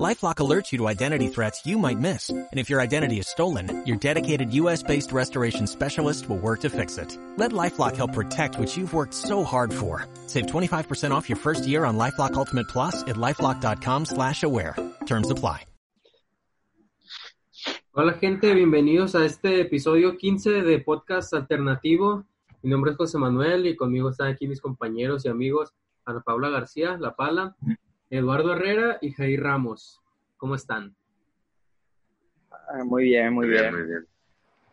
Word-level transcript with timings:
LifeLock 0.00 0.36
alerts 0.36 0.72
you 0.72 0.78
to 0.78 0.88
identity 0.88 1.28
threats 1.28 1.66
you 1.66 1.76
might 1.76 1.98
miss. 1.98 2.30
And 2.30 2.48
if 2.58 2.70
your 2.70 2.80
identity 2.80 3.18
is 3.18 3.28
stolen, 3.28 3.84
your 3.86 3.98
dedicated 3.98 4.50
U.S.-based 4.54 5.12
restoration 5.12 5.66
specialist 5.66 6.28
will 6.30 6.38
work 6.38 6.60
to 6.60 6.70
fix 6.70 6.96
it. 6.96 7.18
Let 7.36 7.52
LifeLock 7.52 7.96
help 7.96 8.14
protect 8.14 8.58
what 8.58 8.74
you've 8.74 8.94
worked 8.94 9.12
so 9.12 9.44
hard 9.44 9.72
for. 9.72 10.06
Save 10.28 10.46
25% 10.46 11.10
off 11.10 11.28
your 11.28 11.36
first 11.36 11.66
year 11.66 11.84
on 11.84 11.98
LifeLock 11.98 12.34
Ultimate 12.34 12.68
Plus 12.68 13.02
at 13.02 13.16
LifeLock.com 13.16 14.06
slash 14.06 14.42
aware. 14.42 14.76
Terms 15.04 15.30
apply. 15.30 15.66
Hola 17.94 18.14
gente, 18.14 18.54
bienvenidos 18.54 19.14
a 19.14 19.26
este 19.26 19.60
episodio 19.60 20.16
15 20.16 20.62
de 20.62 20.78
Podcast 20.78 21.34
Alternativo. 21.34 22.24
Mi 22.62 22.70
nombre 22.70 22.92
es 22.92 22.96
José 22.96 23.18
Manuel 23.18 23.66
y 23.66 23.76
conmigo 23.76 24.08
están 24.08 24.28
aquí 24.28 24.48
mis 24.48 24.62
compañeros 24.62 25.26
y 25.26 25.28
amigos 25.28 25.74
Ana 26.06 26.20
Paula 26.20 26.48
García, 26.48 26.96
La 26.98 27.14
Pala, 27.14 27.54
Eduardo 28.12 28.52
Herrera 28.52 28.98
y 29.00 29.10
Jair 29.12 29.42
Ramos. 29.42 30.02
¿Cómo 30.36 30.54
están? 30.54 30.94
Ah, 32.50 32.84
muy 32.84 33.04
bien, 33.04 33.32
muy 33.32 33.48
bien. 33.48 33.74
Muy 33.74 33.84
bien. 33.84 34.06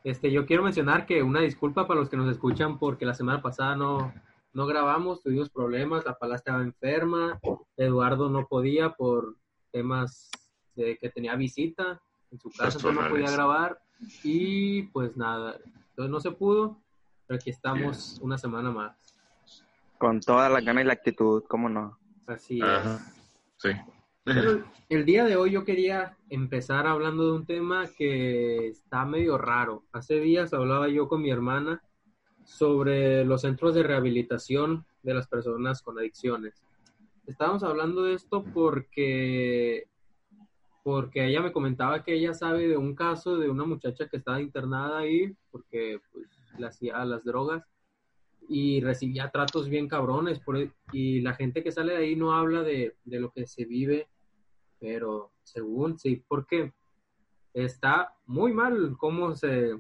Este, 0.04 0.30
yo 0.30 0.46
quiero 0.46 0.62
mencionar 0.62 1.06
que 1.06 1.24
una 1.24 1.40
disculpa 1.40 1.88
para 1.88 2.02
los 2.02 2.10
que 2.10 2.18
nos 2.18 2.30
escuchan 2.30 2.78
porque 2.78 3.06
la 3.06 3.14
semana 3.14 3.42
pasada 3.42 3.78
no, 3.78 4.14
no 4.52 4.66
grabamos, 4.66 5.24
tuvimos 5.24 5.50
problemas, 5.50 6.04
La 6.04 6.18
Pala 6.18 6.36
estaba 6.36 6.62
enferma, 6.62 7.40
Eduardo 7.78 8.30
no 8.30 8.46
podía 8.46 8.90
por 8.90 9.38
temas 9.72 10.30
de 10.76 10.98
que 10.98 11.10
tenía 11.10 11.36
visita 11.36 12.02
en 12.32 12.40
su 12.42 12.52
casa, 12.52 12.92
no 12.92 13.08
podía 13.08 13.32
grabar 13.32 13.80
y 14.22 14.84
pues 14.88 15.16
nada, 15.16 15.56
entonces 15.92 16.12
no 16.12 16.20
se 16.20 16.32
pudo, 16.32 16.78
pero 17.26 17.38
aquí 17.38 17.52
estamos 17.52 18.20
una 18.22 18.38
semana 18.38 18.70
más. 18.70 18.98
Con 19.98 20.20
toda 20.20 20.50
la 20.50 20.60
gana 20.60 20.82
y 20.82 20.86
la 20.86 20.94
actitud, 20.94 21.44
¿cómo 21.48 21.70
no? 21.70 21.98
Así 22.28 22.60
es. 22.62 23.19
Sí. 23.60 23.72
el 24.90 25.06
día 25.06 25.26
de 25.26 25.36
hoy 25.36 25.52
yo 25.52 25.66
quería 25.66 26.18
empezar 26.30 26.88
hablando 26.88 27.26
de 27.26 27.32
un 27.34 27.46
tema 27.46 27.88
que 27.98 28.68
está 28.68 29.06
medio 29.06 29.38
raro. 29.38 29.84
Hace 29.92 30.22
días 30.22 30.54
hablaba 30.54 30.88
yo 30.88 31.10
con 31.10 31.22
mi 31.22 31.30
hermana 31.30 31.84
sobre 32.46 33.26
los 33.26 33.42
centros 33.42 33.76
de 33.76 33.84
rehabilitación 33.84 34.86
de 35.04 35.14
las 35.14 35.28
personas 35.28 35.82
con 35.82 36.00
adicciones. 36.00 36.64
Estábamos 37.28 37.64
hablando 37.64 38.04
de 38.04 38.14
esto 38.14 38.46
porque 38.46 39.88
porque 40.82 41.28
ella 41.28 41.42
me 41.42 41.52
comentaba 41.52 42.02
que 42.04 42.14
ella 42.14 42.34
sabe 42.34 42.70
de 42.70 42.78
un 42.78 42.96
caso 42.96 43.38
de 43.38 43.50
una 43.50 43.66
muchacha 43.66 44.08
que 44.08 44.18
estaba 44.18 44.42
internada 44.42 45.00
ahí 45.00 45.36
porque 45.52 46.00
pues, 46.14 46.28
le 46.58 46.66
hacía 46.66 47.04
las 47.04 47.26
drogas 47.26 47.64
y 48.50 48.82
recibía 48.82 49.30
tratos 49.30 49.70
bien 49.70 49.88
cabrones. 49.88 50.40
Por, 50.40 50.58
e, 50.58 50.72
y 50.92 51.22
la 51.22 51.36
gente 51.36 51.64
que 51.64 51.72
sale 51.72 51.94
de 51.94 52.00
ahí 52.00 52.16
no 52.16 52.34
habla 52.34 52.64
de, 52.64 52.96
de 53.06 53.20
lo 53.20 53.32
que 53.32 53.46
se 53.48 53.64
vive, 53.64 54.08
pero 54.80 55.32
según 55.44 55.98
sí, 55.98 56.24
porque 56.28 56.74
está 57.54 58.16
muy 58.26 58.52
mal 58.52 58.98
cómo 58.98 59.36
se 59.36 59.80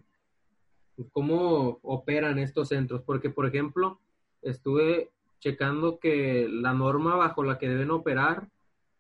cómo 1.12 1.80
operan 1.81 2.40
estos 2.40 2.70
centros, 2.70 3.02
porque 3.03 3.30
por 3.30 3.45
ejemplo, 3.45 4.00
estuve 4.42 5.12
checando 5.40 5.97
que 6.00 6.47
la 6.50 6.73
norma 6.73 7.16
bajo 7.16 7.44
la 7.44 7.58
que 7.58 7.70
deben 7.70 7.92
operar 7.92 8.50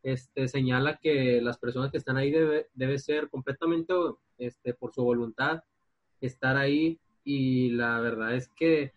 este, 0.03 0.47
señala 0.47 0.97
que 0.97 1.41
las 1.41 1.57
personas 1.57 1.91
que 1.91 1.97
están 1.97 2.17
ahí 2.17 2.31
debe, 2.31 2.67
debe 2.73 2.99
ser 2.99 3.29
completamente 3.29 3.93
este, 4.37 4.73
por 4.73 4.93
su 4.93 5.03
voluntad 5.03 5.63
estar 6.21 6.57
ahí 6.57 6.99
y 7.23 7.71
la 7.71 7.99
verdad 7.99 8.35
es 8.35 8.47
que 8.49 8.93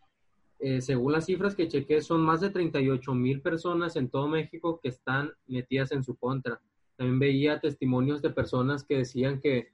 eh, 0.63 0.81
según 0.81 1.11
las 1.11 1.27
cifras 1.27 1.56
que 1.56 1.67
chequé, 1.67 2.00
son 2.00 2.21
más 2.21 2.41
de 2.41 2.50
38 2.50 3.15
mil 3.15 3.41
personas 3.43 3.97
en 3.97 4.09
todo 4.09 4.28
México 4.28 4.78
que 4.81 4.91
están 4.91 5.33
metidas 5.49 5.91
en 5.91 6.05
su 6.05 6.17
contra. 6.17 6.61
También 6.97 7.19
veía 7.19 7.61
testimonios 7.61 8.23
de 8.23 8.31
personas 8.31 8.84
que 8.84 8.99
decían 8.99 9.41
que, 9.41 9.72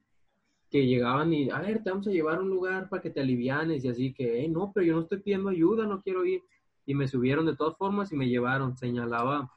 que 0.71 0.87
llegaban 0.87 1.31
y, 1.34 1.50
a 1.50 1.60
ver, 1.60 1.82
te 1.82 1.91
vamos 1.91 2.06
a 2.09 2.10
llevar 2.10 2.38
a 2.38 2.41
un 2.41 2.48
lugar 2.48 2.88
para 2.88 3.03
que 3.03 3.10
te 3.10 3.21
alivianes 3.21 3.84
y 3.84 3.88
así 3.88 4.15
que, 4.15 4.43
eh, 4.43 4.48
no, 4.48 4.72
pero 4.72 4.87
yo 4.87 4.94
no 4.94 5.03
estoy 5.03 5.19
pidiendo 5.21 5.50
ayuda, 5.50 5.84
no 5.84 6.00
quiero 6.00 6.25
ir. 6.25 6.43
Y 6.87 6.94
me 6.94 7.06
subieron 7.06 7.44
de 7.44 7.54
todas 7.54 7.77
formas 7.77 8.10
y 8.10 8.16
me 8.16 8.27
llevaron, 8.27 8.78
señalaba 8.78 9.53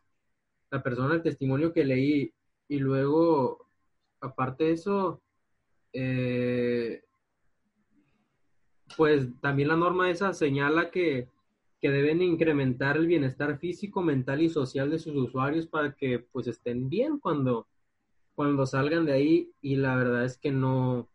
la 0.70 0.84
persona 0.84 1.16
el 1.16 1.24
testimonio 1.24 1.72
que 1.72 1.86
leí. 1.86 2.34
Y 2.68 2.80
luego, 2.80 3.70
aparte 4.20 4.66
de 4.66 4.72
eso, 4.74 5.22
eh, 5.94 7.03
pues 8.96 9.28
también 9.41 9.69
la 9.69 9.75
norma 9.75 10.09
esa 10.09 10.34
señala 10.34 10.91
que, 10.91 11.28
deben 11.81 12.22
incrementar 12.22 12.96
el 12.96 13.07
bienestar 13.07 13.57
físico, 13.57 14.03
mental 14.03 14.41
y 14.41 14.50
social 14.50 14.91
de 14.91 15.00
sus 15.00 15.16
usuarios 15.16 15.66
para 15.66 15.94
que 15.94 16.19
pues 16.19 16.46
estén 16.46 16.90
bien 16.90 17.18
cuando, 17.18 17.66
cuando 18.35 18.68
salgan 18.68 19.06
de 19.06 19.13
ahí 19.13 19.52
y 19.63 19.78
la 19.78 19.96
verdad 19.96 20.24
es 20.25 20.38
que 20.38 20.52
no 20.52 21.07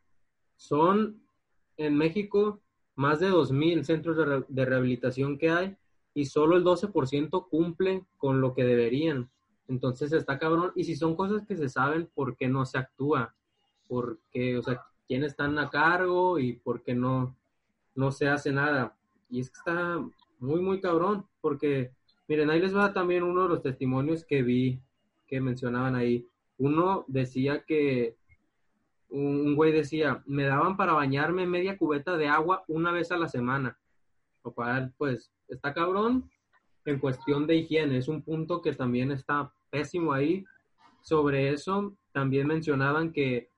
son 0.56 1.20
en 1.76 1.96
México 1.96 2.60
más 2.96 3.20
de 3.20 3.30
2.000 3.30 3.84
centros 3.84 4.16
de, 4.48 4.64
rehabilitación 4.64 5.38
que 5.38 5.50
hay 5.50 5.76
y 6.14 6.24
solo 6.24 6.56
el 6.56 6.64
12% 6.64 7.48
cumple 7.48 8.04
con 8.16 8.40
lo 8.40 8.52
que 8.52 8.64
deberían. 8.64 9.30
Entonces 9.68 10.12
está 10.12 10.38
cabrón. 10.38 10.72
Y 10.74 10.84
si 10.84 10.96
son 10.96 11.14
cosas 11.14 11.46
que 11.46 11.56
se 11.56 11.68
saben, 11.68 12.08
¿por 12.14 12.36
qué 12.36 12.48
no 12.48 12.64
se 12.64 12.78
actúa? 12.78 13.34
Porque, 13.86 14.56
o 14.56 14.62
sea, 14.62 14.82
quiénes 15.06 15.32
están 15.32 15.58
a 15.58 15.68
cargo 15.68 16.38
y 16.38 16.54
por 16.54 16.82
qué 16.82 16.94
no, 16.94 17.36
no 17.96 18.12
se 18.12 18.28
hace 18.28 18.52
nada. 18.52 18.96
Y 19.28 19.40
es 19.40 19.50
que 19.50 19.58
está 19.58 20.04
muy, 20.38 20.60
muy 20.60 20.80
cabrón, 20.80 21.26
porque, 21.40 21.90
miren, 22.28 22.50
ahí 22.50 22.60
les 22.60 22.76
va 22.76 22.92
también 22.92 23.22
uno 23.22 23.44
de 23.44 23.48
los 23.48 23.62
testimonios 23.62 24.24
que 24.24 24.42
vi 24.42 24.80
que 25.26 25.40
mencionaban 25.40 25.96
ahí. 25.96 26.28
Uno 26.58 27.04
decía 27.08 27.64
que, 27.64 28.16
un, 29.08 29.56
güey 29.56 29.72
decía, 29.72 30.22
me 30.26 30.44
daban 30.44 30.76
para 30.76 30.92
bañarme 30.92 31.46
media 31.46 31.76
cubeta 31.76 32.16
de 32.16 32.28
agua 32.28 32.64
una 32.68 32.92
vez 32.92 33.10
a 33.10 33.16
la 33.16 33.28
semana. 33.28 33.78
Lo 34.44 34.52
cual, 34.52 34.92
pues, 34.96 35.32
está 35.48 35.74
cabrón 35.74 36.30
en 36.84 36.98
cuestión 36.98 37.46
de 37.46 37.56
higiene. 37.56 37.98
Es 37.98 38.08
un 38.08 38.22
punto 38.22 38.62
que 38.62 38.72
también 38.74 39.10
está 39.10 39.52
pésimo 39.70 40.12
ahí. 40.12 40.44
Sobre 41.02 41.52
eso, 41.52 41.96
también 42.12 42.46
mencionaban 42.46 43.12
que 43.12 43.48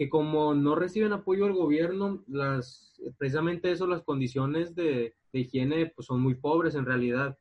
que 0.00 0.08
como 0.08 0.54
no 0.54 0.76
reciben 0.76 1.12
apoyo 1.12 1.44
del 1.44 1.52
gobierno, 1.52 2.24
las, 2.26 2.98
precisamente 3.18 3.70
eso, 3.70 3.86
las 3.86 4.00
condiciones 4.00 4.74
de, 4.74 5.14
higiene 5.30 5.92
pues 5.94 6.06
son 6.06 6.22
muy 6.22 6.36
pobres 6.36 6.74
en 6.74 6.86
realidad. 6.86 7.36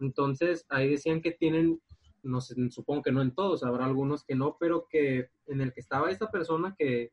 Entonces, 0.00 0.66
ahí 0.68 0.90
decían 0.90 1.22
que 1.22 1.30
tienen, 1.30 1.80
no 2.22 2.42
sé, 2.42 2.56
supongo 2.68 3.04
que 3.04 3.10
no 3.10 3.22
en 3.22 3.34
todos, 3.34 3.64
habrá 3.64 3.86
algunos 3.86 4.22
que 4.22 4.34
no, 4.34 4.58
pero 4.60 4.86
que 4.90 5.30
en 5.46 5.62
el 5.62 5.72
que 5.72 5.80
estaba 5.80 6.10
esta 6.10 6.30
persona 6.30 6.76
que, 6.78 7.10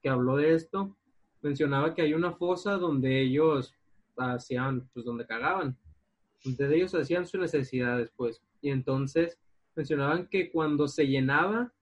que 0.00 0.08
habló 0.08 0.36
de 0.36 0.54
esto, 0.54 0.96
mencionaba 1.40 1.92
que 1.92 2.02
hay 2.02 2.14
una 2.14 2.30
fosa 2.30 2.76
donde 2.76 3.22
ellos 3.22 3.74
hacían, 4.16 4.88
pues 4.94 5.04
donde 5.04 5.26
cagaban. 5.26 5.76
Entonces 6.44 6.76
ellos 6.76 6.94
hacían 6.94 7.26
sus 7.26 7.40
necesidades, 7.40 8.12
pues. 8.14 8.40
Y 8.60 8.70
entonces 8.70 9.40
mencionaban 9.74 10.28
que 10.28 10.52
cuando 10.52 10.86
se 10.86 11.08
llenaba, 11.08 11.72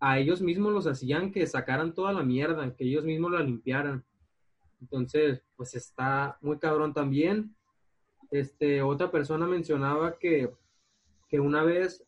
a 0.00 0.18
ellos 0.18 0.42
mismos 0.42 0.72
los 0.72 0.86
hacían 0.86 1.32
que 1.32 1.46
sacaran 1.46 1.94
toda 1.94 2.12
la 2.12 2.22
mierda, 2.22 2.74
que 2.74 2.84
ellos 2.84 3.04
mismos 3.04 3.32
la 3.32 3.42
limpiaran. 3.42 4.04
Entonces, 4.80 5.42
pues 5.56 5.74
está 5.74 6.38
muy 6.40 6.58
cabrón 6.58 6.92
también. 6.92 7.54
Este, 8.30 8.82
otra 8.82 9.10
persona 9.10 9.46
mencionaba 9.46 10.18
que, 10.18 10.52
que 11.28 11.40
una 11.40 11.62
vez 11.62 12.04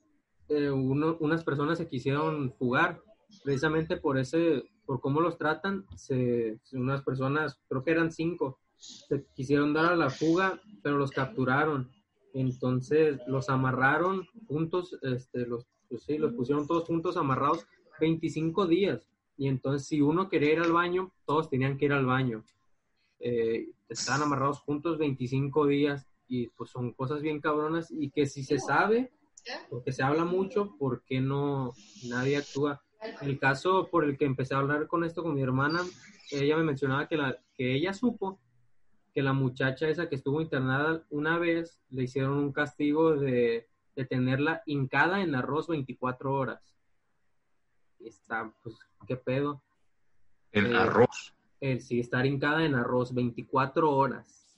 eh, 0.48 0.70
unas 0.70 1.44
personas 1.44 1.78
se 1.78 1.88
quisieron 1.88 2.52
fugar, 2.52 3.00
precisamente 3.44 3.96
por 3.96 4.18
ese, 4.18 4.64
por 4.86 5.00
cómo 5.00 5.20
los 5.20 5.38
tratan, 5.38 5.84
se, 5.96 6.58
unas 6.72 7.02
personas, 7.02 7.60
creo 7.68 7.84
que 7.84 7.90
eran 7.90 8.12
cinco, 8.12 8.58
se 8.76 9.24
quisieron 9.34 9.72
dar 9.72 9.92
a 9.92 9.96
la 9.96 10.10
fuga, 10.10 10.60
pero 10.82 10.98
los 10.98 11.10
capturaron. 11.10 11.90
Entonces 12.34 13.18
los 13.26 13.48
amarraron 13.48 14.26
juntos, 14.46 14.98
este, 15.02 15.46
los, 15.46 15.66
pues 15.88 16.02
sí, 16.02 16.18
los 16.18 16.34
pusieron 16.34 16.66
todos 16.66 16.84
juntos 16.84 17.16
amarrados 17.16 17.66
25 18.00 18.66
días. 18.66 19.06
Y 19.36 19.48
entonces 19.48 19.86
si 19.86 20.00
uno 20.00 20.28
quería 20.28 20.52
ir 20.54 20.60
al 20.60 20.72
baño, 20.72 21.12
todos 21.24 21.48
tenían 21.48 21.78
que 21.78 21.86
ir 21.86 21.92
al 21.92 22.06
baño. 22.06 22.44
Eh, 23.20 23.68
estaban 23.88 24.22
amarrados 24.22 24.60
juntos 24.60 24.98
25 24.98 25.66
días 25.66 26.06
y 26.28 26.48
pues 26.48 26.70
son 26.70 26.92
cosas 26.92 27.22
bien 27.22 27.40
cabronas 27.40 27.90
y 27.90 28.10
que 28.10 28.26
si 28.26 28.44
se 28.44 28.58
sabe, 28.58 29.10
porque 29.70 29.92
se 29.92 30.02
habla 30.02 30.24
mucho, 30.24 30.76
¿por 30.78 31.02
qué 31.04 31.20
no 31.20 31.72
nadie 32.08 32.36
actúa? 32.36 32.82
El 33.22 33.38
caso 33.38 33.88
por 33.90 34.04
el 34.04 34.18
que 34.18 34.24
empecé 34.24 34.54
a 34.54 34.58
hablar 34.58 34.88
con 34.88 35.04
esto 35.04 35.22
con 35.22 35.34
mi 35.34 35.42
hermana, 35.42 35.80
ella 36.30 36.56
me 36.56 36.64
mencionaba 36.64 37.08
que, 37.08 37.16
la, 37.16 37.38
que 37.54 37.74
ella 37.74 37.94
supo 37.94 38.40
que 39.14 39.22
la 39.22 39.32
muchacha 39.32 39.88
esa 39.88 40.08
que 40.08 40.16
estuvo 40.16 40.40
internada 40.40 41.04
una 41.10 41.38
vez 41.38 41.80
le 41.90 42.04
hicieron 42.04 42.34
un 42.34 42.52
castigo 42.52 43.16
de, 43.16 43.68
de 43.96 44.04
tenerla 44.04 44.62
hincada 44.66 45.22
en 45.22 45.34
arroz 45.34 45.68
24 45.68 46.34
horas 46.34 46.77
está, 48.06 48.52
pues, 48.62 48.78
¿qué 49.06 49.16
pedo? 49.16 49.62
En 50.52 50.66
Eh, 50.66 50.76
arroz. 50.76 51.34
El 51.60 51.80
sí, 51.80 52.00
estar 52.00 52.24
hincada 52.24 52.64
en 52.64 52.74
arroz 52.74 53.12
24 53.12 53.90
horas. 53.90 54.56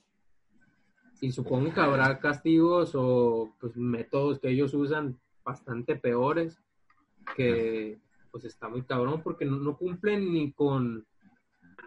Y 1.20 1.32
supongo 1.32 1.72
que 1.72 1.80
habrá 1.80 2.18
castigos 2.18 2.92
o 2.94 3.54
pues 3.60 3.76
métodos 3.76 4.38
que 4.38 4.50
ellos 4.50 4.72
usan 4.74 5.18
bastante 5.44 5.96
peores, 5.96 6.58
que 7.36 8.00
pues 8.30 8.44
está 8.44 8.68
muy 8.68 8.82
cabrón 8.82 9.22
porque 9.22 9.44
no, 9.44 9.56
no 9.58 9.76
cumplen 9.76 10.32
ni 10.32 10.52
con 10.52 11.06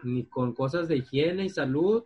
ni 0.02 0.26
con 0.26 0.52
cosas 0.52 0.88
de 0.88 0.96
higiene 0.96 1.46
y 1.46 1.48
salud 1.48 2.04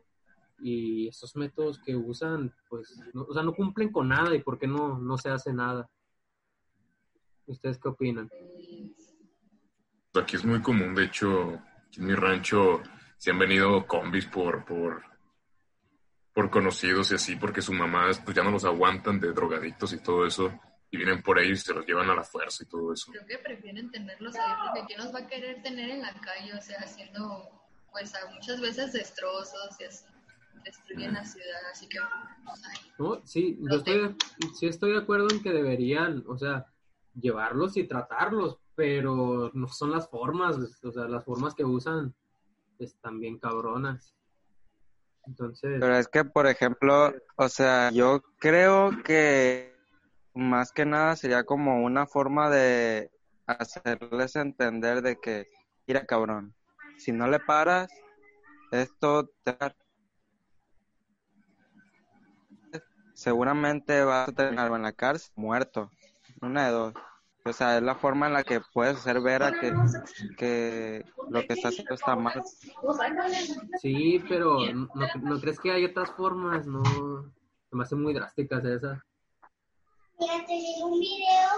y 0.61 1.09
esos 1.09 1.37
métodos 1.37 1.79
que 1.81 1.97
usan 1.97 2.55
pues 2.69 3.01
no, 3.13 3.23
o 3.23 3.35
sea 3.35 3.43
no 3.43 3.55
cumplen 3.55 3.91
con 3.91 4.09
nada 4.09 4.35
y 4.35 4.43
por 4.43 4.59
qué 4.59 4.67
no 4.67 4.99
no 4.99 5.19
se 5.19 5.31
hace 5.31 5.53
nada 5.53 5.91
ustedes 7.47 7.79
qué 7.79 7.89
opinan 7.89 8.31
Aquí 10.15 10.37
es 10.37 10.45
muy 10.45 10.61
común, 10.63 10.95
de 10.95 11.05
hecho, 11.05 11.61
en 11.97 12.07
mi 12.07 12.15
rancho 12.15 12.83
se 13.19 13.31
han 13.31 13.39
venido 13.39 13.87
combis 13.87 14.27
por, 14.27 14.65
por, 14.65 15.03
por 16.33 16.51
conocidos 16.51 17.11
y 17.13 17.17
así, 17.17 17.37
porque 17.37 17.63
sus 17.63 17.75
mamás 17.75 18.21
pues 18.21 18.37
ya 18.37 18.43
no 18.43 18.51
los 18.51 18.65
aguantan 18.65 19.21
de 19.21 19.33
drogadictos 19.33 19.93
y 19.93 20.03
todo 20.03 20.27
eso, 20.27 20.59
y 20.91 20.97
vienen 20.97 21.23
por 21.23 21.39
ellos 21.39 21.61
y 21.61 21.63
se 21.65 21.75
los 21.75 21.87
llevan 21.87 22.09
a 22.11 22.15
la 22.15 22.23
fuerza 22.23 22.65
y 22.65 22.67
todo 22.67 22.93
eso. 22.93 23.13
Creo 23.13 23.27
que 23.27 23.39
prefieren 23.39 23.91
tenerlos 23.91 24.35
ahí 24.37 24.53
porque 24.65 24.87
¿quién 24.87 25.05
los 25.05 25.15
va 25.15 25.19
a 25.21 25.27
querer 25.27 25.63
tener 25.63 25.91
en 25.91 26.03
la 26.03 26.15
calle? 26.15 26.55
O 26.55 26.61
sea, 26.61 26.79
haciendo, 26.79 27.69
pues, 27.93 28.15
a 28.15 28.31
muchas 28.33 28.61
veces 28.61 28.93
destrozos 28.93 29.81
y 29.81 29.85
así, 29.85 30.07
destruyen 30.65 31.15
la 31.15 31.25
ciudad, 31.25 31.61
así 31.71 31.89
que, 31.89 31.99
pues, 32.45 32.63
ay, 32.71 32.93
No, 32.99 33.21
sí, 33.27 33.59
yo 33.61 33.77
estoy, 33.77 34.17
sí 34.59 34.67
estoy 34.67 34.93
de 34.93 34.99
acuerdo 34.99 35.29
en 35.31 35.43
que 35.43 35.51
deberían, 35.51 36.25
o 36.27 36.39
sea, 36.39 36.67
llevarlos 37.15 37.77
y 37.77 37.85
tratarlos, 37.85 38.59
pero 38.79 39.51
no 39.55 39.67
son 39.67 39.91
las 39.91 40.09
formas, 40.09 40.57
o 40.85 40.93
sea, 40.93 41.09
las 41.09 41.25
formas 41.25 41.53
que 41.57 41.65
usan 41.65 42.15
están 42.79 43.19
bien 43.19 43.37
cabronas. 43.37 44.15
Entonces, 45.27 45.79
Pero 45.81 45.97
es 45.97 46.07
que, 46.07 46.25
por 46.25 46.47
ejemplo, 46.47 47.13
o 47.35 47.49
sea, 47.49 47.91
yo 47.91 48.23
creo 48.39 48.93
que 49.03 49.77
más 50.33 50.71
que 50.71 50.87
nada 50.87 51.17
sería 51.17 51.43
como 51.43 51.83
una 51.85 52.07
forma 52.07 52.51
de 52.51 53.11
hacerles 53.47 54.37
entender 54.37 55.03
de 55.03 55.19
que, 55.19 55.49
mira, 55.89 56.07
cabrón, 56.07 56.55
si 56.99 57.11
no 57.11 57.27
le 57.27 57.41
paras, 57.41 57.89
esto 58.71 59.29
te 59.43 59.59
seguramente 63.15 64.05
vas 64.05 64.29
a 64.29 64.33
terminar 64.33 64.71
en 64.71 64.83
la 64.83 64.93
cárcel 64.93 65.33
muerto, 65.35 65.91
una 66.41 66.67
de 66.67 66.71
dos. 66.71 66.95
O 67.49 67.53
sea, 67.53 67.79
es 67.79 67.83
la 67.83 67.95
forma 67.95 68.27
en 68.27 68.35
la 68.35 68.45
que 68.45 68.61
puedes 68.73 68.97
hacer 68.97 69.21
ver 69.21 69.43
a 69.43 69.53
que, 69.53 69.73
que 70.37 71.05
lo 71.31 71.41
que 71.47 71.55
está 71.55 71.69
haciendo 71.69 71.95
está 71.95 72.15
mal. 72.15 72.43
sí, 73.81 74.23
pero 74.29 74.59
no, 74.73 74.89
no 75.23 75.41
crees 75.41 75.59
que 75.59 75.71
hay 75.71 75.85
otras 75.87 76.11
formas? 76.11 76.67
No, 76.67 76.83
se 76.85 77.77
me 77.77 77.83
hacen 77.83 78.03
muy 78.03 78.13
drásticas 78.13 78.65
esas. 78.65 79.01
Mira, 80.21 80.45
te 80.47 80.61
llegó 80.61 80.89
un 80.89 81.01
video 81.01 81.51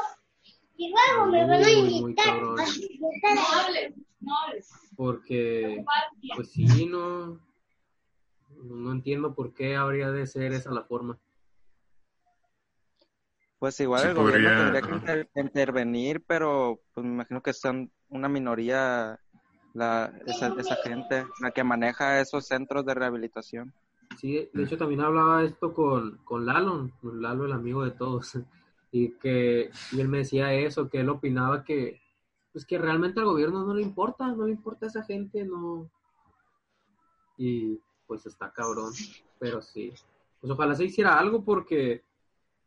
y 0.76 0.92
luego 0.92 1.26
me 1.30 1.46
van 1.46 1.64
a 1.64 1.70
invitar. 1.70 2.26
cabrón. 2.26 2.56
Porque, 4.96 5.84
pues 6.36 6.50
sí, 6.50 6.86
no, 6.86 7.40
no 8.62 8.92
entiendo 8.92 9.34
por 9.34 9.54
qué 9.54 9.76
habría 9.76 10.10
de 10.10 10.26
ser 10.26 10.52
esa 10.52 10.70
la 10.70 10.84
forma. 10.84 11.18
Pues 13.60 13.78
igual 13.80 14.02
Sí 14.02 14.08
el 14.08 14.14
gobierno 14.14 14.52
tendría 14.52 14.82
que 14.82 14.92
inter- 14.92 15.30
intervenir, 15.36 16.24
pero 16.26 16.82
pues 16.94 17.06
me 17.06 17.12
imagino 17.14 17.42
que 17.42 17.52
son 17.52 17.92
una 18.08 18.28
minoría 18.28 19.20
la, 19.74 20.12
esa, 20.26 20.52
esa 20.58 20.76
gente 20.76 21.26
la 21.40 21.52
que 21.52 21.64
maneja 21.64 22.20
esos 22.20 22.46
centros 22.48 22.86
de 22.86 22.94
rehabilitación. 22.94 23.74
Sí, 24.18 24.48
de 24.52 24.62
hecho 24.64 24.76
también 24.78 25.00
hablaba 25.00 25.44
esto 25.44 25.72
con, 25.74 26.18
con 26.24 26.46
Lalo, 26.46 26.90
con 27.00 27.22
Lalo 27.22 27.46
el 27.46 27.52
amigo 27.52 27.84
de 27.84 27.90
todos, 27.92 28.38
y 28.92 29.12
que 29.18 29.70
y 29.92 30.00
él 30.00 30.08
me 30.08 30.18
decía 30.18 30.52
eso, 30.54 30.88
que 30.90 31.00
él 31.00 31.08
opinaba 31.08 31.64
que 31.64 32.00
pues 32.52 32.66
que 32.66 32.78
realmente 32.78 33.20
al 33.20 33.26
gobierno 33.26 33.64
no 33.64 33.74
le 33.74 33.82
importa, 33.82 34.26
no 34.28 34.46
le 34.46 34.52
importa 34.52 34.86
a 34.86 34.88
esa 34.88 35.04
gente, 35.04 35.44
no. 35.44 35.88
Y 37.36 37.80
pues 38.06 38.26
está 38.26 38.52
cabrón, 38.52 38.92
pero 39.38 39.62
sí. 39.62 39.92
Pues 40.40 40.50
ojalá 40.52 40.74
se 40.74 40.84
hiciera 40.84 41.18
algo 41.18 41.44
porque 41.44 42.04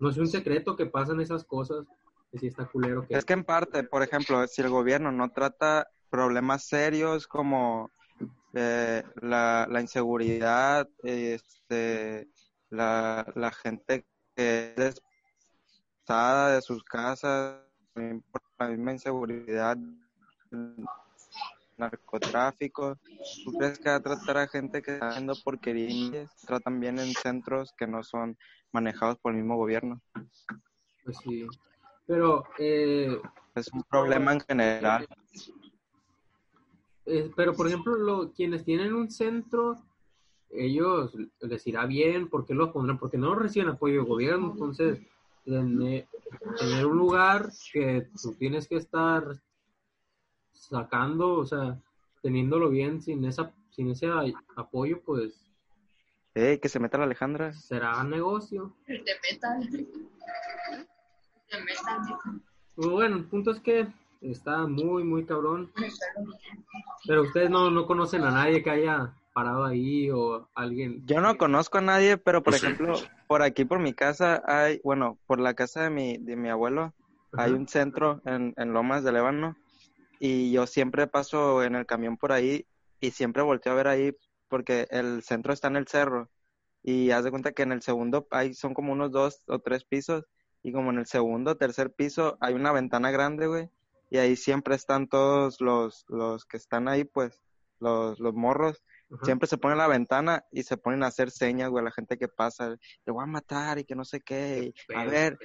no 0.04 0.10
es 0.10 0.18
un 0.18 0.28
secreto 0.28 0.76
que 0.76 0.86
pasan 0.86 1.22
esas 1.22 1.46
cosas, 1.46 1.86
está 2.34 2.66
culero 2.66 3.08
que 3.08 3.16
Es 3.16 3.24
que 3.24 3.34
en 3.34 3.46
parte, 3.46 3.84
por 3.84 4.04
ejemplo, 4.04 4.46
si 4.48 4.62
el 4.62 4.70
gobierno 4.70 5.14
no 5.14 5.32
trata 5.32 5.88
problemas 6.10 6.66
serios 6.66 7.26
como 7.26 7.90
eh, 8.54 9.02
la, 9.22 9.66
la 9.70 9.82
inseguridad, 9.82 10.90
este, 11.04 12.28
la, 12.70 13.26
la 13.36 13.52
gente 13.52 14.06
que 14.36 14.74
es 14.76 15.02
desplazada 16.06 16.56
de 16.56 16.62
sus 16.62 16.84
casas, 16.84 17.62
la 17.96 18.68
misma 18.68 18.92
inseguridad, 18.92 19.78
narcotráfico. 21.78 22.98
¿Tú 23.44 23.54
crees 23.54 23.80
que 23.80 23.90
va 23.90 23.96
a 23.96 24.04
tratar 24.04 24.38
a 24.38 24.48
gente 24.48 24.82
que 24.82 24.94
está 24.94 25.10
haciendo 25.10 25.34
porquerías? 25.44 26.36
Tratan 26.46 26.80
bien 26.80 27.00
en 27.00 27.14
centros 27.14 27.74
que 27.78 27.88
no 27.88 28.04
son 28.04 28.38
manejados 28.72 29.18
por 29.20 29.32
el 29.32 29.40
mismo 29.40 29.58
gobierno. 29.58 30.02
pues 31.04 31.18
sí. 31.24 31.48
Pero 32.06 32.44
eh, 32.60 33.18
Es 33.56 33.72
un 33.72 33.84
problema 33.84 34.34
en 34.34 34.40
general. 34.42 35.08
Eh, 37.06 37.32
pero, 37.36 37.54
por 37.54 37.68
ejemplo, 37.68 37.96
lo, 37.96 38.32
quienes 38.32 38.64
tienen 38.64 38.94
un 38.94 39.12
centro, 39.12 39.82
ellos 40.50 41.14
les 41.42 41.68
irá 41.68 41.86
bien, 41.86 42.30
¿por 42.30 42.46
qué 42.46 42.54
los 42.54 42.72
pondrán? 42.72 42.98
Porque 42.98 43.18
no 43.18 43.36
reciben 43.36 43.70
apoyo 43.70 43.96
del 43.96 44.06
gobierno, 44.06 44.52
entonces 44.52 45.00
tener, 45.44 46.08
tener 46.58 46.86
un 46.86 46.98
lugar 46.98 47.50
que 47.72 48.08
tú 48.22 48.34
tienes 48.36 48.68
que 48.68 48.78
estar 48.78 49.24
sacando, 50.54 51.34
o 51.36 51.46
sea, 51.46 51.78
teniéndolo 52.22 52.70
bien 52.70 53.02
sin 53.02 53.26
esa 53.26 53.52
sin 53.72 53.90
ese 53.90 54.08
apoyo, 54.56 55.02
pues 55.04 55.40
Ey, 56.36 56.60
que 56.60 56.70
se 56.70 56.80
meta 56.80 56.98
la 56.98 57.04
Alejandra. 57.06 57.54
será 57.54 58.04
negocio. 58.04 58.74
te 58.86 58.94
metan. 59.00 59.62
Te 61.50 61.62
metan. 61.62 62.42
Pues 62.76 62.88
bueno, 62.90 63.18
el 63.18 63.26
punto 63.26 63.52
es 63.52 63.60
que 63.60 63.88
está 64.22 64.66
muy, 64.66 65.04
muy 65.04 65.26
cabrón. 65.26 65.72
Pero 67.06 67.24
ustedes 67.24 67.50
no, 67.52 67.70
no 67.70 67.86
conocen 67.86 68.24
a 68.24 68.32
nadie 68.32 68.64
que 68.64 68.72
haya 68.72 69.14
parado 69.34 69.66
ahí 69.66 70.10
o 70.10 70.48
alguien. 70.56 71.06
Yo 71.06 71.22
no 71.22 71.38
conozco 71.38 71.78
a 71.78 71.82
nadie, 71.82 72.18
pero 72.18 72.42
por 72.42 72.54
Pues 72.54 72.64
ejemplo, 72.64 72.96
por 73.28 73.42
aquí 73.44 73.66
por 73.66 73.80
mi 73.80 73.94
casa 73.94 74.42
hay, 74.48 74.80
bueno, 74.84 75.18
por 75.28 75.40
la 75.40 75.54
casa 75.54 75.84
de 75.84 75.90
mi, 75.92 76.18
de 76.18 76.36
mi 76.36 76.50
abuelo, 76.50 76.94
hay 77.34 77.52
un 77.52 77.68
centro 77.68 78.22
en, 78.26 78.54
en 78.58 78.74
Lomas 78.74 79.04
de 79.04 79.12
Lébano 79.12 79.56
y 80.20 80.52
yo 80.52 80.68
siempre 80.68 81.08
paso 81.08 81.64
en 81.64 81.76
el 81.76 81.86
camión 81.86 82.18
por 82.18 82.32
ahí 82.32 82.66
y 83.00 83.12
siempre 83.12 83.44
volteo 83.44 83.74
a 83.74 83.76
ver 83.76 83.88
ahí 83.88 84.16
porque 84.48 84.88
el 84.92 85.24
centro 85.24 85.54
está 85.54 85.68
en 85.68 85.76
el 85.76 85.88
cerro 85.88 86.30
y 86.84 87.12
haz 87.12 87.24
de 87.24 87.32
cuenta 87.32 87.54
que 87.54 87.64
en 87.64 87.72
el 87.72 87.82
segundo 87.82 88.28
hay, 88.30 88.54
son 88.54 88.74
como 88.74 88.92
unos 88.92 89.12
dos 89.12 89.44
o 89.48 89.60
tres 89.60 89.86
pisos 89.86 90.26
y 90.64 90.72
como 90.72 90.92
en 90.92 91.00
el 91.00 91.06
segundo 91.06 91.52
o 91.52 91.58
tercer 91.58 91.92
piso 91.92 92.38
hay 92.40 92.54
una 92.54 92.72
ventana 92.72 93.12
grande, 93.12 93.48
güey, 93.48 93.70
y 94.10 94.18
ahí 94.18 94.36
siempre 94.36 94.76
están 94.76 95.08
todos 95.08 95.60
los, 95.60 96.06
los 96.08 96.46
que 96.46 96.58
están 96.58 96.88
ahí, 96.88 97.04
pues, 97.04 97.40
los, 97.80 98.20
los 98.20 98.34
morros. 98.34 98.84
Siempre 99.24 99.48
se 99.48 99.58
ponen 99.58 99.78
a 99.80 99.84
la 99.84 99.88
ventana 99.88 100.44
y 100.52 100.64
se 100.64 100.76
ponen 100.76 101.04
a 101.04 101.08
hacer 101.08 101.30
señas, 101.30 101.70
güey, 101.70 101.84
a 101.84 101.86
la 101.86 101.92
gente 101.92 102.18
que 102.18 102.28
pasa, 102.28 102.70
le 102.70 103.12
voy 103.12 103.24
a 103.24 103.28
matar 103.28 103.78
y 103.78 103.84
que 103.84 103.94
no 103.96 104.06
sé 104.06 104.22
qué, 104.22 104.74
y, 104.90 104.96
a 104.96 105.06
ver, 105.06 105.38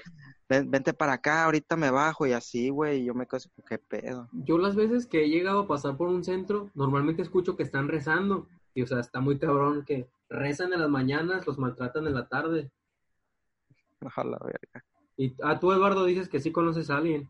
ven- 0.48 0.70
vente 0.70 0.92
para 0.94 1.14
acá, 1.14 1.44
ahorita 1.44 1.76
me 1.76 1.90
bajo 1.90 2.26
y 2.26 2.32
así, 2.32 2.70
güey, 2.70 3.00
y 3.00 3.04
yo 3.06 3.14
me 3.14 3.26
quedo 3.26 3.38
así, 3.38 3.50
qué 3.68 3.78
pedo. 3.78 4.28
Yo 4.32 4.58
las 4.58 4.74
veces 4.76 5.06
que 5.06 5.24
he 5.24 5.28
llegado 5.28 5.60
a 5.60 5.66
pasar 5.68 5.96
por 5.96 6.08
un 6.08 6.24
centro, 6.24 6.70
normalmente 6.74 7.22
escucho 7.22 7.56
que 7.56 7.62
están 7.62 7.88
rezando. 7.88 8.48
Y 8.74 8.82
o 8.82 8.86
sea, 8.86 9.00
está 9.00 9.20
muy 9.20 9.38
cabrón 9.38 9.84
que 9.84 10.06
rezan 10.28 10.72
en 10.72 10.80
las 10.80 10.90
mañanas, 10.90 11.46
los 11.46 11.58
maltratan 11.58 12.06
en 12.06 12.14
la 12.14 12.28
tarde. 12.28 12.70
Ojalá, 14.00 14.38
verga. 14.38 14.84
Y 15.16 15.34
a 15.42 15.58
tú, 15.58 15.72
Eduardo, 15.72 16.04
dices 16.04 16.28
que 16.28 16.38
sí 16.38 16.52
conoces 16.52 16.88
a 16.90 16.98
alguien. 16.98 17.28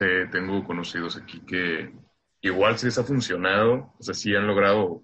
Eh, 0.00 0.26
tengo 0.30 0.64
conocidos 0.64 1.16
aquí 1.16 1.40
que 1.40 1.92
igual 2.40 2.78
sí 2.78 2.86
les 2.86 2.98
ha 2.98 3.04
funcionado, 3.04 3.92
o 3.98 4.02
sea, 4.02 4.14
sí 4.14 4.34
han 4.34 4.46
logrado 4.46 5.02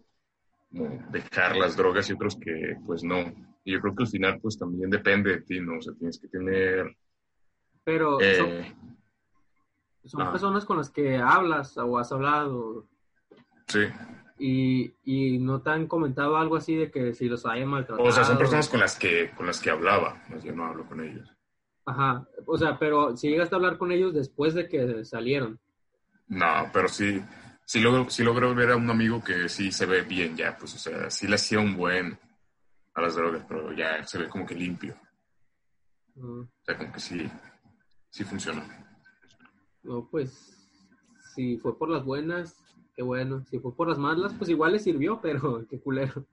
como 0.71 0.89
dejar 1.11 1.57
las 1.57 1.77
drogas 1.77 2.09
y 2.09 2.15
otros 2.15 2.37
que 2.37 2.77
pues 2.87 3.05
no. 3.05 3.19
Y 3.65 3.73
yo 3.73 3.81
creo 3.81 3.95
que 3.95 4.05
al 4.05 4.09
final 4.09 4.41
pues 4.41 4.59
también 4.59 4.89
depende 4.89 5.31
de 5.31 5.43
ti, 5.43 5.61
¿no? 5.61 5.79
O 5.79 5.83
sea, 5.83 5.93
tienes 5.95 6.19
que 6.19 6.29
tener... 6.29 6.97
Pero 7.85 8.21
eh, 8.21 8.37
son, 8.37 10.11
son 10.11 10.23
ah. 10.23 10.31
personas 10.31 10.65
con 10.65 10.79
las 10.79 10.91
que 10.91 11.19
hablas 11.19 11.77
o 11.77 11.99
has 11.99 12.11
hablado. 12.13 12.89
sí. 13.69 13.81
Y, 14.37 14.93
y 15.05 15.39
no 15.39 15.63
te 15.63 15.71
han 15.71 15.87
comentado 15.87 16.37
algo 16.37 16.57
así 16.57 16.75
de 16.75 16.91
que 16.91 17.15
si 17.15 17.29
los 17.29 17.47
hayan 17.47 17.69
maltratado. 17.69 18.09
O 18.09 18.11
sea, 18.11 18.25
son 18.25 18.37
personas 18.37 18.69
con 18.69 18.81
las 18.81 18.99
que, 18.99 19.31
con 19.31 19.47
las 19.47 19.61
que 19.61 19.71
hablaba, 19.71 20.21
yo 20.43 20.53
no 20.53 20.67
hablo 20.67 20.85
con 20.87 21.01
ellos. 21.01 21.31
Ajá. 21.87 22.27
O 22.45 22.59
sea, 22.59 22.77
pero 22.77 23.17
si 23.17 23.29
llegaste 23.29 23.55
a 23.55 23.59
hablar 23.59 23.79
con 23.79 23.93
ellos 23.93 24.13
después 24.13 24.55
de 24.55 24.69
que 24.69 25.05
salieron. 25.05 25.61
No, 26.27 26.69
pero 26.73 26.89
sí, 26.89 27.23
sí 27.65 27.79
logro, 27.81 28.11
sí 28.11 28.25
logro 28.25 28.53
ver 28.57 28.73
a 28.73 28.77
un 28.77 28.91
amigo 28.91 29.23
que 29.23 29.49
sí 29.49 29.71
se 29.71 29.87
ve 29.87 30.03
bien 30.03 30.37
ya, 30.37 30.57
pues, 30.59 30.75
o 30.75 30.79
sea, 30.79 31.11
sí 31.11 31.29
le 31.29 31.37
hacía 31.37 31.61
un 31.61 31.77
buen 31.77 32.19
a 32.95 33.01
las 33.03 33.15
drogas, 33.15 33.45
pero 33.49 33.73
ya 33.73 34.03
se 34.05 34.19
ve 34.19 34.29
como 34.29 34.45
que 34.45 34.55
limpio. 34.57 34.97
Mm, 36.17 36.41
O 36.41 36.65
sea, 36.65 36.77
como 36.77 36.93
que 36.93 37.01
sí, 37.01 37.31
sí 38.15 38.23
funciona. 38.23 38.63
No, 39.83 40.09
pues, 40.09 40.31
si 41.35 41.59
fue 41.59 41.77
por 41.77 41.91
las 41.91 42.05
buenas, 42.05 42.55
qué 42.95 43.03
bueno. 43.03 43.45
Si 43.51 43.59
fue 43.59 43.75
por 43.75 43.89
las 43.89 43.99
malas, 43.99 44.33
pues 44.39 44.49
igual 44.51 44.73
le 44.73 44.79
sirvió, 44.79 45.21
pero 45.21 45.67
qué 45.69 45.81
culero. 45.81 46.25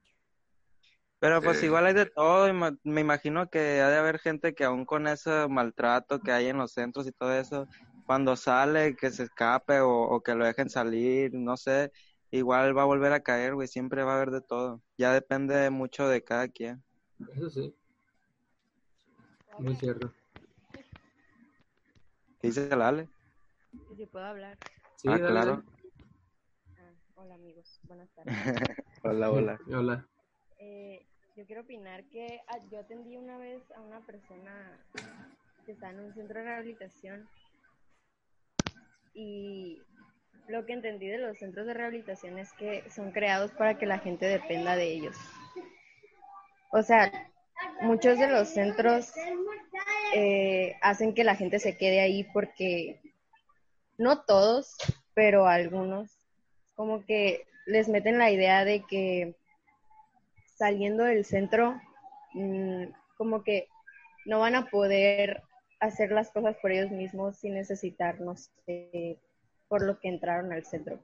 Pero 1.20 1.42
pues 1.42 1.60
Sí. 1.60 1.66
igual 1.66 1.86
hay 1.88 1.94
de 1.94 2.06
todo, 2.08 2.52
me 2.84 3.02
imagino 3.02 3.50
que 3.50 3.82
ha 3.82 3.90
de 3.90 3.98
haber 3.98 4.20
gente 4.20 4.54
que 4.54 4.64
aún 4.64 4.86
con 4.86 5.08
ese 5.08 5.48
maltrato 5.48 6.20
que 6.20 6.32
hay 6.32 6.48
en 6.48 6.58
los 6.58 6.72
centros 6.74 7.08
y 7.08 7.12
todo 7.12 7.34
eso, 7.34 7.68
cuando 8.06 8.36
sale, 8.36 8.96
que 8.96 9.12
se 9.12 9.24
escape 9.24 9.82
o, 9.82 9.90
o 10.04 10.22
que 10.22 10.34
lo 10.36 10.46
dejen 10.46 10.70
salir, 10.70 11.32
no 11.34 11.58
sé, 11.58 11.92
igual 12.32 12.76
va 12.76 12.84
a 12.84 12.86
volver 12.86 13.14
a 13.14 13.22
caer, 13.22 13.54
güey, 13.54 13.68
siempre 13.68 14.04
va 14.04 14.14
a 14.14 14.16
haber 14.18 14.32
de 14.32 14.42
todo. 14.42 14.82
Ya 14.98 15.14
depende 15.14 15.70
mucho 15.70 16.08
de 16.08 16.24
cada 16.24 16.48
quien. 16.48 16.84
Eso 17.36 17.50
sí, 17.52 17.76
muy 19.60 19.76
cierto. 19.76 20.12
¿Qué 22.42 22.48
dice 22.48 22.70
el 22.72 22.82
Ale? 22.82 23.08
Si 23.96 24.06
puedo 24.08 24.26
hablar. 24.26 24.58
Sí, 24.98 25.08
Ah, 25.08 25.18
dale, 25.18 25.28
claro. 25.28 25.64
Ah, 26.78 26.94
hola 27.16 27.36
amigos, 27.36 27.80
buenas 27.84 28.10
tardes. 28.16 28.36
Hola, 29.04 29.32
hola. 29.32 29.60
Hola. 29.68 30.08
Eh, 30.60 31.06
yo 31.36 31.46
quiero 31.46 31.62
opinar 31.62 32.04
que 32.06 32.40
ah, 32.48 32.58
yo 32.72 32.80
atendí 32.80 33.18
una 33.18 33.38
vez 33.38 33.64
a 33.72 33.82
una 33.82 34.00
persona 34.06 34.80
que 35.66 35.72
está 35.74 35.90
en 35.92 36.00
un 36.00 36.14
centro 36.14 36.40
de 36.40 36.46
rehabilitación 36.46 37.30
y 39.14 39.82
lo 40.48 40.66
que 40.66 40.74
entendí 40.74 41.08
de 41.08 41.18
los 41.20 41.38
centros 41.38 41.66
de 41.68 41.74
rehabilitación 41.74 42.38
es 42.38 42.52
que 42.54 42.90
son 42.90 43.12
creados 43.12 43.52
para 43.52 43.78
que 43.78 43.86
la 43.86 44.00
gente 44.00 44.26
dependa 44.26 44.76
de 44.76 44.92
ellos. 44.94 45.16
O 46.72 46.82
sea, 46.82 47.31
muchos 47.82 48.20
de 48.20 48.28
los 48.28 48.50
centros 48.50 49.12
eh, 50.14 50.76
hacen 50.82 51.14
que 51.14 51.24
la 51.24 51.36
gente 51.36 51.60
se 51.60 51.78
quede 51.78 52.02
ahí 52.02 52.24
porque 52.34 53.02
no 53.98 54.24
todos, 54.24 54.76
pero 55.14 55.48
algunos, 55.48 56.20
como 56.76 57.06
que 57.06 57.46
les 57.66 57.88
meten 57.88 58.18
la 58.18 58.32
idea 58.32 58.66
de 58.66 58.84
que 58.84 59.36
saliendo 60.56 61.04
del 61.04 61.26
centro, 61.26 61.80
mm, 62.34 62.86
como 63.18 63.44
que 63.44 63.68
no 64.26 64.40
van 64.40 64.56
a 64.56 64.70
poder 64.70 65.44
hacer 65.80 66.12
las 66.12 66.30
cosas 66.32 66.56
por 66.62 66.72
ellos 66.72 66.92
mismos 66.92 67.38
sin 67.38 67.56
necesitar, 67.56 68.20
no 68.22 68.36
sé, 68.36 69.18
por 69.68 69.84
lo 69.84 70.00
que 70.00 70.10
entraron 70.10 70.52
al 70.54 70.66
centro. 70.66 71.00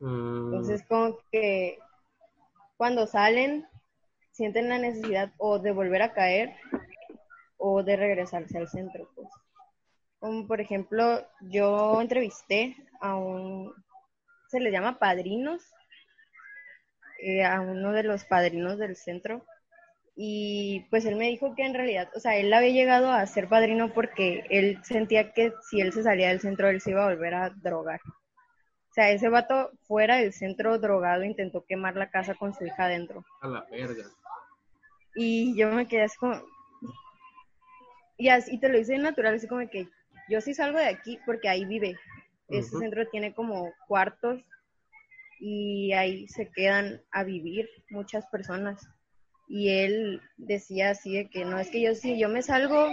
Mm, 0.00 0.46
Entonces, 0.46 0.84
como 0.88 1.18
que 1.32 1.78
cuando 2.76 3.06
salen, 3.06 3.66
sienten 4.36 4.68
la 4.68 4.78
necesidad 4.78 5.32
o 5.38 5.58
de 5.58 5.72
volver 5.72 6.02
a 6.02 6.12
caer 6.12 6.54
o 7.56 7.82
de 7.82 7.96
regresarse 7.96 8.58
al 8.58 8.68
centro. 8.68 9.08
Pues. 9.14 9.28
Como 10.18 10.46
por 10.46 10.60
ejemplo, 10.60 11.26
yo 11.40 12.00
entrevisté 12.00 12.76
a 13.00 13.16
un, 13.16 13.72
se 14.48 14.60
les 14.60 14.72
llama 14.72 14.98
padrinos, 14.98 15.62
eh, 17.22 17.44
a 17.44 17.60
uno 17.62 17.92
de 17.92 18.02
los 18.02 18.24
padrinos 18.24 18.78
del 18.78 18.96
centro. 18.96 19.44
Y 20.14 20.86
pues 20.90 21.04
él 21.04 21.16
me 21.16 21.28
dijo 21.28 21.54
que 21.54 21.64
en 21.64 21.74
realidad, 21.74 22.10
o 22.14 22.20
sea, 22.20 22.36
él 22.36 22.52
había 22.52 22.70
llegado 22.70 23.10
a 23.10 23.26
ser 23.26 23.48
padrino 23.48 23.92
porque 23.92 24.44
él 24.50 24.78
sentía 24.82 25.32
que 25.32 25.52
si 25.68 25.80
él 25.80 25.92
se 25.92 26.02
salía 26.02 26.28
del 26.28 26.40
centro, 26.40 26.68
él 26.68 26.80
se 26.80 26.90
iba 26.90 27.04
a 27.04 27.08
volver 27.10 27.34
a 27.34 27.50
drogar. 27.50 28.00
O 28.04 28.92
sea, 28.94 29.10
ese 29.10 29.28
vato 29.28 29.72
fuera 29.86 30.16
del 30.16 30.32
centro 30.32 30.78
drogado 30.78 31.22
intentó 31.22 31.64
quemar 31.66 31.96
la 31.96 32.10
casa 32.10 32.34
con 32.34 32.54
su 32.54 32.64
hija 32.64 32.84
adentro. 32.84 33.24
a 33.42 33.48
la 33.48 33.66
verga. 33.70 34.04
Y 35.16 35.56
yo 35.56 35.70
me 35.72 35.88
quedé 35.88 36.02
así 36.02 36.16
como... 36.18 36.40
Y 38.18 38.28
así 38.28 38.54
y 38.54 38.60
te 38.60 38.68
lo 38.68 38.78
hice 38.78 38.96
natural, 38.98 39.34
así 39.34 39.46
como 39.46 39.68
que 39.68 39.88
yo 40.28 40.40
sí 40.40 40.54
salgo 40.54 40.78
de 40.78 40.86
aquí 40.86 41.18
porque 41.26 41.48
ahí 41.48 41.64
vive. 41.64 41.96
Ese 42.48 42.78
centro 42.78 43.06
tiene 43.08 43.34
como 43.34 43.72
cuartos 43.88 44.40
y 45.40 45.92
ahí 45.92 46.28
se 46.28 46.48
quedan 46.50 47.02
a 47.10 47.24
vivir 47.24 47.68
muchas 47.90 48.26
personas. 48.28 48.88
Y 49.48 49.68
él 49.68 50.22
decía 50.36 50.90
así 50.90 51.12
de 51.14 51.28
que 51.28 51.44
no, 51.44 51.58
es 51.58 51.70
que 51.70 51.80
yo 51.80 51.94
si 51.94 52.18
yo 52.18 52.28
me 52.28 52.42
salgo, 52.42 52.88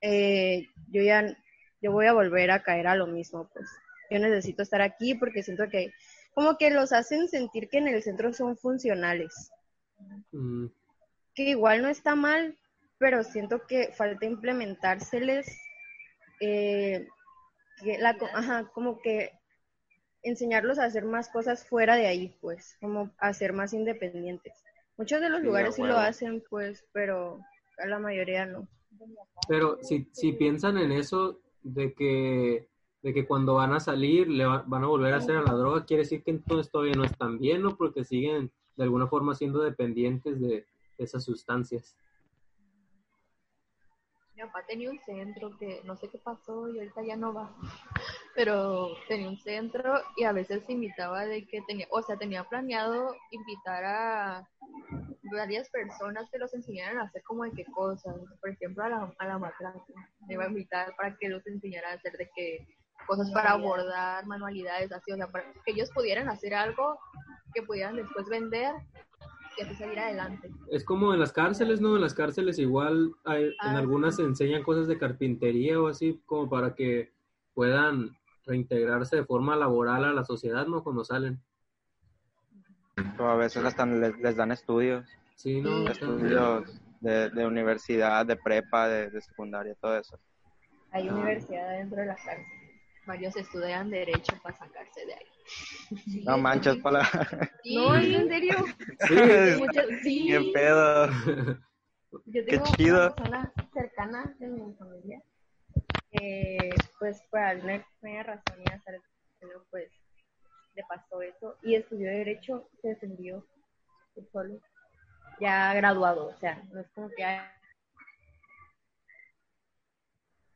eh, 0.00 0.66
yo 0.90 1.02
ya, 1.02 1.36
yo 1.80 1.92
voy 1.92 2.06
a 2.06 2.12
volver 2.12 2.50
a 2.50 2.62
caer 2.62 2.86
a 2.86 2.94
lo 2.94 3.06
mismo, 3.06 3.50
pues 3.52 3.68
yo 4.10 4.18
necesito 4.18 4.62
estar 4.62 4.82
aquí 4.82 5.14
porque 5.14 5.42
siento 5.42 5.68
que 5.68 5.92
como 6.34 6.56
que 6.56 6.70
los 6.70 6.92
hacen 6.92 7.28
sentir 7.28 7.68
que 7.68 7.78
en 7.78 7.88
el 7.88 8.02
centro 8.02 8.32
son 8.32 8.56
funcionales 8.56 9.50
Mm, 10.32 10.66
que 11.44 11.50
igual 11.50 11.82
no 11.82 11.88
está 11.88 12.14
mal, 12.14 12.56
pero 12.98 13.24
siento 13.24 13.66
que 13.66 13.92
falta 13.92 14.26
implementárseles 14.26 15.46
eh, 16.40 17.06
que 17.82 17.98
la, 17.98 18.16
ajá, 18.34 18.70
como 18.74 19.00
que 19.00 19.32
enseñarlos 20.22 20.78
a 20.78 20.84
hacer 20.86 21.04
más 21.04 21.28
cosas 21.28 21.66
fuera 21.66 21.96
de 21.96 22.06
ahí, 22.06 22.36
pues, 22.40 22.76
como 22.80 23.10
a 23.18 23.32
ser 23.34 23.52
más 23.52 23.72
independientes. 23.74 24.54
Muchos 24.96 25.20
de 25.20 25.30
los 25.30 25.42
Sí, 25.42 25.46
lugares 25.46 25.76
sí 25.76 25.82
lo 25.82 25.98
hacen, 25.98 26.42
pues, 26.50 26.84
pero 26.92 27.40
a 27.78 27.86
la 27.86 27.98
mayoría 27.98 28.46
no. 28.46 28.68
Pero 29.48 29.78
si, 29.82 30.08
si 30.12 30.32
piensan 30.32 30.78
en 30.78 30.92
eso 30.92 31.40
de 31.62 31.92
que, 31.94 32.68
de 33.02 33.14
que 33.14 33.26
cuando 33.26 33.54
van 33.54 33.72
a 33.72 33.80
salir 33.80 34.28
le 34.28 34.44
va- 34.46 34.64
van 34.66 34.84
a 34.84 34.86
volver 34.88 35.14
a 35.14 35.18
hacer 35.18 35.36
a 35.36 35.42
la 35.42 35.52
droga, 35.54 35.84
quiere 35.84 36.02
decir 36.04 36.22
que 36.22 36.30
entonces 36.30 36.70
todavía 36.70 36.94
no 36.94 37.04
están 37.04 37.38
bien, 37.38 37.62
¿no? 37.62 37.76
Porque 37.76 38.04
siguen 38.04 38.50
de 38.76 38.84
alguna 38.84 39.08
forma 39.08 39.34
siendo 39.34 39.60
dependientes 39.62 40.40
de 40.40 40.66
esas 41.00 41.24
sustancias. 41.24 41.96
Mi 44.34 44.42
papá 44.42 44.64
tenía 44.66 44.90
un 44.90 44.98
centro 45.00 45.56
que 45.58 45.82
no 45.84 45.96
sé 45.96 46.08
qué 46.08 46.18
pasó 46.18 46.68
y 46.68 46.78
ahorita 46.78 47.02
ya 47.02 47.16
no 47.16 47.34
va. 47.34 47.54
Pero 48.34 48.94
tenía 49.08 49.28
un 49.28 49.38
centro 49.38 50.00
y 50.16 50.24
a 50.24 50.32
veces 50.32 50.68
invitaba 50.68 51.26
de 51.26 51.46
que 51.46 51.60
tenía, 51.62 51.86
o 51.90 52.00
sea, 52.02 52.16
tenía 52.16 52.44
planeado 52.44 53.14
invitar 53.30 53.84
a 53.84 54.48
varias 55.30 55.68
personas 55.70 56.28
que 56.30 56.38
los 56.38 56.54
enseñaran 56.54 56.98
a 56.98 57.02
hacer 57.02 57.22
como 57.22 57.44
de 57.44 57.52
qué 57.52 57.64
cosas. 57.66 58.14
Por 58.40 58.50
ejemplo, 58.50 58.84
a 58.84 58.88
la, 58.88 59.14
a 59.18 59.26
la 59.26 59.38
matraca. 59.38 59.84
Me 60.26 60.34
iba 60.34 60.44
a 60.44 60.48
invitar 60.48 60.94
para 60.96 61.16
que 61.18 61.28
los 61.28 61.46
enseñara 61.46 61.90
a 61.90 61.94
hacer 61.94 62.12
de 62.12 62.30
qué 62.34 62.66
cosas 63.06 63.30
para 63.32 63.52
abordar, 63.52 64.24
manualidades, 64.26 64.92
así, 64.92 65.12
o 65.12 65.16
sea, 65.16 65.26
para 65.28 65.52
que 65.64 65.72
ellos 65.72 65.90
pudieran 65.90 66.28
hacer 66.28 66.54
algo 66.54 66.98
que 67.52 67.62
pudieran 67.62 67.96
después 67.96 68.26
vender 68.28 68.74
y 69.60 69.64
así 69.64 69.74
salir 69.76 69.98
adelante. 69.98 70.50
Es 70.70 70.84
como 70.84 71.12
en 71.12 71.20
las 71.20 71.32
cárceles, 71.32 71.80
¿no? 71.80 71.94
En 71.96 72.00
las 72.00 72.14
cárceles 72.14 72.58
igual 72.58 73.12
hay, 73.24 73.44
en 73.44 73.54
Ah, 73.60 73.76
algunas 73.78 74.16
se 74.16 74.22
enseñan 74.22 74.62
cosas 74.62 74.88
de 74.88 74.98
carpintería 74.98 75.80
o 75.80 75.88
así, 75.88 76.20
como 76.26 76.48
para 76.48 76.74
que 76.74 77.12
puedan 77.54 78.16
reintegrarse 78.46 79.16
de 79.16 79.24
forma 79.24 79.54
laboral 79.56 80.04
a 80.04 80.12
la 80.12 80.24
sociedad, 80.24 80.66
¿no? 80.66 80.82
Cuando 80.82 81.04
salen. 81.04 81.40
O 83.18 83.24
a 83.24 83.36
veces 83.36 83.64
hasta 83.64 83.84
les, 83.86 84.16
les 84.18 84.36
dan 84.36 84.50
estudios, 84.52 85.06
Sí, 85.34 85.60
¿no? 85.60 85.88
Estudios 85.88 86.80
de, 87.00 87.30
de 87.30 87.46
universidad, 87.46 88.26
de 88.26 88.36
prepa, 88.36 88.88
de, 88.88 89.10
de 89.10 89.20
secundaria, 89.20 89.74
todo 89.80 89.96
eso. 89.98 90.18
Hay 90.90 91.08
Ah. 91.08 91.14
universidad 91.14 91.70
dentro 91.78 92.00
de 92.00 92.06
la 92.06 92.16
cárcel. 92.16 92.44
Varios 93.06 93.36
estudian 93.36 93.90
derecho 93.90 94.36
para 94.42 94.56
sacarse 94.56 95.06
de 95.06 95.14
ahí. 95.14 95.26
No 96.24 96.38
manches, 96.38 96.76
para 96.78 97.04
Sí, 97.62 97.74
No, 97.74 97.94
¿es 97.96 98.14
en 98.14 98.28
serio? 98.28 98.64
Sí. 99.08 99.14
Sí. 100.02 100.26
Qué 100.28 100.50
pedo. 100.54 101.06
Yo 102.12 102.22
Qué 102.32 102.42
tengo 102.44 102.64
chido. 102.76 102.98
una 102.98 103.14
persona 103.14 103.52
cercana 103.72 104.36
de 104.38 104.48
mi 104.48 104.74
familia 104.74 105.22
pues, 106.98 107.22
por 107.30 107.40
alguna 107.40 107.76
extraña 107.76 108.22
razón 108.22 108.60
y 108.64 108.70
azar, 108.70 109.00
pero, 109.40 109.64
pues, 109.70 109.90
le 110.74 110.82
pasó 110.88 111.22
eso 111.22 111.56
y 111.62 111.74
estudió 111.74 112.08
Derecho, 112.08 112.68
se 112.80 112.88
defendió 112.88 113.46
solo, 114.32 114.60
ya 115.40 115.72
graduado, 115.74 116.26
o 116.26 116.36
sea, 116.38 116.62
no 116.72 116.80
es 116.80 116.90
como 116.90 117.08
que 117.16 117.24
hay- 117.24 117.40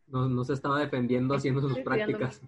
No, 0.06 0.28
no 0.28 0.44
se 0.44 0.52
estaba 0.52 0.78
defendiendo 0.80 1.34
haciendo 1.34 1.62
sus 1.62 1.78
prácticas. 1.78 2.42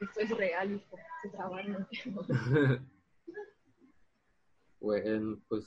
Esto 0.00 0.20
es 0.20 0.30
real, 0.30 0.72
hijo. 0.72 0.96
Se 1.22 1.28
trabajan. 1.30 1.88
Bueno, 4.80 5.38
pues 5.48 5.66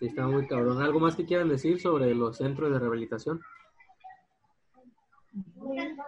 sí 0.00 0.06
está 0.06 0.26
muy 0.26 0.44
cabrón. 0.48 0.82
¿Algo 0.82 0.98
más 0.98 1.14
que 1.14 1.24
quieran 1.24 1.48
decir 1.48 1.80
sobre 1.80 2.12
los 2.16 2.36
centros 2.36 2.72
de 2.72 2.80
rehabilitación? 2.80 3.40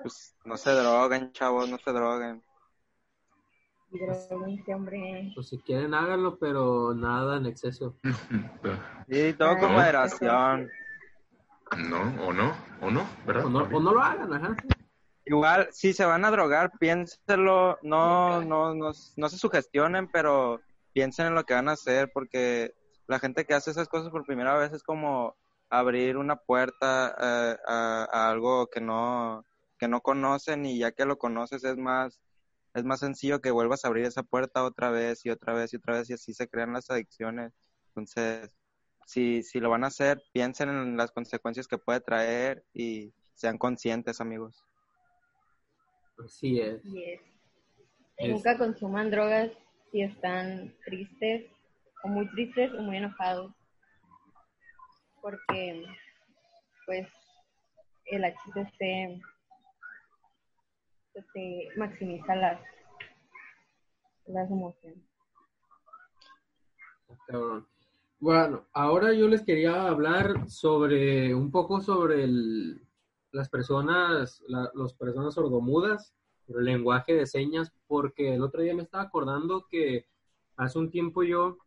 Pues 0.03 0.35
no 0.45 0.57
se 0.57 0.73
droguen, 0.73 1.31
chavos, 1.31 1.71
no 1.71 1.79
se 1.79 1.93
droguen. 1.93 2.43
Hombre. 4.75 5.33
Pues 5.35 5.49
si 5.49 5.59
quieren 5.59 5.95
háganlo, 5.95 6.39
pero 6.39 6.95
nada 6.95 7.37
en 7.37 7.47
exceso. 7.47 7.97
Y 9.09 9.35
todo 9.35 9.59
con 9.59 9.71
Ay, 9.71 9.77
moderación. 9.77 10.71
No, 11.77 12.27
o 12.27 12.33
no, 12.33 12.53
o 12.81 12.91
no, 12.91 13.07
¿verdad? 13.27 13.45
O 13.45 13.51
no, 13.51 13.59
o 13.65 13.81
no 13.81 13.93
lo 13.93 14.01
hagan, 14.01 14.33
ajá. 14.33 14.57
Igual, 15.25 15.69
si 15.71 15.93
se 15.93 16.05
van 16.05 16.25
a 16.25 16.31
drogar, 16.31 16.73
piénselo, 16.79 17.79
no, 17.83 18.43
no, 18.43 18.75
no, 18.75 18.93
no 19.17 19.29
se 19.29 19.39
sugestionen, 19.39 20.09
pero 20.11 20.61
piensen 20.93 21.27
en 21.27 21.35
lo 21.35 21.45
que 21.45 21.55
van 21.55 21.69
a 21.69 21.73
hacer, 21.73 22.11
porque 22.13 22.75
la 23.07 23.19
gente 23.19 23.45
que 23.45 23.55
hace 23.55 23.71
esas 23.71 23.89
cosas 23.89 24.11
por 24.11 24.27
primera 24.27 24.57
vez 24.57 24.73
es 24.73 24.83
como 24.83 25.37
abrir 25.71 26.17
una 26.17 26.37
puerta 26.37 27.15
eh, 27.21 27.57
a, 27.67 28.09
a 28.11 28.31
algo 28.31 28.67
que 28.67 28.81
no, 28.81 29.45
que 29.79 29.89
no 29.89 30.01
conocen 30.01 30.67
y 30.67 30.79
ya 30.79 30.93
que 30.93 31.05
lo 31.05 31.19
conoces 31.19 31.65
es 31.65 31.77
más, 31.77 32.21
es 32.75 32.85
más 32.85 33.01
sencillo 33.01 33.41
que 33.41 33.51
vuelvas 33.51 33.85
a 33.85 33.89
abrir 33.89 34.07
esa 34.07 34.23
puerta 34.23 34.65
otra 34.65 34.91
vez 34.91 35.25
y 35.25 35.31
otra 35.31 35.55
vez 35.55 35.73
y 35.73 35.77
otra 35.77 35.95
vez 35.95 36.11
y 36.11 36.15
así 36.15 36.35
se 36.35 36.49
crean 36.49 36.73
las 36.73 36.91
adicciones. 36.91 37.53
Entonces, 37.89 38.57
si, 39.07 39.43
si 39.43 39.61
lo 39.61 39.71
van 39.71 39.85
a 39.85 39.89
hacer, 39.89 40.23
piensen 40.33 40.69
en 40.69 40.97
las 40.97 41.13
consecuencias 41.13 41.69
que 41.69 41.79
puede 41.79 42.01
traer 42.01 42.65
y 42.73 43.13
sean 43.35 43.59
conscientes, 43.59 44.21
amigos. 44.21 44.65
Así 46.25 46.61
es. 46.61 46.83
Yes. 46.85 47.21
Es- 48.17 48.31
Nunca 48.31 48.57
consuman 48.59 49.11
drogas 49.11 49.51
si 49.91 50.03
están 50.03 50.75
tristes, 50.85 51.51
o 52.05 52.09
muy 52.09 52.29
tristes 52.31 52.73
o 52.75 52.83
muy 52.83 52.97
enojados. 52.97 53.53
Porque, 55.21 55.85
pues, 56.87 57.09
el 58.07 58.25
HTC 58.25 59.21
se 61.33 61.69
maximiza 61.77 62.35
las, 62.35 62.61
las 64.27 64.51
emociones. 64.51 64.99
Bueno, 68.19 68.67
ahora 68.73 69.13
yo 69.13 69.29
les 69.29 69.43
quería 69.43 69.87
hablar 69.89 70.49
sobre 70.49 71.35
un 71.35 71.51
poco 71.51 71.81
sobre 71.81 72.25
el- 72.25 72.81
las 73.33 73.49
personas, 73.49 74.43
la- 74.47 74.71
las 74.75 74.95
personas 74.95 75.35
sordomudas, 75.35 76.15
el 76.49 76.65
lenguaje 76.65 77.15
de 77.15 77.27
señas, 77.27 77.73
porque 77.87 78.35
el 78.35 78.43
otro 78.43 78.63
día 78.63 78.75
me 78.75 78.83
estaba 78.83 79.05
acordando 79.05 79.67
que 79.69 80.07
hace 80.57 80.79
un 80.79 80.91
tiempo 80.91 81.23
yo, 81.23 81.59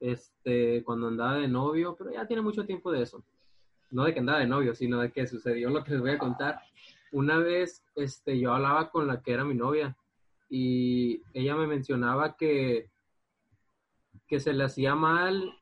este, 0.00 0.82
cuando 0.84 1.08
andaba 1.08 1.38
de 1.38 1.48
novio, 1.48 1.94
pero 1.96 2.12
ya 2.12 2.26
tiene 2.26 2.42
mucho 2.42 2.66
tiempo 2.66 2.92
de 2.92 3.02
eso, 3.02 3.24
no 3.90 4.04
de 4.04 4.12
que 4.12 4.20
andaba 4.20 4.40
de 4.40 4.46
novio, 4.46 4.74
sino 4.74 5.00
de 5.00 5.10
que 5.12 5.26
sucedió 5.26 5.70
lo 5.70 5.82
que 5.82 5.92
les 5.92 6.00
voy 6.00 6.10
a 6.10 6.18
contar. 6.18 6.60
Una 7.12 7.38
vez, 7.38 7.84
este, 7.94 8.38
yo 8.38 8.52
hablaba 8.52 8.90
con 8.90 9.06
la 9.06 9.22
que 9.22 9.32
era 9.32 9.44
mi 9.44 9.54
novia 9.54 9.96
y 10.50 11.22
ella 11.32 11.56
me 11.56 11.66
mencionaba 11.66 12.36
que 12.36 12.90
que 14.26 14.40
se 14.40 14.52
le 14.54 14.64
hacía 14.64 14.94
mal, 14.94 15.52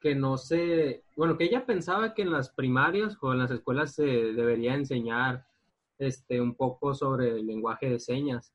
que 0.00 0.14
no 0.14 0.36
se, 0.36 1.02
bueno, 1.16 1.36
que 1.36 1.44
ella 1.44 1.66
pensaba 1.66 2.14
que 2.14 2.22
en 2.22 2.32
las 2.32 2.50
primarias 2.50 3.16
o 3.20 3.32
en 3.32 3.38
las 3.38 3.50
escuelas 3.50 3.94
se 3.94 4.04
debería 4.04 4.74
enseñar 4.74 5.46
este 5.98 6.40
un 6.40 6.54
poco 6.54 6.94
sobre 6.94 7.30
el 7.30 7.46
lenguaje 7.46 7.88
de 7.88 7.98
señas. 7.98 8.52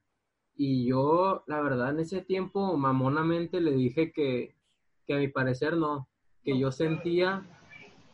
Y 0.55 0.85
yo, 0.85 1.43
la 1.47 1.61
verdad, 1.61 1.89
en 1.89 2.01
ese 2.01 2.21
tiempo 2.21 2.77
mamonamente 2.77 3.59
le 3.61 3.71
dije 3.71 4.11
que, 4.11 4.55
que 5.07 5.13
a 5.13 5.17
mi 5.17 5.27
parecer 5.27 5.75
no, 5.75 6.07
que 6.43 6.57
yo 6.57 6.71
sentía 6.71 7.43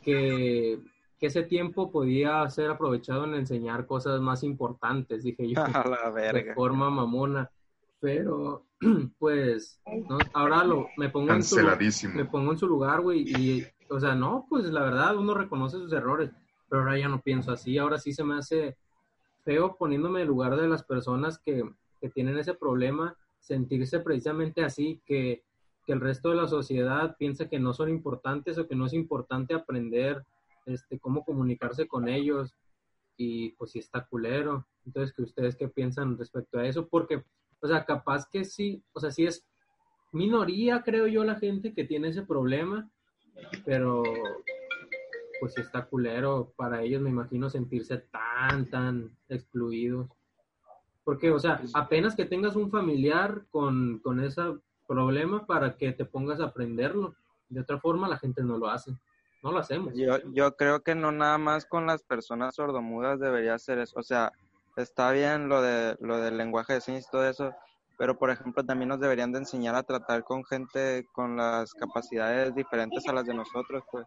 que, 0.01 0.79
que 1.19 1.27
ese 1.27 1.43
tiempo 1.43 1.91
podía 1.91 2.49
ser 2.49 2.69
aprovechado 2.69 3.25
en 3.25 3.33
enseñar 3.35 3.87
cosas 3.87 4.21
más 4.21 4.43
importantes, 4.43 5.23
dije 5.23 5.49
yo 5.49 5.55
A 5.65 5.87
la 5.87 6.11
de 6.11 6.53
forma 6.53 6.89
mamona. 6.89 7.51
Pero, 7.99 8.65
pues, 9.19 9.81
¿no? 10.09 10.17
ahora 10.33 10.63
lo, 10.63 10.87
me 10.97 11.09
pongo 11.09 11.33
en 11.33 11.43
su, 11.43 11.57
me 12.13 12.25
pongo 12.25 12.51
en 12.51 12.57
su 12.57 12.67
lugar, 12.67 13.01
güey, 13.01 13.21
y, 13.27 13.65
o 13.89 13.99
sea, 13.99 14.15
no, 14.15 14.45
pues 14.49 14.65
la 14.65 14.83
verdad, 14.83 15.17
uno 15.17 15.33
reconoce 15.33 15.77
sus 15.77 15.91
errores, 15.93 16.31
pero 16.69 16.81
ahora 16.81 16.97
ya 16.97 17.07
no 17.07 17.21
pienso 17.21 17.51
así, 17.51 17.77
ahora 17.77 17.97
sí 17.97 18.13
se 18.13 18.23
me 18.23 18.35
hace 18.35 18.77
feo 19.43 19.75
poniéndome 19.77 20.19
en 20.19 20.23
el 20.23 20.27
lugar 20.27 20.55
de 20.57 20.67
las 20.67 20.83
personas 20.83 21.39
que, 21.39 21.63
que 21.99 22.09
tienen 22.09 22.37
ese 22.37 22.53
problema, 22.53 23.15
sentirse 23.39 23.99
precisamente 23.99 24.63
así, 24.63 25.01
que, 25.05 25.43
que 25.85 25.93
el 25.93 26.01
resto 26.01 26.29
de 26.29 26.35
la 26.35 26.47
sociedad 26.47 27.15
piensa 27.17 27.49
que 27.49 27.59
no 27.59 27.73
son 27.73 27.89
importantes 27.89 28.57
o 28.57 28.67
que 28.67 28.75
no 28.75 28.85
es 28.85 28.93
importante 28.93 29.53
aprender 29.53 30.23
este, 30.65 30.99
cómo 30.99 31.23
comunicarse 31.23 31.87
con 31.87 32.09
ellos, 32.09 32.53
y 33.17 33.49
pues 33.51 33.71
sí 33.71 33.79
está 33.79 34.05
culero. 34.05 34.65
Entonces, 34.85 35.13
que 35.13 35.23
ustedes 35.23 35.55
qué 35.55 35.67
piensan 35.67 36.17
respecto 36.17 36.59
a 36.59 36.65
eso? 36.65 36.87
Porque, 36.87 37.23
o 37.61 37.67
sea, 37.67 37.85
capaz 37.85 38.27
que 38.29 38.45
sí, 38.45 38.83
o 38.93 38.99
sea, 38.99 39.11
sí 39.11 39.25
es 39.25 39.45
minoría, 40.11 40.83
creo 40.83 41.07
yo, 41.07 41.23
la 41.23 41.35
gente 41.35 41.73
que 41.73 41.83
tiene 41.83 42.09
ese 42.09 42.23
problema, 42.23 42.89
pero 43.65 44.03
pues 45.39 45.57
está 45.57 45.85
culero 45.85 46.53
para 46.55 46.81
ellos, 46.81 47.01
me 47.01 47.09
imagino, 47.09 47.49
sentirse 47.49 47.97
tan, 47.97 48.65
tan 48.69 49.15
excluidos. 49.29 50.07
Porque, 51.03 51.31
o 51.31 51.39
sea, 51.39 51.61
apenas 51.73 52.15
que 52.15 52.25
tengas 52.25 52.55
un 52.55 52.69
familiar 52.69 53.45
con, 53.51 53.99
con 53.99 54.19
ese 54.19 54.41
problema 54.87 55.45
para 55.45 55.77
que 55.77 55.91
te 55.91 56.05
pongas 56.05 56.39
a 56.39 56.45
aprenderlo. 56.45 57.15
De 57.49 57.61
otra 57.61 57.79
forma, 57.79 58.09
la 58.09 58.17
gente 58.17 58.43
no 58.43 58.57
lo 58.57 58.69
hace. 58.69 58.91
No 59.43 59.51
lo 59.51 59.59
hacemos. 59.59 59.93
Yo, 59.95 60.17
yo 60.33 60.55
creo 60.55 60.81
que 60.81 60.95
no 60.95 61.11
nada 61.11 61.37
más 61.37 61.65
con 61.65 61.85
las 61.85 62.03
personas 62.03 62.55
sordomudas 62.55 63.19
debería 63.19 63.57
ser 63.59 63.79
eso. 63.79 63.99
O 63.99 64.03
sea, 64.03 64.33
está 64.77 65.11
bien 65.11 65.49
lo 65.49 65.61
de 65.61 65.97
lo 65.99 66.17
del 66.19 66.37
lenguaje 66.37 66.73
de 66.73 66.81
señas 66.81 67.05
y 67.07 67.11
todo 67.11 67.27
eso, 67.27 67.53
pero 67.97 68.17
por 68.17 68.29
ejemplo 68.29 68.63
también 68.63 68.89
nos 68.89 68.99
deberían 68.99 69.31
de 69.31 69.39
enseñar 69.39 69.75
a 69.75 69.83
tratar 69.83 70.23
con 70.23 70.45
gente 70.45 71.05
con 71.13 71.35
las 71.35 71.73
capacidades 71.73 72.55
diferentes 72.55 73.07
a 73.07 73.13
las 73.13 73.25
de 73.25 73.33
nosotros, 73.33 73.83
pues. 73.91 74.05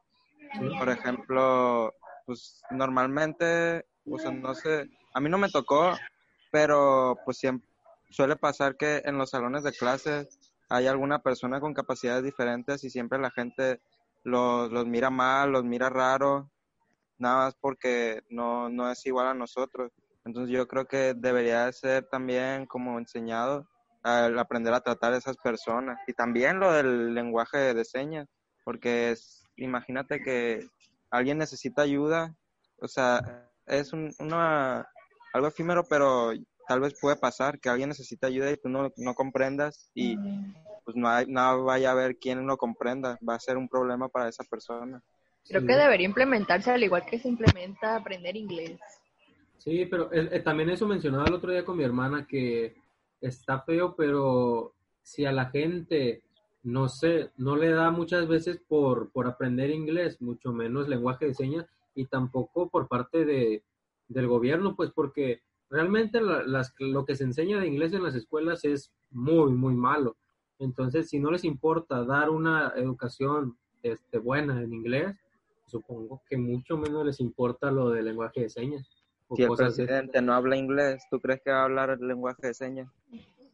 Por 0.79 0.89
ejemplo, 0.89 1.95
pues 2.27 2.63
normalmente, 2.71 3.87
o 4.05 4.19
sea, 4.19 4.33
no 4.33 4.55
sé, 4.55 4.89
a 5.15 5.21
mí 5.21 5.29
no 5.29 5.39
me 5.39 5.49
tocó, 5.49 5.97
pero 6.51 7.17
pues 7.25 7.39
siempre 7.39 7.69
suele 8.11 8.37
pasar 8.37 8.77
que 8.77 9.03
en 9.05 9.19
los 9.19 9.31
salones 9.31 9.63
de 9.63 9.73
clases 9.73 10.39
hay 10.69 10.87
alguna 10.87 11.21
persona 11.21 11.61
con 11.61 11.75
capacidades 11.75 12.25
diferentes 12.25 12.83
y 12.85 12.91
siempre 12.91 13.19
la 13.19 13.31
gente 13.31 13.81
los, 14.25 14.71
los 14.71 14.87
mira 14.87 15.11
mal, 15.11 15.53
los 15.53 15.65
mira 15.65 15.89
raro, 15.89 16.51
nada 17.19 17.47
más 17.47 17.55
porque 17.61 18.23
no, 18.29 18.69
no 18.69 18.91
es 18.91 19.05
igual 19.07 19.29
a 19.29 19.35
nosotros. 19.35 19.93
Entonces 20.31 20.57
yo 20.57 20.69
creo 20.69 20.87
que 20.87 21.13
debería 21.15 21.67
de 21.67 21.73
ser 21.73 22.05
también 22.05 22.65
como 22.67 23.01
enseñado 23.01 23.67
al 24.05 24.39
aprender 24.39 24.73
a 24.73 24.81
tratar 24.81 25.13
a 25.13 25.17
esas 25.17 25.37
personas. 25.37 25.99
Y 26.07 26.13
también 26.13 26.61
lo 26.61 26.73
del 26.73 27.15
lenguaje 27.15 27.75
de 27.75 27.85
señas, 27.85 28.29
porque 28.63 29.11
es, 29.11 29.43
imagínate 29.57 30.23
que 30.23 30.69
alguien 31.11 31.37
necesita 31.37 31.83
ayuda, 31.83 32.33
o 32.81 32.87
sea, 32.87 33.51
es 33.67 33.93
un, 33.93 34.15
una, 34.21 34.87
algo 35.33 35.49
efímero, 35.49 35.83
pero 35.89 36.31
tal 36.69 36.79
vez 36.79 36.95
puede 37.01 37.17
pasar 37.17 37.59
que 37.59 37.69
alguien 37.69 37.89
necesita 37.89 38.29
ayuda 38.29 38.53
y 38.53 38.57
tú 38.57 38.69
no, 38.69 38.93
no 38.97 39.15
comprendas 39.15 39.91
y 39.95 40.17
pues 40.85 40.97
no, 40.97 41.09
hay, 41.09 41.27
no 41.27 41.65
vaya 41.65 41.89
a 41.89 41.93
haber 41.93 42.19
quien 42.19 42.47
lo 42.47 42.57
comprenda, 42.57 43.19
va 43.29 43.35
a 43.35 43.41
ser 43.41 43.57
un 43.57 43.69
problema 43.69 44.09
para 44.09 44.29
esa 44.29 44.45
persona. 44.45 45.03
Creo 45.49 45.63
Sí. 45.63 45.67
que 45.67 45.75
debería 45.75 46.07
implementarse 46.07 46.71
al 46.71 46.85
igual 46.85 47.05
que 47.05 47.19
se 47.19 47.27
implementa 47.27 47.97
aprender 47.97 48.37
inglés. 48.37 48.79
Sí, 49.61 49.85
pero 49.85 50.11
eh, 50.11 50.27
eh, 50.33 50.41
también 50.41 50.71
eso 50.71 50.87
mencionaba 50.89 51.27
el 51.29 51.35
otro 51.35 51.53
día 51.53 51.67
con 51.67 51.77
mi 51.77 51.85
hermana 51.85 52.27
que 52.27 52.75
está 53.21 53.61
feo, 53.61 53.95
pero 53.95 54.73
si 55.03 55.27
a 55.27 55.33
la 55.33 55.51
gente 55.51 56.23
no 56.63 56.89
sé, 56.89 57.31
no 57.37 57.57
le 57.57 57.69
da 57.71 57.91
muchas 57.91 58.27
veces 58.27 58.59
por, 58.67 59.11
por 59.11 59.27
aprender 59.27 59.71
inglés, 59.71 60.21
mucho 60.23 60.53
menos 60.53 60.89
lenguaje 60.89 61.27
de 61.27 61.35
señas, 61.35 61.67
y 61.95 62.07
tampoco 62.07 62.71
por 62.71 62.89
parte 62.89 63.27
de, 63.27 63.63
del 64.09 64.29
gobierno, 64.29 64.77
pues 64.77 64.91
porque 64.93 65.43
realmente 65.69 66.23
la- 66.23 66.43
las, 66.43 66.75
lo 66.79 67.05
que 67.05 67.15
se 67.17 67.25
enseña 67.25 67.61
de 67.61 67.67
inglés 67.67 67.93
en 67.93 68.03
las 68.03 68.15
escuelas 68.15 68.65
es 68.65 68.91
muy, 69.11 69.53
muy 69.53 69.75
malo. 69.75 70.17
Entonces, 70.59 71.09
si 71.11 71.19
no 71.21 71.31
les 71.31 71.45
importa 71.45 72.03
dar 72.05 72.31
una 72.31 72.73
educación 72.77 73.59
este, 73.83 74.19
buena 74.19 74.63
en 74.63 74.73
inglés, 74.73 75.17
supongo 75.67 76.23
que 76.29 76.39
mucho 76.39 76.79
menos 76.79 77.05
les 77.05 77.21
importa 77.21 77.71
lo 77.71 77.91
del 77.91 78.07
lenguaje 78.07 78.41
de 78.43 78.49
señas. 78.51 79.00
O 79.31 79.37
Si 79.37 79.43
el 79.43 79.49
de- 79.51 79.57
presidente 79.57 80.21
no 80.21 80.35
habla 80.35 80.57
inglés, 80.57 81.03
¿tú 81.11 81.21
crees 81.21 81.41
que 81.43 81.51
va 81.51 81.61
a 81.61 81.65
hablar 81.65 81.91
el 81.91 82.07
lenguaje 82.07 82.49
de 82.49 82.55
señas? 82.55 82.89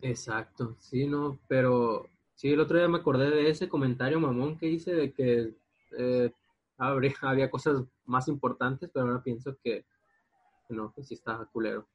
Exacto, 0.01 0.75
sí, 0.81 1.07
no, 1.07 1.39
pero 1.49 2.07
sí, 2.35 2.53
el 2.53 2.61
otro 2.61 2.79
día 2.79 2.89
me 2.89 2.99
acordé 2.99 3.31
de 3.31 3.49
ese 3.51 3.69
comentario 3.69 4.19
mamón 4.21 4.59
que 4.59 4.67
hice 4.67 4.93
de 4.95 5.13
que 5.13 5.55
eh, 5.99 6.33
habría, 6.79 7.13
había 7.23 7.51
cosas 7.51 7.83
más 8.07 8.27
importantes, 8.29 8.91
pero 8.93 9.07
ahora 9.07 9.23
pienso 9.23 9.57
que 9.63 9.85
que 10.69 10.75
no, 10.75 10.93
que 10.93 11.05
sí 11.05 11.15
está 11.15 11.37
culero. 11.53 11.87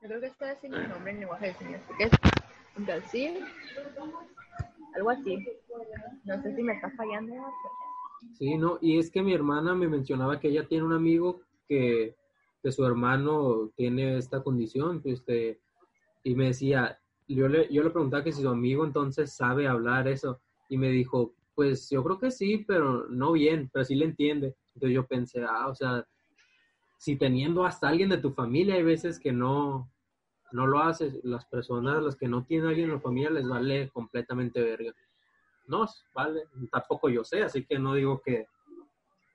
Yo 0.00 0.06
creo 0.08 0.20
que 0.20 0.26
está 0.28 0.54
sin 0.60 0.72
el 0.72 0.88
nombre 0.88 1.10
en 1.10 1.18
lenguaje 1.20 1.48
de 1.48 1.54
señas. 1.54 1.82
porque 1.88 2.04
es 2.04 2.10
algo 4.94 5.10
así. 5.10 5.44
No 6.24 6.40
sé 6.42 6.54
si 6.54 6.62
me 6.62 6.74
está 6.74 6.90
fallando. 6.92 7.32
pero- 7.32 8.34
Sí, 8.38 8.56
no, 8.56 8.78
y 8.80 8.98
es 8.98 9.10
que 9.10 9.22
mi 9.22 9.32
hermana 9.34 9.74
me 9.74 9.88
mencionaba 9.88 10.38
que 10.38 10.48
ella 10.48 10.68
tiene 10.68 10.84
un 10.84 10.92
amigo 10.92 11.40
que, 11.66 12.14
que 12.62 12.72
su 12.72 12.84
hermano 12.84 13.70
tiene 13.76 14.16
esta 14.18 14.42
condición, 14.42 15.00
pues, 15.02 15.20
este, 15.20 15.60
y 16.24 16.34
me 16.34 16.46
decía, 16.46 17.00
yo 17.26 17.48
le, 17.48 17.72
yo 17.72 17.82
le 17.82 17.90
preguntaba 17.90 18.24
que 18.24 18.32
si 18.32 18.42
su 18.42 18.48
amigo 18.48 18.84
entonces 18.84 19.34
sabe 19.34 19.66
hablar 19.66 20.08
eso, 20.08 20.40
y 20.68 20.78
me 20.78 20.90
dijo, 20.90 21.34
pues 21.54 21.90
yo 21.90 22.02
creo 22.02 22.18
que 22.18 22.30
sí, 22.30 22.64
pero 22.66 23.06
no 23.08 23.32
bien, 23.32 23.68
pero 23.72 23.84
sí 23.84 23.94
le 23.94 24.06
entiende. 24.06 24.56
Entonces 24.74 24.94
yo 24.94 25.06
pensé, 25.06 25.44
ah, 25.44 25.68
o 25.68 25.74
sea, 25.74 26.06
si 26.96 27.16
teniendo 27.16 27.64
hasta 27.64 27.88
alguien 27.88 28.08
de 28.08 28.18
tu 28.18 28.30
familia, 28.30 28.76
hay 28.76 28.82
veces 28.82 29.18
que 29.18 29.32
no, 29.32 29.90
no 30.52 30.66
lo 30.66 30.80
haces, 30.80 31.18
las 31.24 31.44
personas, 31.46 32.02
las 32.02 32.16
que 32.16 32.28
no 32.28 32.44
tienen 32.44 32.68
alguien 32.68 32.88
en 32.88 32.94
la 32.94 33.00
familia, 33.00 33.30
les 33.30 33.48
vale 33.48 33.90
completamente 33.90 34.62
verga. 34.62 34.94
No, 35.66 35.86
vale, 36.14 36.44
tampoco 36.70 37.08
yo 37.08 37.24
sé, 37.24 37.42
así 37.42 37.64
que 37.64 37.78
no 37.78 37.94
digo 37.94 38.20
que 38.20 38.46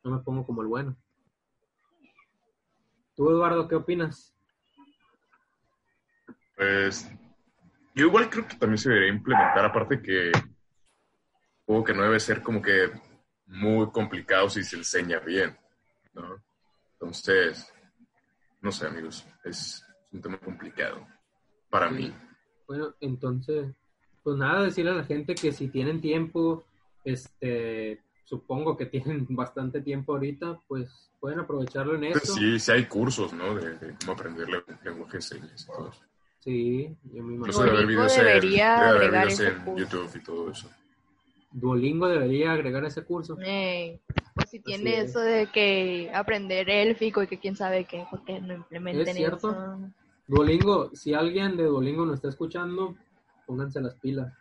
no 0.03 0.11
me 0.11 0.19
pongo 0.19 0.45
como 0.45 0.61
el 0.61 0.67
bueno. 0.67 0.95
¿Tú, 3.15 3.29
Eduardo, 3.29 3.67
qué 3.67 3.75
opinas? 3.75 4.33
Pues 6.55 7.09
yo 7.93 8.05
igual 8.07 8.29
creo 8.29 8.47
que 8.47 8.55
también 8.57 8.77
se 8.77 8.89
debería 8.89 9.13
implementar, 9.13 9.65
aparte 9.65 10.01
que 10.01 10.31
juego 11.65 11.83
que 11.83 11.93
no 11.93 12.03
debe 12.03 12.19
ser 12.19 12.41
como 12.41 12.61
que 12.61 12.91
muy 13.47 13.89
complicado 13.91 14.49
si 14.49 14.63
se 14.63 14.75
enseña 14.77 15.19
bien, 15.19 15.57
¿no? 16.13 16.43
Entonces, 16.93 17.73
no 18.61 18.71
sé, 18.71 18.87
amigos, 18.87 19.25
es 19.43 19.85
un 20.11 20.21
tema 20.21 20.37
complicado 20.37 21.07
para 21.69 21.89
Sí. 21.89 21.95
mí. 21.95 22.13
Bueno, 22.67 22.95
entonces, 22.99 23.75
pues 24.23 24.37
nada, 24.37 24.63
decirle 24.63 24.91
a 24.91 24.95
la 24.95 25.03
gente 25.03 25.35
que 25.35 25.51
si 25.51 25.67
tienen 25.67 26.01
tiempo, 26.01 26.65
este, 27.03 28.01
supongo 28.25 28.75
que 28.75 28.85
tienen 28.87 29.25
bastante 29.29 29.79
tiempo 29.81 30.13
ahorita, 30.13 30.59
pues 30.67 31.09
pueden 31.21 31.39
aprovecharlo 31.39 31.95
en 31.95 32.03
esto. 32.05 32.19
Pues 32.19 32.33
Sí, 32.33 32.59
sí 32.59 32.71
hay 32.71 32.85
cursos, 32.85 33.31
¿no? 33.33 33.55
De, 33.55 33.77
de 33.77 33.95
cómo 34.01 34.11
aprender 34.11 34.49
le- 34.49 34.63
lenguaje 34.83 35.17
de 35.17 35.21
señas 35.21 35.63
y 35.63 35.67
todo 35.67 35.89
eso. 35.89 36.01
Sí, 36.39 36.95
yo 37.13 37.23
me 37.23 37.33
Incluso 37.35 37.63
imagino. 37.63 37.65
debe 37.65 37.77
haber 37.77 37.95
Duolingo 37.95 38.01
videos, 38.03 38.17
en, 38.17 38.25
debería 38.25 38.75
debe 38.75 38.87
haber 38.89 39.01
agregar 39.01 39.25
videos 39.27 39.39
ese 39.39 39.47
en 39.49 39.59
curso. 39.63 39.79
YouTube 39.79 40.15
y 40.15 40.23
todo 40.23 40.51
eso. 40.51 40.69
Duolingo 41.51 42.07
debería 42.07 42.51
agregar 42.51 42.83
ese 42.85 43.03
curso. 43.05 43.37
Eh, 43.41 43.99
pues 44.35 44.49
si 44.49 44.59
tiene 44.59 44.99
es. 44.99 45.09
eso 45.11 45.21
de 45.21 45.47
que 45.47 46.11
aprender 46.13 46.69
élfico 46.69 47.23
y 47.23 47.27
que 47.27 47.39
quién 47.39 47.55
sabe 47.55 47.85
qué, 47.85 48.05
porque 48.11 48.41
no 48.41 48.53
implementen 48.53 49.07
¿Es 49.07 49.15
cierto? 49.15 49.51
eso. 49.51 49.91
Duolingo, 50.27 50.91
si 50.93 51.13
alguien 51.13 51.55
de 51.55 51.63
Duolingo 51.63 52.05
nos 52.05 52.15
está 52.15 52.29
escuchando, 52.29 52.95
pónganse 53.47 53.79
las 53.81 53.95
pilas. 53.95 54.33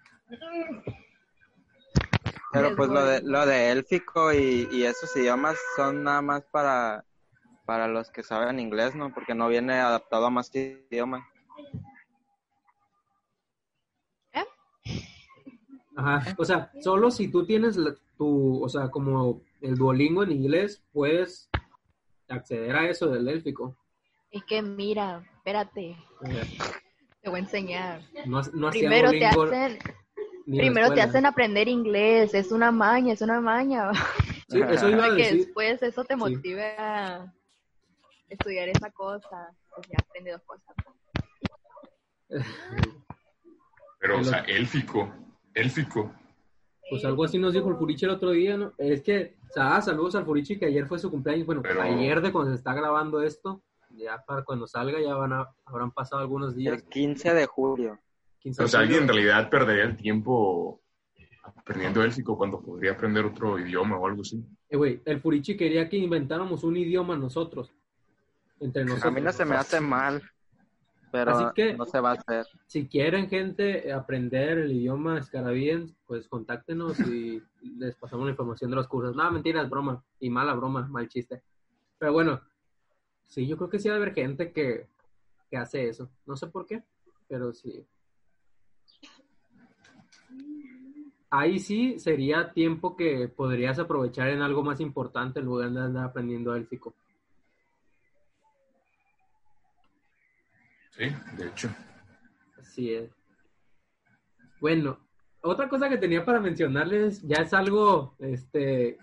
Pero 2.55 2.69
Es 2.69 2.77
pues 2.77 2.89
lo 2.89 3.05
de, 3.05 3.21
lo 3.23 3.47
de 3.47 3.71
élfico 3.73 4.33
y, 4.33 4.69
y 4.71 4.85
esos 4.85 5.15
idiomas 5.17 5.57
son 5.77 6.05
nada 6.05 6.23
más 6.23 6.45
para, 6.53 7.05
para 7.67 7.89
los 7.89 8.11
que 8.13 8.23
saben 8.23 8.61
inglés, 8.61 8.95
¿no? 8.95 9.13
Porque 9.13 9.35
no 9.35 9.49
viene 9.49 9.75
adaptado 9.75 10.27
a 10.27 10.31
más 10.31 10.55
idiomas. 10.55 11.25
Ajá, 15.97 16.35
o 16.39 16.45
sea, 16.45 16.71
solo 16.81 17.11
si 17.11 17.29
tú 17.29 17.45
tienes 17.47 17.77
la- 17.77 17.95
tu, 18.17 18.63
o 18.63 18.69
sea, 18.69 18.89
como 18.89 19.43
el 19.61 19.77
Duolingo 19.77 20.23
en 20.23 20.33
inglés, 20.33 20.83
puedes 20.93 21.49
acceder 22.29 22.75
a 22.77 22.89
eso 22.89 23.09
del 23.09 23.29
élfico. 23.29 23.77
Es 24.31 24.45
que 24.45 24.63
mira, 24.63 25.25
espérate, 25.37 25.97
Eh, 26.27 26.45
te 27.21 27.31
voy 27.31 27.41
a 27.41 27.43
enseñar. 27.43 28.01
No, 28.27 28.43
no 28.55 28.69
hacía 28.69 28.89
Primero 28.89 29.11
te 29.11 29.27
hacen, 29.27 29.79
primero 30.47 30.93
te 30.93 31.01
hacen 31.03 31.27
aprender 31.27 31.69
inglés, 31.69 32.35
es 32.35 32.53
una 32.53 32.71
maña, 32.71 33.13
es 33.13 33.21
una 33.23 33.41
maña. 33.41 33.91
Sí, 34.47 34.61
eso 34.61 34.89
iba 34.91 34.99
a 34.99 35.09
Para 35.09 35.17
que 35.17 35.23
decir. 35.23 35.39
después 35.47 35.83
eso 35.83 36.05
te 36.05 36.15
Sí. 36.15 36.21
motive 36.21 36.77
a 36.79 37.33
estudiar 38.29 38.69
esa 38.69 38.91
cosa. 38.91 39.51
Pues 39.75 39.89
ya 39.89 39.97
aprende 40.07 40.33
dos 40.33 40.43
cosas. 40.43 40.77
Pero, 43.99 44.17
o 44.17 44.19
El 44.19 44.25
sea, 44.27 44.39
élfico, 44.41 45.13
élfico. 45.55 46.13
Pues 46.91 47.05
algo 47.07 47.25
así 47.25 47.39
nos 47.39 47.55
dijo 47.55 47.71
el 47.71 47.77
Furichi 47.77 48.05
el 48.05 48.11
otro 48.13 48.31
día, 48.31 48.57
¿no? 48.59 48.73
Es 48.77 49.03
que, 49.03 49.35
o 49.49 49.53
sea, 49.53 49.77
ah, 49.77 49.81
saludos 49.83 50.15
al 50.15 50.27
Furichi 50.27 50.59
que 50.59 50.67
ayer 50.67 50.87
fue 50.87 50.99
su 50.99 51.11
cumpleaños. 51.11 51.47
Bueno, 51.47 51.63
Pero- 51.63 51.81
ayer 51.81 52.21
de 52.21 52.31
cuando 52.31 52.51
se 52.51 52.59
está 52.59 52.75
grabando 52.75 53.23
esto, 53.23 53.63
ya 53.91 54.23
para 54.27 54.45
cuando 54.45 54.67
salga 54.67 55.01
ya 55.01 55.15
van 55.15 55.33
a, 55.33 55.49
habrán 55.65 55.91
pasado 55.91 56.21
algunos 56.21 56.55
días. 56.55 56.75
El 56.75 56.85
15 56.85 57.33
de 57.33 57.47
julio. 57.47 57.99
15 58.45 58.63
O 58.63 58.69
sea, 58.69 58.81
alguien 58.81 59.03
en 59.03 59.09
realidad 59.09 59.49
perdería 59.49 59.85
el 59.85 59.97
tiempo 59.97 60.81
aprendiendo 61.43 62.03
élfico 62.03 62.37
cuando 62.37 62.61
podría 62.61 62.93
aprender 62.93 63.25
otro 63.25 63.59
idioma 63.59 63.97
o 63.99 64.07
algo 64.07 64.21
así. 64.21 64.45
Eh, 64.69 64.77
güey, 64.77 65.01
el 65.07 65.21
Furichi 65.21 65.57
quería 65.57 65.89
que 65.89 65.97
inventáramos 65.97 66.63
un 66.63 66.77
idioma 66.77 67.17
nosotros. 67.17 67.73
Entre 68.61 68.85
nosotros. 68.85 69.07
A 69.07 69.11
mí 69.11 69.21
no 69.23 69.33
se 69.33 69.45
me 69.47 69.57
hace 69.57 69.81
mal, 69.81 70.23
pero 71.11 71.31
Así 71.33 71.45
que- 71.55 71.75
no 71.75 71.87
se 71.87 72.01
va 72.01 72.11
a 72.11 72.15
hacer. 72.15 72.47
Si 72.67 72.87
quieren, 72.87 73.29
gente, 73.31 73.91
aprender 73.93 74.59
el 74.59 74.73
idioma 74.73 75.19
escarabíen, 75.19 75.97
pues 76.07 76.29
contáctenos 76.29 77.01
y 77.01 77.43
les 77.79 77.95
pasamos 77.97 78.27
la 78.27 78.33
información 78.33 78.71
de 78.71 78.77
los 78.77 78.89
cursos. 78.89 79.17
No, 79.17 79.31
mentira, 79.33 79.63
es 79.63 79.71
broma. 79.71 80.05
Y 80.21 80.29
mala 80.29 80.53
broma, 80.55 80.87
mal 80.87 81.09
chiste. 81.09 81.43
Pero 81.99 82.13
bueno, 82.13 82.43
sí, 83.27 83.47
yo 83.47 83.57
creo 83.57 83.71
que 83.71 83.79
sí 83.79 83.89
va 83.89 83.95
a 83.95 83.99
haber 83.99 84.13
gente 84.13 84.53
que, 84.53 84.87
que 85.51 85.57
hace 85.57 85.89
eso. 85.89 86.11
No 86.27 86.37
sé 86.37 86.47
por 86.49 86.67
qué, 86.67 86.83
pero 87.27 87.55
sí. 87.55 87.87
Ahí 91.37 91.59
sí 91.59 91.99
sería 91.99 92.53
tiempo 92.53 92.95
que 92.95 93.27
podrías 93.27 93.81
aprovechar 93.81 94.29
en 94.29 94.41
algo 94.41 94.63
más 94.63 94.79
importante 94.79 95.41
en 95.41 95.47
lugar 95.47 95.69
de 95.73 95.81
andar 95.81 96.05
aprendiendo 96.05 96.55
élfico. 96.55 96.95
Sí, 100.91 101.07
de 101.37 101.49
hecho. 101.49 101.75
Así 102.57 102.95
es. 102.95 103.11
Bueno, 104.61 105.01
otra 105.41 105.69
cosa 105.69 105.89
que 105.89 105.99
tenía 105.99 106.25
para 106.25 106.39
mencionarles, 106.39 107.21
ya 107.23 107.43
es 107.43 107.53
algo 107.53 108.15
este 108.21 108.97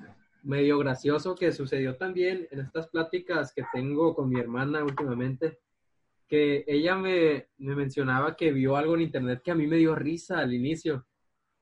medio 0.43 0.77
gracioso 0.77 1.35
que 1.35 1.51
sucedió 1.51 1.97
también 1.97 2.47
en 2.49 2.61
estas 2.61 2.87
pláticas 2.87 3.51
que 3.53 3.65
tengo 3.73 4.15
con 4.15 4.29
mi 4.29 4.39
hermana 4.39 4.85
últimamente, 4.85 5.59
que 6.29 6.63
ella 6.65 6.95
me, 6.95 7.49
me 7.57 7.75
mencionaba 7.75 8.37
que 8.37 8.53
vio 8.53 8.77
algo 8.77 8.95
en 8.95 9.01
internet 9.01 9.41
que 9.43 9.51
a 9.51 9.55
mí 9.55 9.67
me 9.67 9.75
dio 9.75 9.95
risa 9.95 10.39
al 10.39 10.53
inicio, 10.53 11.05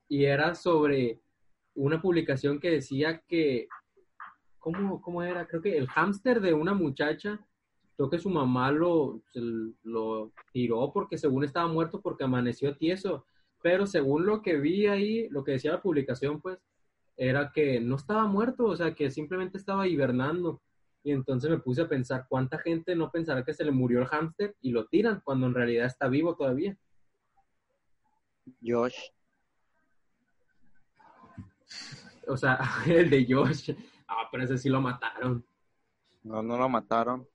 y 0.09 0.25
era 0.25 0.55
sobre 0.55 1.21
una 1.75 2.01
publicación 2.01 2.59
que 2.59 2.71
decía 2.71 3.21
que, 3.27 3.67
¿cómo, 4.57 5.01
cómo 5.01 5.23
era? 5.23 5.47
Creo 5.47 5.61
que 5.61 5.77
el 5.77 5.87
hámster 5.87 6.41
de 6.41 6.53
una 6.53 6.73
muchacha 6.73 7.39
creo 7.95 8.09
que 8.09 8.19
su 8.19 8.29
mamá 8.29 8.71
lo, 8.71 9.21
lo 9.83 10.31
tiró 10.53 10.91
porque 10.93 11.17
según 11.17 11.43
estaba 11.43 11.67
muerto 11.67 12.01
porque 12.01 12.23
amaneció 12.23 12.75
tieso. 12.75 13.25
Pero 13.61 13.85
según 13.85 14.25
lo 14.25 14.41
que 14.41 14.55
vi 14.57 14.87
ahí, 14.87 15.27
lo 15.29 15.43
que 15.43 15.51
decía 15.51 15.73
la 15.73 15.81
publicación, 15.81 16.39
pues, 16.41 16.57
era 17.17 17.51
que 17.51 17.81
no 17.81 17.97
estaba 17.97 18.25
muerto, 18.25 18.63
o 18.63 18.75
sea, 18.77 18.95
que 18.95 19.11
simplemente 19.11 19.57
estaba 19.57 19.85
hibernando. 19.85 20.61
Y 21.03 21.11
entonces 21.11 21.49
me 21.49 21.59
puse 21.59 21.81
a 21.81 21.89
pensar 21.89 22.25
cuánta 22.29 22.57
gente 22.57 22.95
no 22.95 23.11
pensará 23.11 23.43
que 23.43 23.53
se 23.53 23.65
le 23.65 23.71
murió 23.71 23.99
el 23.99 24.07
hámster 24.07 24.55
y 24.61 24.71
lo 24.71 24.87
tiran 24.87 25.21
cuando 25.23 25.47
en 25.47 25.53
realidad 25.53 25.85
está 25.85 26.07
vivo 26.07 26.35
todavía. 26.35 26.77
Josh. 28.65 28.95
O 32.27 32.37
sea, 32.37 32.59
el 32.87 33.09
de 33.09 33.25
Josh. 33.27 33.71
Ah, 34.07 34.27
pero 34.31 34.43
ese 34.43 34.57
sí 34.57 34.69
lo 34.69 34.81
mataron. 34.81 35.45
No, 36.23 36.43
no 36.43 36.57
lo 36.57 36.69
mataron. 36.69 37.27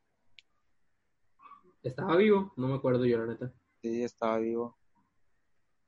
Estaba 1.83 2.17
vivo, 2.17 2.53
no 2.57 2.69
me 2.69 2.75
acuerdo 2.75 3.05
yo, 3.05 3.19
la 3.19 3.27
neta. 3.27 3.53
Sí, 3.83 4.03
estaba 4.03 4.39
vivo. 4.39 4.79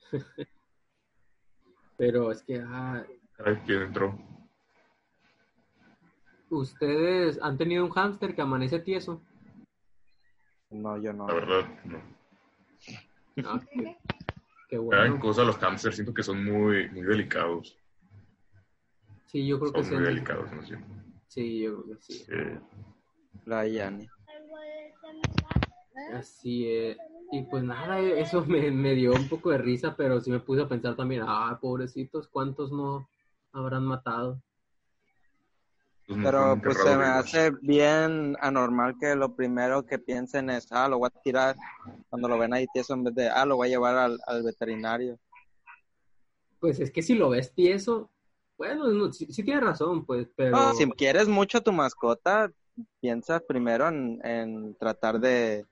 Pero 1.97 2.31
es 2.31 2.43
que, 2.43 2.61
ah, 2.61 3.03
Caray, 3.33 3.57
¿quién 3.65 3.83
entró? 3.83 4.19
ustedes 6.51 7.41
han 7.43 7.57
tenido 7.57 7.85
un 7.85 7.91
hámster 7.91 8.35
que 8.35 8.43
amanece 8.43 8.79
tieso. 8.79 9.23
No, 10.71 10.99
yo 10.99 11.13
no. 11.13 11.27
La 11.27 11.35
verdad, 11.35 11.85
no. 11.85 12.03
Ah, 13.45 13.61
qué, 13.71 13.97
qué 14.69 14.79
bueno. 14.79 15.19
cosas 15.19 15.47
los 15.47 15.57
hamsters, 15.57 15.97
siento 15.97 16.15
que 16.15 16.23
son 16.23 16.45
muy, 16.45 16.89
muy 16.91 17.03
delicados. 17.03 17.77
Sí, 19.27 19.47
yo 19.47 19.59
creo 19.59 19.73
que 19.73 19.83
Son 19.83 19.89
sí. 19.91 19.95
muy 19.97 20.05
delicados, 20.05 20.51
no. 20.53 20.63
Sí, 21.29 21.61
yo 21.61 21.83
creo 21.83 21.97
que 21.97 22.03
sí. 22.03 22.25
Eh, 22.31 22.61
La. 23.45 23.61
Así 26.15 26.69
es. 26.69 26.97
Y 27.33 27.43
pues 27.43 27.65
nada, 27.65 28.01
eso 28.01 28.45
me, 28.47 28.71
me 28.71 28.95
dio 28.95 29.13
un 29.13 29.29
poco 29.29 29.51
de 29.51 29.59
risa, 29.59 29.97
pero 29.97 30.21
sí 30.21 30.31
me 30.31 30.39
puse 30.39 30.63
a 30.63 30.69
pensar 30.69 30.95
también, 30.95 31.25
ah, 31.27 31.59
pobrecitos, 31.61 32.29
¿cuántos 32.29 32.71
no 32.71 33.09
habrán 33.53 33.85
matado? 33.85 34.41
los 36.07 36.19
Pero 36.19 36.61
pues 36.63 36.79
se 36.79 36.97
me 36.97 37.05
hace 37.05 37.51
bien 37.63 38.37
anormal 38.41 38.97
que 39.01 39.17
lo 39.17 39.35
primero 39.35 39.85
que 39.85 39.99
piensen 39.99 40.51
es, 40.51 40.71
ah, 40.71 40.89
lo 40.89 40.99
voy 40.99 41.11
a 41.13 41.21
tirar 41.21 41.57
cuando 42.09 42.29
lo 42.29 42.39
ven 42.39 42.55
ahí 42.55 42.67
tieso 42.73 42.95
en 42.95 43.05
vez 43.05 43.15
de, 43.17 43.29
ah, 43.29 43.45
lo 43.45 43.57
voy 43.57 43.69
a 43.69 43.71
llevar 43.71 43.97
al, 43.97 44.19
al 44.27 44.45
veterinario. 44.45 45.19
Pues 46.61 46.79
es 46.79 46.93
que 46.93 47.03
si 47.03 47.17
lo 47.17 47.31
ves 47.31 47.53
tieso, 47.53 48.11
bueno, 48.57 48.89
no, 48.89 49.13
sí, 49.13 49.27
sí 49.31 49.43
tienes 49.43 49.65
razón, 49.65 50.05
pues, 50.05 50.29
pero... 50.35 50.73
Si 50.75 50.89
quieres 50.93 51.29
mucho 51.29 51.59
a 51.59 51.63
tu 51.63 51.73
mascota, 51.73 52.51
piensa 53.01 53.41
primero 53.41 53.89
en, 53.89 54.21
en 54.25 54.75
tratar 54.77 55.21
de, 55.21 55.67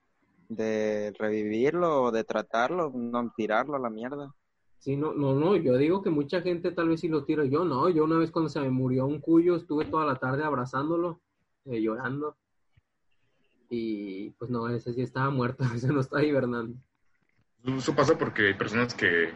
de 0.49 1.13
revivirlo 1.19 2.05
o 2.05 2.11
de 2.11 2.25
tratarlo, 2.25 2.93
no 2.95 3.21
en 3.21 3.31
tirarlo 3.37 3.77
a 3.77 3.81
la 3.81 3.91
mierda. 3.91 4.35
Sí, 4.79 4.97
no, 4.97 5.15
no, 5.15 5.35
no, 5.35 5.57
yo 5.57 5.79
digo 5.79 6.03
que 6.03 6.11
mucha 6.11 6.43
gente 6.43 6.71
tal 6.71 6.91
vez 6.91 7.01
sí 7.01 7.09
lo 7.09 7.25
tira, 7.25 7.45
yo 7.47 7.65
no, 7.65 7.89
yo 7.89 8.05
una 8.05 8.19
vez 8.19 8.31
cuando 8.31 8.51
se 8.51 8.61
me 8.61 8.69
murió 8.69 9.07
un 9.07 9.19
cuyo 9.19 9.57
estuve 9.57 9.87
toda 9.87 10.05
la 10.05 10.17
tarde 10.17 10.45
abrazándolo, 10.45 11.21
eh, 11.65 11.81
llorando. 11.81 12.37
Y 13.71 14.31
pues 14.33 14.51
no, 14.51 14.69
ese 14.69 14.93
sí 14.93 15.01
estaba 15.01 15.31
muerto, 15.31 15.65
ese 15.75 15.89
no 15.89 16.01
estaba 16.01 16.23
hibernando. 16.23 16.77
Eso 17.65 17.97
pasa 17.97 18.19
porque 18.19 18.49
hay 18.49 18.55
personas 18.55 18.95
que 18.95 19.33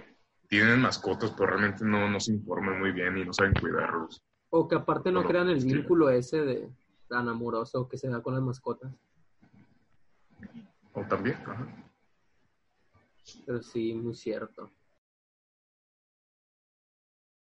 tienen 0.48 0.80
mascotas, 0.80 1.30
pero 1.36 1.50
realmente 1.50 1.84
no, 1.84 2.08
no 2.08 2.18
se 2.20 2.32
informan 2.32 2.78
muy 2.80 2.92
bien 2.92 3.16
y 3.18 3.24
no 3.24 3.32
saben 3.32 3.54
cuidarlos. 3.54 4.22
O 4.50 4.66
que 4.66 4.76
aparte 4.76 5.10
no 5.10 5.20
Bueno, 5.20 5.28
crean 5.28 5.48
el 5.50 5.60
sí. 5.60 5.72
vínculo 5.72 6.08
ese 6.10 6.40
de 6.40 6.70
tan 7.08 7.28
amoroso 7.28 7.88
que 7.88 7.98
se 7.98 8.08
da 8.08 8.22
con 8.22 8.34
las 8.34 8.42
mascotas. 8.42 8.92
O 10.94 11.02
también, 11.02 11.36
ajá. 11.46 11.66
Pero 13.44 13.62
sí, 13.62 13.92
muy 13.94 14.14
cierto. 14.14 14.70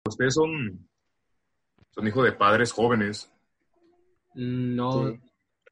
Ustedes 0.06 0.34
son, 0.34 0.86
son 1.90 2.06
hijos 2.06 2.24
de 2.24 2.32
padres 2.32 2.72
jóvenes. 2.72 3.32
No, 4.34 5.08
Sí. 5.10 5.20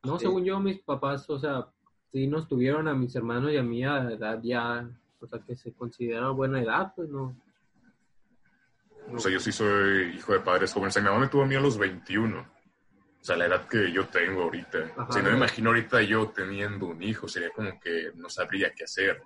no, 0.05 0.19
Sí. 0.19 0.25
según 0.27 0.45
yo, 0.45 0.59
mis 0.61 0.81
papás, 0.83 1.29
o 1.29 1.39
sea, 1.39 1.69
sí 2.11 2.27
nos 2.27 2.49
tuvieron 2.49 2.89
a 2.89 2.95
mis 2.95 3.15
hermanos 3.15 3.53
y 3.53 3.57
a 3.59 3.63
mí 3.63 3.85
a 3.85 4.11
edad 4.11 4.41
ya, 4.43 4.89
o 5.21 5.27
sea, 5.27 5.39
que 5.41 5.55
se 5.55 5.73
considera 5.73 6.31
buena 6.31 6.61
edad, 6.61 6.93
pues 6.95 7.09
no. 7.09 7.37
O 9.13 9.19
sea, 9.19 9.31
yo 9.33 9.41
sí 9.41 9.53
soy 9.53 10.17
hijo 10.17 10.33
de 10.33 10.41
padres 10.41 10.73
jóvenes. 10.73 10.93
O 10.93 10.95
sea, 10.95 11.03
mi 11.03 11.09
mamá 11.09 11.21
me 11.21 11.29
tuvo 11.29 11.43
a 11.43 11.47
mí 11.47 11.55
a 11.55 11.61
los 11.61 11.79
21. 11.79 12.41
O 12.41 13.25
sea, 13.25 13.37
la 13.37 13.47
edad 13.47 13.67
que 13.67 13.93
yo 13.93 14.07
tengo 14.09 14.43
ahorita. 14.45 14.93
Ajá. 14.97 15.13
sea, 15.13 15.23
no 15.23 15.31
me 15.31 15.37
imagino 15.37 15.71
ahorita 15.71 16.03
yo 16.03 16.29
teniendo 16.31 16.87
un 16.87 17.03
hijo. 17.03 17.29
Sería 17.29 17.51
como 17.51 17.79
que 17.81 18.13
no 18.15 18.29
sabría 18.31 18.73
qué 18.73 18.85
hacer. 18.85 19.23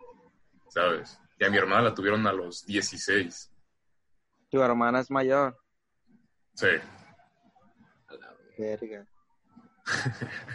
¿Sabes? 0.69 1.21
Y 1.39 1.45
a 1.45 1.51
mi 1.51 1.59
hermana 1.59 1.83
la 1.83 1.95
tuvieron 1.95 2.27
a 2.27 2.33
los 2.33 2.65
16. 2.67 3.53
Tu 4.51 4.63
hermana 4.63 5.01
es 5.01 5.11
mayor. 5.11 5.57
Sí. 6.55 6.67
a 8.09 8.15
la. 8.15 8.35
Verga. 8.59 9.07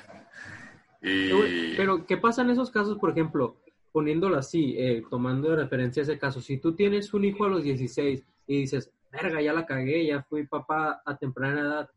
Y... 1.01 1.77
Pero, 1.77 2.05
¿qué 2.05 2.17
pasa 2.17 2.41
en 2.41 2.49
esos 2.49 2.71
casos, 2.71 2.97
por 2.97 3.11
ejemplo, 3.11 3.55
poniéndolo 3.91 4.37
así, 4.37 4.75
eh, 4.77 5.03
tomando 5.09 5.49
de 5.49 5.57
referencia 5.57 6.03
ese 6.03 6.17
caso? 6.17 6.41
Si 6.41 6.57
tú 6.57 6.75
tienes 6.75 7.13
un 7.13 7.25
hijo 7.25 7.45
a 7.45 7.49
los 7.49 7.63
16 7.63 8.23
y 8.47 8.61
dices, 8.61 8.91
verga, 9.11 9.41
ya 9.41 9.53
la 9.53 9.65
cagué, 9.65 10.05
ya 10.05 10.23
fui 10.23 10.45
papá 10.45 11.01
a 11.05 11.17
temprana 11.17 11.61
edad, 11.61 11.89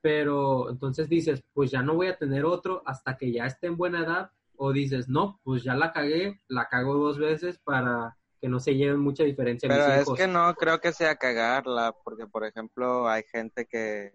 pero 0.00 0.70
entonces 0.70 1.08
dices, 1.08 1.42
pues 1.52 1.70
ya 1.70 1.82
no 1.82 1.94
voy 1.94 2.08
a 2.08 2.16
tener 2.16 2.44
otro 2.44 2.82
hasta 2.86 3.16
que 3.16 3.32
ya 3.32 3.46
esté 3.46 3.66
en 3.66 3.76
buena 3.76 4.00
edad, 4.00 4.30
o 4.56 4.72
dices, 4.72 5.08
no, 5.08 5.40
pues 5.44 5.62
ya 5.62 5.74
la 5.74 5.92
cagué, 5.92 6.40
la 6.48 6.68
cago 6.68 6.94
dos 6.94 7.18
veces 7.18 7.58
para 7.58 8.16
que 8.40 8.48
no 8.48 8.60
se 8.60 8.74
lleven 8.74 9.00
mucha 9.00 9.24
diferencia 9.24 9.68
Pero 9.68 9.86
mis 9.86 9.94
es 9.96 10.02
hijos. 10.02 10.18
que 10.18 10.26
no 10.26 10.54
creo 10.54 10.80
que 10.80 10.92
sea 10.92 11.16
cagarla, 11.16 11.94
porque 12.04 12.26
por 12.26 12.44
ejemplo 12.44 13.08
hay 13.08 13.22
gente 13.24 13.66
que 13.66 14.12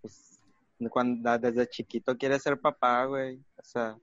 pues, 0.00 0.40
cuando 0.90 1.38
desde 1.38 1.68
chiquito 1.68 2.16
quiere 2.16 2.38
ser 2.38 2.60
papá, 2.60 3.04
güey. 3.06 3.38
O 3.56 3.62
sea, 3.64 3.96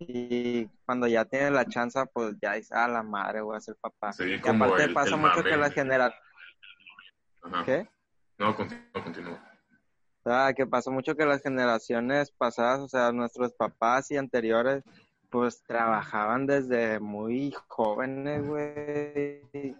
y 0.00 0.66
cuando 0.86 1.06
ya 1.06 1.24
tiene 1.24 1.50
la 1.50 1.64
chance, 1.66 2.00
pues 2.12 2.34
ya 2.40 2.54
dice, 2.54 2.74
ah, 2.74 2.88
la 2.88 3.02
madre, 3.02 3.40
voy 3.42 3.56
a 3.56 3.60
ser 3.60 3.76
papá. 3.80 4.12
Sí, 4.12 4.24
y 4.42 4.48
aparte 4.48 4.84
el- 4.84 4.94
pasa 4.94 5.14
el 5.14 5.20
mucho 5.20 5.36
mame. 5.42 5.50
que 5.50 5.84
la. 5.84 6.14
Ajá. 7.42 7.64
¿Qué? 7.64 7.88
No, 8.38 8.56
continúa, 8.56 9.02
continúa. 9.04 9.46
Ah, 10.24 10.52
que 10.54 10.66
pasa 10.66 10.90
mucho 10.90 11.14
que 11.16 11.24
las 11.24 11.42
generaciones 11.42 12.30
pasadas, 12.30 12.80
o 12.80 12.88
sea, 12.88 13.12
nuestros 13.12 13.52
papás 13.54 14.10
y 14.10 14.16
anteriores, 14.16 14.82
pues 15.30 15.62
trabajaban 15.64 16.46
desde 16.46 16.98
muy 17.00 17.54
jóvenes, 17.68 18.46
güey. 18.46 19.76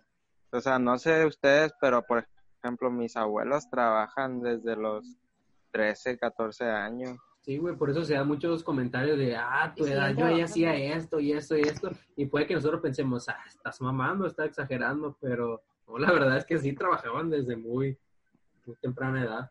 O 0.53 0.61
sea, 0.61 0.79
no 0.79 0.99
sé 0.99 1.25
ustedes, 1.27 1.73
pero 1.81 2.03
por 2.03 2.27
ejemplo, 2.63 2.91
mis 2.91 3.17
abuelos 3.17 3.69
trabajan 3.71 4.41
desde 4.41 4.77
los 4.77 5.17
13, 5.73 6.19
14 6.19 6.65
años. 6.67 7.19
Sí, 7.41 7.57
güey, 7.57 7.75
por 7.75 7.89
eso 7.91 8.05
se 8.05 8.15
dan 8.15 8.29
muchos 8.29 8.63
comentarios 8.63 9.17
de, 9.17 9.35
ah, 9.35 9.73
tu 9.75 9.87
edad, 9.87 10.11
yo 10.11 10.15
ya 10.15 10.15
trabajando. 10.15 10.45
hacía 10.45 10.77
esto 10.77 11.21
y 11.21 11.33
esto 11.33 11.57
y 11.57 11.63
esto, 11.63 11.91
y 12.15 12.27
puede 12.27 12.47
que 12.47 12.55
nosotros 12.55 12.83
pensemos, 12.83 13.29
ah, 13.31 13.43
estás 13.47 13.81
mamando, 13.81 14.27
estás 14.27 14.49
exagerando, 14.49 15.17
pero 15.21 15.63
no, 15.89 15.99
la 15.99 16.13
verdad 16.13 16.37
es 16.37 16.45
que 16.45 16.59
sí 16.59 16.75
trabajaban 16.75 17.31
desde 17.31 17.57
muy, 17.57 17.99
muy 18.67 18.77
temprana 18.77 19.25
edad. 19.25 19.51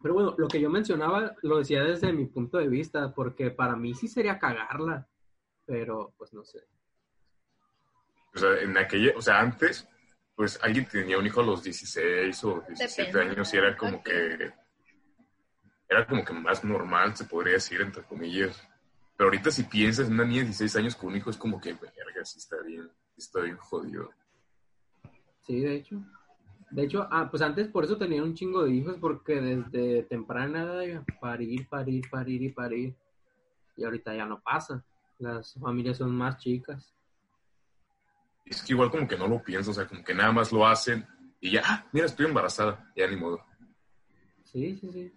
Pero 0.00 0.14
bueno, 0.14 0.34
lo 0.38 0.48
que 0.48 0.60
yo 0.60 0.70
mencionaba 0.70 1.34
lo 1.42 1.58
decía 1.58 1.82
desde 1.82 2.12
mi 2.12 2.24
punto 2.24 2.56
de 2.56 2.68
vista, 2.68 3.12
porque 3.12 3.50
para 3.50 3.76
mí 3.76 3.94
sí 3.94 4.08
sería 4.08 4.38
cagarla, 4.38 5.06
pero 5.66 6.14
pues 6.16 6.32
no 6.32 6.44
sé. 6.44 6.60
O 8.34 8.38
sea, 8.38 8.60
en 8.60 8.78
aquella, 8.78 9.12
o 9.16 9.20
sea, 9.20 9.40
antes, 9.40 9.86
pues 10.38 10.56
alguien 10.62 10.86
tenía 10.86 11.18
un 11.18 11.26
hijo 11.26 11.40
a 11.40 11.44
los 11.44 11.64
16 11.64 12.44
o 12.44 12.62
17 12.68 13.10
Depende. 13.10 13.32
años 13.32 13.52
y 13.52 13.56
era 13.56 13.76
como 13.76 14.00
que 14.04 14.52
era 15.88 16.06
como 16.06 16.24
que 16.24 16.32
más 16.32 16.62
normal, 16.62 17.16
se 17.16 17.24
podría 17.24 17.54
decir, 17.54 17.80
entre 17.80 18.04
comillas. 18.04 18.56
Pero 19.16 19.30
ahorita 19.30 19.50
si 19.50 19.64
piensas 19.64 20.06
en 20.06 20.14
una 20.14 20.24
niña 20.24 20.42
de 20.42 20.50
16 20.50 20.76
años 20.76 20.94
con 20.94 21.08
un 21.08 21.16
hijo, 21.16 21.30
es 21.30 21.36
como 21.36 21.60
que, 21.60 21.72
verga, 21.72 22.24
sí 22.24 22.38
está 22.38 22.56
bien, 22.62 22.88
sí 23.16 23.16
está 23.16 23.40
bien 23.40 23.56
jodido. 23.56 24.10
Sí, 25.44 25.58
de 25.58 25.74
hecho. 25.74 26.00
De 26.70 26.84
hecho, 26.84 27.08
ah, 27.10 27.26
pues 27.28 27.42
antes 27.42 27.66
por 27.66 27.84
eso 27.84 27.98
tenía 27.98 28.22
un 28.22 28.34
chingo 28.34 28.62
de 28.62 28.70
hijos, 28.70 28.96
porque 29.00 29.40
desde 29.40 30.04
temprana 30.04 30.62
edad 30.62 31.02
parir, 31.20 31.68
parir, 31.68 32.08
parir 32.08 32.42
y 32.42 32.52
parir. 32.52 32.94
Y 33.76 33.82
ahorita 33.82 34.14
ya 34.14 34.24
no 34.24 34.40
pasa. 34.40 34.84
Las 35.18 35.54
familias 35.54 35.96
son 35.96 36.14
más 36.14 36.38
chicas. 36.38 36.94
Es 38.50 38.62
que 38.62 38.72
igual 38.72 38.90
como 38.90 39.06
que 39.06 39.16
no 39.16 39.28
lo 39.28 39.42
piensas, 39.42 39.68
o 39.68 39.74
sea, 39.74 39.86
como 39.86 40.02
que 40.02 40.14
nada 40.14 40.32
más 40.32 40.52
lo 40.52 40.66
hacen 40.66 41.06
y 41.40 41.52
ya, 41.52 41.62
ah, 41.64 41.86
mira, 41.92 42.06
estoy 42.06 42.26
embarazada, 42.26 42.90
ya 42.96 43.06
ni 43.06 43.16
modo. 43.16 43.44
Sí, 44.44 44.76
sí, 44.76 44.90
sí. 44.92 45.12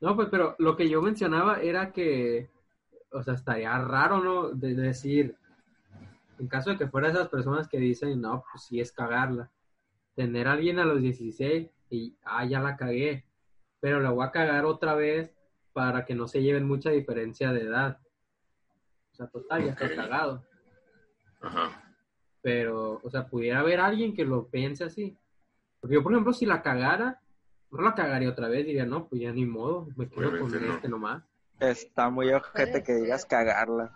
No, 0.00 0.16
pues, 0.16 0.28
pero 0.30 0.56
lo 0.58 0.76
que 0.76 0.88
yo 0.88 1.02
mencionaba 1.02 1.60
era 1.60 1.92
que, 1.92 2.50
o 3.12 3.22
sea, 3.22 3.34
estaría 3.34 3.76
raro, 3.78 4.22
¿no? 4.22 4.48
De 4.50 4.74
decir, 4.74 5.36
en 6.38 6.48
caso 6.48 6.70
de 6.70 6.78
que 6.78 6.88
fuera 6.88 7.10
esas 7.10 7.28
personas 7.28 7.68
que 7.68 7.78
dicen, 7.78 8.20
no, 8.20 8.42
pues 8.50 8.64
sí 8.64 8.80
es 8.80 8.90
cagarla. 8.92 9.50
Tener 10.16 10.48
a 10.48 10.52
alguien 10.52 10.78
a 10.78 10.84
los 10.84 11.00
16 11.00 11.70
y, 11.90 12.16
ah, 12.24 12.44
ya 12.44 12.60
la 12.60 12.76
cagué, 12.76 13.24
pero 13.78 14.00
la 14.00 14.10
voy 14.10 14.26
a 14.26 14.30
cagar 14.32 14.64
otra 14.64 14.94
vez 14.94 15.30
para 15.72 16.04
que 16.04 16.14
no 16.14 16.26
se 16.26 16.42
lleven 16.42 16.66
mucha 16.66 16.90
diferencia 16.90 17.52
de 17.52 17.62
edad. 17.62 18.00
O 19.12 19.14
sea, 19.14 19.26
total, 19.28 19.66
ya 19.66 19.72
Ok. 19.74 19.80
está 19.82 19.94
cagado. 19.94 20.44
Ajá. 21.42 21.89
Pero, 22.42 23.00
o 23.02 23.10
sea, 23.10 23.26
pudiera 23.26 23.60
haber 23.60 23.80
alguien 23.80 24.14
que 24.14 24.24
lo 24.24 24.48
piense 24.48 24.84
así. 24.84 25.16
Porque 25.80 25.94
yo, 25.94 26.02
por 26.02 26.12
ejemplo, 26.12 26.32
si 26.32 26.46
la 26.46 26.62
cagara, 26.62 27.20
no 27.70 27.82
la 27.82 27.94
cagaría 27.94 28.30
otra 28.30 28.48
vez, 28.48 28.66
diría, 28.66 28.86
no, 28.86 29.06
pues 29.06 29.22
ya 29.22 29.32
ni 29.32 29.44
modo, 29.46 29.88
me 29.96 30.08
quedo 30.08 30.30
con 30.30 30.42
Obviamente 30.42 30.66
no. 30.66 30.74
este 30.74 30.88
nomás. 30.88 31.22
Está 31.58 32.08
muy 32.10 32.30
ojete 32.32 32.82
que 32.82 32.94
digas 32.94 33.26
cagarla. 33.26 33.94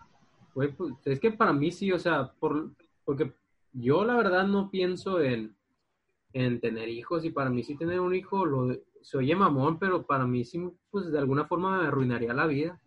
Güey, 0.54 0.72
pues, 0.72 0.94
es 1.04 1.18
que 1.20 1.30
para 1.30 1.52
mí 1.52 1.72
sí, 1.72 1.90
o 1.92 1.98
sea, 1.98 2.33
por, 2.38 2.70
porque 3.04 3.33
yo 3.72 4.04
la 4.04 4.14
verdad 4.16 4.46
no 4.46 4.70
pienso 4.70 5.20
en, 5.20 5.57
en 6.33 6.61
tener 6.61 6.88
hijos 6.88 7.24
y 7.24 7.30
para 7.30 7.50
mí 7.50 7.62
sí 7.62 7.76
tener 7.76 8.00
un 8.00 8.14
hijo 8.14 8.44
lo, 8.44 8.76
se 9.02 9.18
oye 9.18 9.35
mamón, 9.35 9.78
pero 9.78 10.07
para 10.07 10.26
mí 10.26 10.44
sí, 10.44 10.62
pues 10.90 11.11
de 11.11 11.18
alguna 11.18 11.46
forma 11.46 11.80
me 11.83 11.88
arruinaría 11.88 12.33
la 12.33 12.46
vida. 12.46 12.80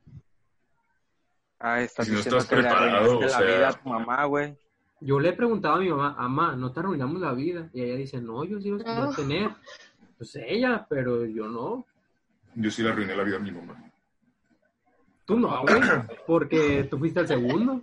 Ay, 1.60 1.86
estás 1.86 2.06
Si 2.06 2.12
no 2.12 2.18
diciendo 2.18 2.38
estás 2.38 2.50
que 2.50 2.56
le 2.56 2.62
preparado, 2.70 2.96
arruinaste 2.96 3.36
o 3.36 3.40
la 3.40 3.56
vida 3.56 3.70
a 3.70 3.74
tu 3.74 3.90
mamá, 3.90 4.26
güey. 4.26 4.58
Yo 5.00 5.20
le 5.20 5.30
he 5.30 5.34
preguntado 5.34 5.76
a 5.76 5.80
mi 5.80 5.90
mamá, 5.90 6.16
mamá, 6.18 6.56
¿no 6.56 6.72
te 6.72 6.80
arruinamos 6.80 7.22
la 7.22 7.34
vida? 7.34 7.70
Y 7.74 7.82
ella 7.84 7.96
dice, 7.96 8.20
no, 8.20 8.44
yo 8.44 8.60
sí 8.60 8.70
los 8.70 8.84
quiero 8.84 9.06
No. 9.06 9.10
tener. 9.12 9.52
Pues 10.18 10.36
ella, 10.36 10.86
pero 10.90 11.26
yo 11.26 11.48
no. 11.48 11.86
Yo 12.56 12.72
sí 12.72 12.82
le 12.82 12.90
arruiné 12.90 13.16
la 13.16 13.24
vida 13.24 13.38
a 13.38 13.40
mi 13.40 13.52
mamá. 13.52 13.84
Tú 15.26 15.38
no, 15.40 15.62
güey, 15.62 15.82
porque 16.26 16.88
tú 16.90 16.98
fuiste 16.98 17.20
el 17.20 17.28
segundo. 17.28 17.82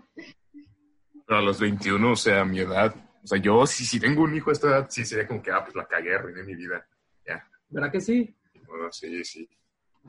Pero 1.27 1.39
a 1.39 1.43
los 1.43 1.61
21, 1.61 2.13
o 2.13 2.17
sea, 2.17 2.41
a 2.41 2.45
mi 2.45 2.59
edad, 2.59 2.95
o 3.23 3.27
sea, 3.27 3.39
yo 3.39 3.67
si, 3.67 3.85
si 3.85 4.01
tengo 4.01 4.23
un 4.23 4.35
hijo 4.35 4.51
a 4.51 4.53
esta 4.55 4.69
edad, 4.69 4.87
sí 4.91 5.05
sería 5.05 5.27
como 5.27 5.43
que, 5.43 5.51
ah, 5.53 5.63
pues 5.63 5.77
la 5.77 5.87
cagué, 5.87 6.15
arruiné 6.15 6.43
mi 6.43 6.57
vida. 6.57 6.87
Ya. 7.27 7.47
¿Verdad 7.69 7.93
que 7.93 8.01
sí? 8.01 8.35
Bueno, 8.67 8.91
sí, 8.91 9.23
sí. 9.25 9.49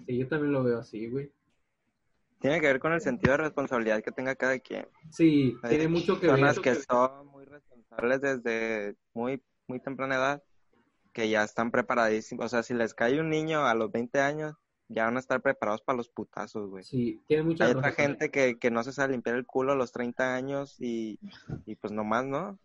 Sí, 0.08 0.18
yo 0.18 0.28
también 0.28 0.54
lo 0.54 0.63
veo 0.63 0.80
así, 0.80 1.08
güey. 1.08 1.30
Tiene 2.39 2.60
que 2.62 2.67
ver 2.67 2.80
con 2.80 2.93
el 2.93 3.02
sentido 3.02 3.32
de 3.32 3.38
responsabilidad 3.38 4.04
que 4.04 4.12
tenga 4.12 4.36
cada 4.36 4.60
quien. 4.60 4.88
Sí, 5.10 5.56
Hay 5.63 5.69
tiene 5.69 5.88
mucho 5.88 6.19
que 6.19 6.28
ver. 6.28 6.39
personas 6.39 6.60
que 6.60 6.76
son 6.76 7.28
muy 7.28 7.45
responsables 7.45 8.21
desde 8.21 8.95
muy, 9.13 9.41
muy 9.67 9.80
temprana 9.80 10.15
edad, 10.15 10.43
que 11.13 11.30
ya 11.30 11.43
están 11.43 11.71
preparadísimos. 11.71 12.45
O 12.45 12.50
sea, 12.50 12.63
si 12.63 12.74
les 12.74 12.93
cae 12.93 13.19
un 13.19 13.30
niño 13.30 13.65
a 13.65 13.74
los 13.74 13.91
20 13.91 14.19
años, 14.19 14.56
ya 14.88 15.06
van 15.06 15.17
a 15.17 15.19
estar 15.19 15.41
preparados 15.41 15.82
para 15.82 15.98
los 15.98 16.10
putazos, 16.10 16.69
güey. 16.69 16.84
Sí, 16.84 17.21
tiene 17.28 17.43
mucha 17.43 17.65
Hay 17.65 17.71
otra 17.71 17.91
gente 17.91 18.30
que, 18.30 18.60
que 18.60 18.69
no 18.69 18.84
se 18.84 18.91
sabe 18.91 19.13
limpiar 19.13 19.36
el 19.36 19.45
culo 19.45 19.71
a 19.71 19.76
los 19.76 19.91
30 19.91 20.36
años 20.36 20.76
y, 20.80 21.19
y 21.65 21.76
pues 21.76 21.91
nomás, 21.91 22.26
¿no? 22.26 22.60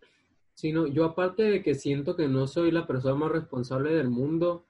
Sí, 0.54 0.72
no, 0.72 0.87
yo 0.87 1.06
aparte 1.06 1.44
de 1.44 1.62
que 1.62 1.74
siento 1.74 2.16
que 2.16 2.28
no 2.28 2.46
soy 2.46 2.70
la 2.70 2.87
persona 2.87 3.14
más 3.14 3.33
responsable 3.33 3.94
del 3.94 4.11
mundo, 4.11 4.66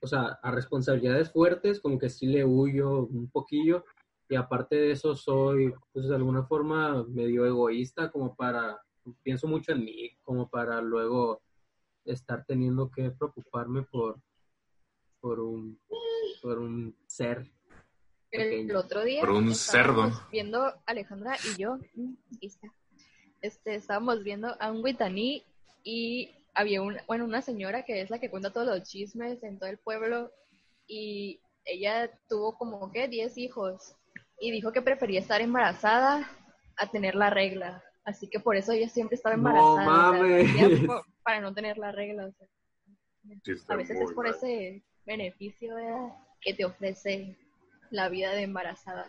o 0.00 0.06
sea, 0.06 0.38
a 0.42 0.50
responsabilidades 0.50 1.30
fuertes, 1.32 1.80
como 1.80 1.98
que 1.98 2.08
sí 2.08 2.26
le 2.26 2.44
huyo 2.44 3.00
un 3.06 3.28
poquillo, 3.28 3.84
y 4.28 4.36
aparte 4.36 4.76
de 4.76 4.92
eso 4.92 5.14
soy, 5.14 5.74
pues 5.92 6.08
de 6.08 6.14
alguna 6.14 6.44
forma 6.44 7.04
medio 7.04 7.44
egoísta, 7.46 8.10
como 8.10 8.34
para, 8.34 8.80
pienso 9.22 9.46
mucho 9.46 9.72
en 9.72 9.84
mí, 9.84 10.16
como 10.22 10.48
para 10.48 10.80
luego 10.80 11.42
estar 12.04 12.44
teniendo 12.46 12.90
que 12.90 13.10
preocuparme 13.10 13.82
por, 13.82 14.20
por 15.20 15.40
un, 15.40 15.78
por 16.42 16.58
un 16.58 16.96
ser. 17.06 17.50
El, 18.30 18.74
otro 18.74 19.04
día 19.04 19.20
Por 19.20 19.30
un 19.30 19.54
cerdo. 19.54 20.10
viendo 20.32 20.74
Alejandra 20.86 21.36
y 21.52 21.60
yo. 21.60 21.78
Este, 23.40 23.76
estábamos 23.76 24.24
viendo 24.24 24.56
a 24.58 24.72
un 24.72 24.82
Witaní 24.82 25.44
y 25.84 26.30
había 26.54 26.82
un, 26.82 26.96
bueno, 27.06 27.26
una 27.26 27.42
señora 27.42 27.84
que 27.84 28.00
es 28.00 28.10
la 28.10 28.18
que 28.18 28.30
cuenta 28.30 28.52
todos 28.52 28.66
los 28.66 28.82
chismes 28.82 29.42
en 29.44 29.58
todo 29.58 29.68
el 29.68 29.78
pueblo 29.78 30.32
y 30.88 31.40
ella 31.64 32.10
tuvo 32.28 32.56
como 32.58 32.90
que 32.90 33.06
10 33.06 33.38
hijos 33.38 33.94
y 34.46 34.50
dijo 34.50 34.72
que 34.72 34.82
prefería 34.82 35.20
estar 35.20 35.40
embarazada 35.40 36.28
a 36.76 36.90
tener 36.90 37.14
la 37.14 37.30
regla. 37.30 37.82
Así 38.04 38.28
que 38.28 38.40
por 38.40 38.56
eso 38.56 38.72
ella 38.72 38.88
siempre 38.90 39.14
estaba 39.16 39.36
No 39.36 39.48
embarazada. 39.48 40.10
o 40.10 40.22
sea, 40.22 40.22
mames. 40.22 40.86
por- 40.86 41.04
para 41.22 41.40
no 41.40 41.54
tener 41.54 41.78
la 41.78 41.90
regla. 41.92 42.26
o 42.26 42.32
sea. 42.32 42.46
Sí, 43.42 43.52
está 43.52 43.72
A 43.72 43.76
veces 43.78 43.98
es 44.00 44.12
por 44.12 44.26
mal. 44.26 44.34
ese 44.34 44.84
beneficio 45.06 45.74
¿verdad? 45.74 46.08
que 46.42 46.52
te 46.52 46.64
ofrece 46.66 47.38
la 47.90 48.10
vida 48.10 48.32
de 48.32 48.42
embarazada. 48.42 49.08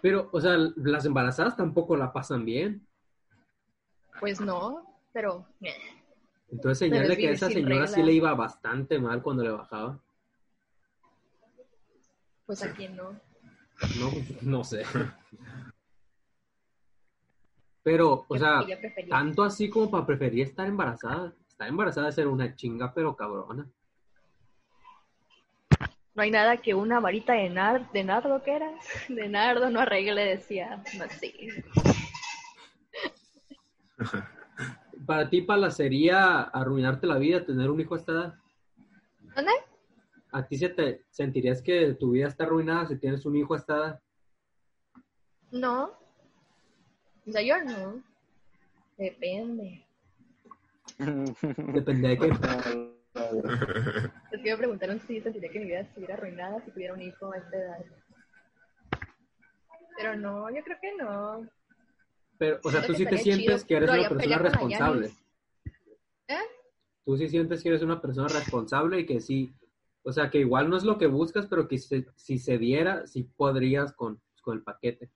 Pero, 0.00 0.30
o 0.32 0.40
sea, 0.40 0.56
las 0.76 1.04
embarazadas 1.04 1.56
tampoco 1.56 1.94
la 1.96 2.12
pasan 2.12 2.44
bien. 2.46 2.86
Pues 4.20 4.40
no, 4.40 4.98
pero 5.12 5.46
Entonces 6.50 6.78
señal 6.78 7.08
de 7.08 7.16
que 7.18 7.28
a 7.28 7.32
esa 7.32 7.48
señora 7.50 7.86
sí 7.86 8.02
le 8.02 8.12
iba 8.12 8.32
bastante 8.34 8.98
mal 8.98 9.22
cuando 9.22 9.42
le 9.42 9.50
bajaba. 9.50 10.00
pues 12.46 12.62
a 12.62 12.72
quien 12.72 12.96
no. 12.96 13.20
No, 13.98 14.10
pues, 14.10 14.42
no 14.42 14.64
sé. 14.64 14.84
Pero, 17.82 18.24
o 18.28 18.38
sea, 18.38 18.64
tanto 19.08 19.42
así 19.42 19.68
como 19.68 19.90
para 19.90 20.06
preferir 20.06 20.46
estar 20.46 20.68
embarazada. 20.68 21.34
Estar 21.48 21.68
embarazada 21.68 22.10
es 22.10 22.14
ser 22.14 22.28
una 22.28 22.54
chinga, 22.54 22.94
pero 22.94 23.16
cabrona. 23.16 23.68
No 26.14 26.22
hay 26.22 26.30
nada 26.30 26.58
que 26.58 26.74
una 26.74 27.00
varita 27.00 27.32
de, 27.32 27.48
nar 27.48 27.90
de 27.90 28.04
nardo 28.04 28.42
que 28.42 28.54
era, 28.54 28.70
de 29.08 29.28
nardo 29.28 29.68
no 29.70 29.80
arregle, 29.80 30.24
decía. 30.24 30.82
No 30.96 31.08
sé. 31.08 31.34
Para 35.06 35.28
ti, 35.28 35.42
Pala, 35.42 35.70
sería 35.70 36.42
arruinarte 36.42 37.08
la 37.08 37.18
vida 37.18 37.44
tener 37.44 37.68
un 37.70 37.80
hijo 37.80 37.94
a 37.94 37.98
esta 37.98 38.12
edad. 38.12 38.34
¿Dónde? 39.34 39.52
¿A 40.34 40.46
ti 40.46 40.56
se 40.56 40.70
te 40.70 41.04
sentirías 41.10 41.60
que 41.60 41.92
tu 41.94 42.12
vida 42.12 42.28
está 42.28 42.44
arruinada 42.44 42.86
si 42.86 42.96
tienes 42.96 43.26
un 43.26 43.36
hijo 43.36 43.52
a 43.52 43.58
esta 43.58 43.76
edad? 43.76 44.02
No. 45.50 45.92
O 47.26 47.30
sea, 47.30 47.42
yo 47.42 47.62
no. 47.62 48.02
Depende. 48.96 49.86
Depende 50.98 52.08
de 52.08 52.18
qué. 52.18 52.28
Es 54.32 54.40
que 54.42 54.50
me 54.50 54.56
preguntaron 54.56 55.00
si 55.00 55.20
sentiría 55.20 55.50
que 55.50 55.58
mi 55.58 55.66
vida 55.66 55.80
estuviera 55.80 56.14
arruinada 56.14 56.64
si 56.64 56.70
tuviera 56.70 56.94
un 56.94 57.02
hijo 57.02 57.30
a 57.30 57.36
esta 57.36 57.56
edad. 57.56 57.84
Pero 59.98 60.16
no, 60.16 60.48
yo 60.48 60.62
creo 60.64 60.78
que 60.80 60.96
no. 60.96 61.46
Pero, 62.38 62.58
o 62.64 62.70
sea, 62.70 62.80
tú 62.86 62.92
que 62.92 62.98
sí 62.98 63.04
te 63.06 63.18
sientes 63.18 63.66
chido. 63.66 63.66
que 63.66 63.74
eres 63.76 63.90
una 63.90 64.08
persona 64.08 64.38
responsable. 64.38 65.10
¿Eh? 66.28 66.38
Tú 67.04 67.16
sí 67.18 67.28
sientes 67.28 67.62
que 67.62 67.68
eres 67.68 67.82
una 67.82 68.00
persona 68.00 68.28
responsable 68.28 69.00
y 69.00 69.06
que 69.06 69.20
sí, 69.20 69.54
o 70.04 70.12
sea, 70.12 70.30
que 70.30 70.38
igual 70.38 70.68
no 70.68 70.76
es 70.76 70.84
lo 70.84 70.98
que 70.98 71.06
buscas, 71.06 71.46
pero 71.46 71.68
que 71.68 71.78
se- 71.78 72.06
si 72.16 72.38
se 72.38 72.58
diera, 72.58 73.06
sí 73.06 73.24
podrías 73.24 73.92
con, 73.92 74.20
con 74.42 74.56
el 74.58 74.62
paquete. 74.62 75.10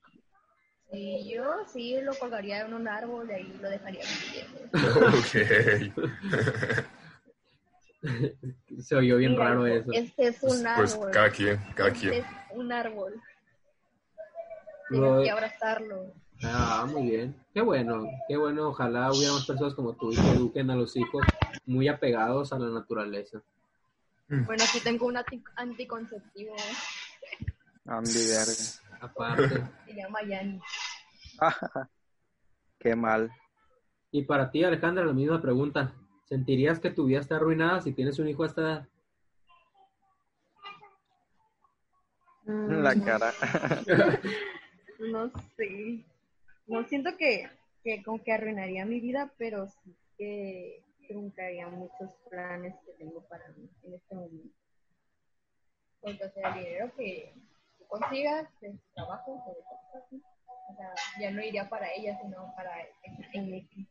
Sí, 0.90 1.28
yo 1.34 1.44
sí 1.66 2.00
lo 2.02 2.14
colgaría 2.14 2.60
en 2.64 2.72
un 2.74 2.86
árbol 2.86 3.28
y 3.28 3.32
ahí 3.34 3.58
lo 3.60 3.68
dejaría 3.68 4.02
viviendo. 4.32 4.60
ok. 5.08 6.86
Se 8.78 8.94
oyó 8.94 9.16
bien 9.16 9.32
Mira, 9.32 9.44
raro 9.44 9.66
hijo, 9.66 9.76
eso. 9.78 9.90
Este 9.92 10.28
es 10.28 10.42
un 10.42 10.64
Pues 10.76 10.94
árbol. 10.94 11.10
cada 11.10 11.30
quien, 11.30 11.58
cada 11.74 11.88
Este 11.90 12.00
quien. 12.00 12.14
es 12.20 12.26
un 12.50 12.70
árbol. 12.72 13.20
Tienes 14.88 15.24
que 15.24 15.30
abrazarlo. 15.30 16.12
Ah, 16.42 16.86
muy 16.88 17.02
bien. 17.10 17.34
Qué 17.52 17.62
bueno, 17.62 18.08
qué 18.28 18.36
bueno. 18.36 18.68
Ojalá 18.68 19.10
hubiera 19.12 19.32
más 19.32 19.46
personas 19.46 19.74
como 19.74 19.94
tú 19.94 20.12
y 20.12 20.16
que 20.16 20.30
eduquen 20.32 20.70
a 20.70 20.76
los 20.76 20.94
hijos 20.96 21.24
muy 21.64 21.88
apegados 21.88 22.52
a 22.52 22.58
la 22.60 22.68
naturaleza. 22.68 23.42
Bueno, 24.28 24.64
aquí 24.68 24.80
tengo 24.82 25.06
un 25.06 25.16
anti- 25.16 25.42
anticonceptivo. 25.56 26.54
Andy, 27.84 28.26
verga. 28.26 28.52
Aparte. 29.00 29.62
Se 29.86 29.94
llama 29.94 30.22
Yanni. 30.24 30.60
Qué 32.78 32.96
mal. 32.96 33.30
Y 34.10 34.22
para 34.24 34.50
ti, 34.50 34.64
Alejandra, 34.64 35.04
la 35.04 35.12
misma 35.12 35.40
pregunta. 35.40 35.94
¿Sentirías 36.24 36.80
que 36.80 36.90
tu 36.90 37.04
vida 37.04 37.20
está 37.20 37.36
arruinada 37.36 37.80
si 37.82 37.92
tienes 37.92 38.18
un 38.18 38.28
hijo 38.28 38.42
hasta 38.44 38.60
edad? 38.62 38.88
La 42.44 42.94
Mm, 42.94 43.04
cara. 43.04 43.32
No 44.98 45.30
sé. 45.56 46.04
No 46.66 46.82
siento 46.88 47.10
que, 47.18 47.50
que 47.84 48.02
como 48.02 48.22
que 48.24 48.32
arruinaría 48.32 48.86
mi 48.86 48.98
vida, 48.98 49.30
pero 49.36 49.68
sí 49.68 49.94
que 50.16 50.82
truncaría 51.06 51.68
muchos 51.68 52.10
planes 52.30 52.74
que 52.84 52.92
tengo 52.92 53.22
para 53.28 53.48
mí 53.48 53.68
en 53.82 53.94
este 53.94 54.14
momento. 54.14 54.56
Porque, 56.00 56.24
o 56.24 56.30
sea, 56.30 56.48
el 56.48 56.64
dinero 56.64 56.92
que 56.96 57.34
tú 57.78 57.86
consigas 57.86 58.48
de 58.60 58.70
tu 58.70 58.94
trabajo, 58.94 59.42
o 59.46 59.54
de 59.54 59.62
cosas 59.62 60.04
así, 60.04 60.22
o 60.70 60.76
sea, 60.76 60.92
ya 61.20 61.30
no 61.30 61.42
iría 61.42 61.68
para 61.68 61.92
ella, 61.92 62.18
sino 62.22 62.52
para 62.56 62.72
en 63.32 63.54
X. 63.54 63.88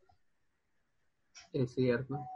Es 1.53 1.73
cierto. 1.73 2.27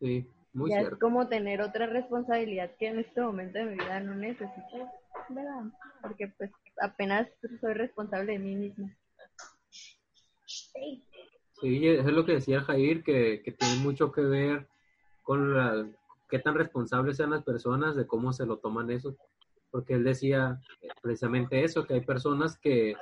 Sí, 0.00 0.28
muy 0.52 0.70
ya 0.70 0.76
es 0.76 0.82
cierto. 0.82 0.98
como 0.98 1.28
tener 1.28 1.60
otra 1.60 1.86
responsabilidad 1.86 2.70
que 2.76 2.88
en 2.88 2.98
este 2.98 3.20
momento 3.20 3.58
de 3.58 3.64
mi 3.66 3.74
vida 3.74 4.00
no 4.00 4.14
necesito, 4.14 4.90
¿verdad? 5.28 5.64
Porque 6.02 6.28
pues 6.28 6.50
apenas 6.80 7.28
soy 7.60 7.74
responsable 7.74 8.32
de 8.32 8.38
mí 8.38 8.56
misma. 8.56 8.96
Sí. 10.46 11.04
Sí, 11.64 11.88
eso 11.88 12.08
es 12.08 12.14
lo 12.14 12.26
que 12.26 12.32
decía 12.32 12.60
Jair, 12.60 13.02
que, 13.02 13.40
que 13.42 13.50
tiene 13.50 13.76
mucho 13.76 14.12
que 14.12 14.20
ver 14.20 14.68
con 15.22 15.54
la, 15.54 15.88
qué 16.28 16.38
tan 16.38 16.54
responsables 16.54 17.16
sean 17.16 17.30
las 17.30 17.42
personas 17.42 17.96
de 17.96 18.06
cómo 18.06 18.34
se 18.34 18.44
lo 18.44 18.58
toman 18.58 18.90
eso. 18.90 19.16
Porque 19.70 19.94
él 19.94 20.04
decía 20.04 20.60
precisamente 21.00 21.64
eso, 21.64 21.86
que 21.86 21.94
hay 21.94 22.02
personas 22.02 22.58
que, 22.58 22.94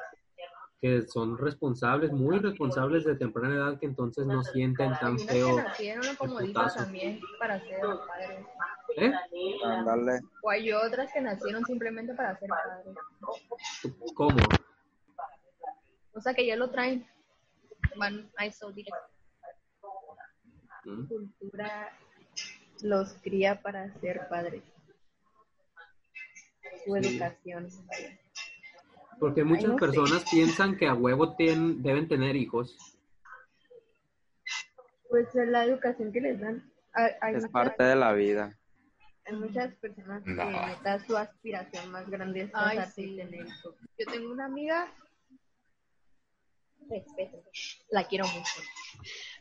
que 0.80 1.02
son 1.08 1.38
responsables, 1.38 2.12
muy 2.12 2.38
responsables 2.38 3.04
de 3.04 3.16
temprana 3.16 3.56
edad, 3.56 3.80
que 3.80 3.86
entonces 3.86 4.26
no 4.26 4.44
sienten 4.44 4.92
tan 5.00 5.18
feo. 5.18 5.56
que 5.56 5.62
nacieron, 5.64 6.16
como 6.16 6.38
también 6.72 7.20
para 7.40 7.58
ser 7.58 7.80
padres. 7.80 8.46
¿Eh? 8.96 9.12
O 10.40 10.50
hay 10.50 10.70
otras 10.70 11.12
que 11.12 11.20
nacieron 11.20 11.64
simplemente 11.64 12.14
para 12.14 12.38
ser 12.38 12.48
padres. 12.48 12.94
¿Cómo? 14.14 14.36
O 16.14 16.20
sea, 16.20 16.32
que 16.32 16.46
ya 16.46 16.54
lo 16.54 16.70
traen. 16.70 17.04
Van 17.96 18.30
a 18.36 18.46
eso 18.46 18.72
directo. 18.72 18.96
¿Mm? 20.84 21.06
Cultura 21.06 21.90
los 22.82 23.12
cría 23.22 23.60
para 23.62 23.92
ser 24.00 24.26
padres. 24.28 24.62
Su 26.84 26.94
Sí. 26.96 27.08
educación. 27.16 27.68
Porque 29.20 29.44
muchas 29.44 29.68
no 29.68 29.74
sé. 29.74 29.80
personas 29.80 30.24
piensan 30.30 30.76
que 30.76 30.88
a 30.88 30.94
huevo 30.94 31.36
tien- 31.36 31.80
deben 31.82 32.08
tener 32.08 32.34
hijos. 32.34 32.76
Pues 35.08 35.28
la 35.34 35.64
educación 35.64 36.12
que 36.12 36.20
les 36.20 36.40
dan. 36.40 36.72
Hay, 36.94 37.10
hay 37.20 37.34
Es 37.34 37.42
muchas, 37.42 37.52
parte 37.52 37.82
de 37.84 37.96
la 37.96 38.12
vida. 38.12 38.58
hay 39.26 39.36
muchas 39.36 39.74
personas 39.76 40.24
que 40.24 40.30
No. 40.32 40.66
neta 40.66 40.98
su 41.06 41.16
aspiración 41.16 41.90
más 41.92 42.08
grande 42.10 42.42
es 42.42 42.50
Ay, 42.54 42.76
casarse 42.78 43.02
sí. 43.02 43.10
y 43.12 43.16
tener 43.16 43.46
hijos. 43.46 43.76
Yo 43.98 44.06
tengo 44.12 44.32
una 44.32 44.46
amiga, 44.46 44.92
respeto, 46.88 47.42
la 47.90 48.06
quiero 48.06 48.26
mucho, 48.26 48.60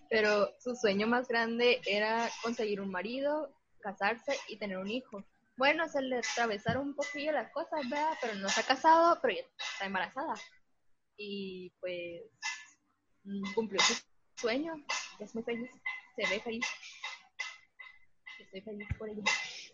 pero 0.09 0.49
su 0.59 0.75
sueño 0.75 1.07
más 1.07 1.27
grande 1.27 1.81
era 1.85 2.29
conseguir 2.43 2.81
un 2.81 2.91
marido, 2.91 3.53
casarse 3.79 4.35
y 4.47 4.57
tener 4.57 4.77
un 4.77 4.89
hijo. 4.89 5.23
Bueno, 5.57 5.87
se 5.89 6.01
le 6.01 6.17
atravesaron 6.17 6.87
un 6.87 6.95
poquillo 6.95 7.31
las 7.31 7.51
cosas, 7.51 7.81
¿verdad? 7.89 8.13
Pero 8.21 8.35
no 8.35 8.49
se 8.49 8.61
ha 8.61 8.65
casado, 8.65 9.19
pero 9.21 9.35
ya 9.35 9.41
está 9.41 9.85
embarazada. 9.85 10.33
Y 11.17 11.71
pues 11.79 12.23
mm, 13.23 13.53
cumplió 13.53 13.79
su 13.81 13.93
sueño, 14.35 14.73
es 15.19 15.35
muy 15.35 15.43
feliz, 15.43 15.69
se 16.15 16.27
ve 16.29 16.39
feliz. 16.41 16.65
Estoy 18.39 18.61
feliz 18.61 18.87
por 18.97 19.09
ella. 19.09 19.23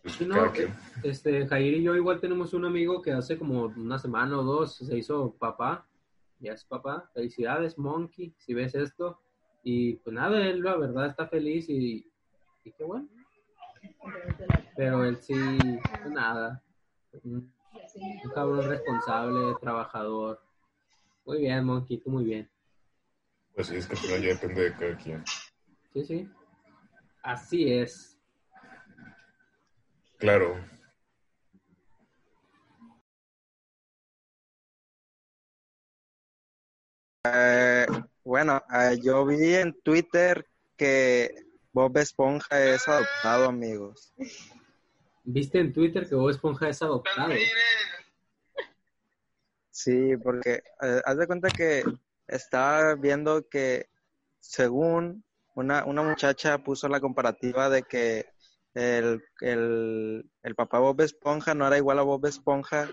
Pues 0.03 0.21
no, 0.21 0.51
quien. 0.51 0.73
Este, 1.03 1.47
Jair 1.47 1.73
y 1.75 1.83
yo 1.83 1.95
igual 1.95 2.19
tenemos 2.19 2.53
un 2.53 2.65
amigo 2.65 3.01
que 3.01 3.11
hace 3.11 3.37
como 3.37 3.63
una 3.63 3.97
semana 3.97 4.37
o 4.37 4.43
dos 4.43 4.75
se 4.75 4.97
hizo 4.97 5.35
papá. 5.37 5.87
Ya 6.39 6.53
es 6.53 6.65
papá. 6.65 7.09
Felicidades, 7.13 7.77
Monkey, 7.77 8.33
si 8.37 8.53
ves 8.53 8.75
esto. 8.75 9.21
Y 9.63 9.95
pues 9.97 10.13
nada, 10.13 10.45
él 10.47 10.61
la 10.61 10.77
verdad 10.77 11.07
está 11.07 11.27
feliz 11.27 11.67
y, 11.69 12.09
y 12.63 12.71
qué 12.71 12.83
bueno. 12.83 13.07
Pero 14.75 15.03
él 15.03 15.17
sí, 15.17 15.33
pues 15.33 16.11
nada. 16.11 16.63
Un, 17.23 17.51
un 18.23 18.31
cabrón 18.33 18.69
responsable, 18.69 19.55
trabajador. 19.59 20.41
Muy 21.25 21.39
bien, 21.39 21.65
Monkey, 21.65 21.97
tú 21.97 22.09
muy 22.09 22.23
bien. 22.23 22.49
Pues 23.53 23.67
sí, 23.67 23.75
es 23.75 23.87
que 23.87 23.95
final 23.95 24.21
ya 24.21 24.29
depende 24.29 24.63
de 24.63 24.73
cada 24.73 24.95
quien. 24.97 25.23
Sí, 25.93 26.05
sí. 26.05 26.29
Así 27.23 27.73
es. 27.73 28.17
Claro. 30.17 30.55
Eh, 37.33 37.85
bueno, 38.23 38.61
eh, 38.73 38.97
yo 39.01 39.25
vi 39.25 39.55
en 39.55 39.73
Twitter 39.81 40.45
que 40.75 41.33
Bob 41.71 41.97
Esponja 41.97 42.63
es 42.63 42.87
adoptado, 42.87 43.45
amigos. 43.49 44.13
¿Viste 45.23 45.59
en 45.59 45.73
Twitter 45.73 46.07
que 46.07 46.15
Bob 46.15 46.29
Esponja 46.29 46.69
es 46.69 46.81
adoptado? 46.81 47.33
Sí, 49.69 50.15
porque 50.17 50.63
eh, 50.81 51.01
haz 51.05 51.17
de 51.17 51.27
cuenta 51.27 51.49
que 51.49 51.83
estaba 52.27 52.95
viendo 52.95 53.47
que 53.47 53.89
según 54.39 55.23
una, 55.55 55.85
una 55.85 56.03
muchacha 56.03 56.57
puso 56.59 56.87
la 56.87 56.99
comparativa 56.99 57.69
de 57.69 57.83
que 57.83 58.25
el, 58.73 59.23
el, 59.41 60.29
el 60.43 60.55
papá 60.55 60.79
Bob 60.79 61.01
Esponja 61.01 61.53
no 61.53 61.67
era 61.67 61.77
igual 61.77 61.99
a 61.99 62.03
Bob 62.03 62.25
Esponja 62.25 62.89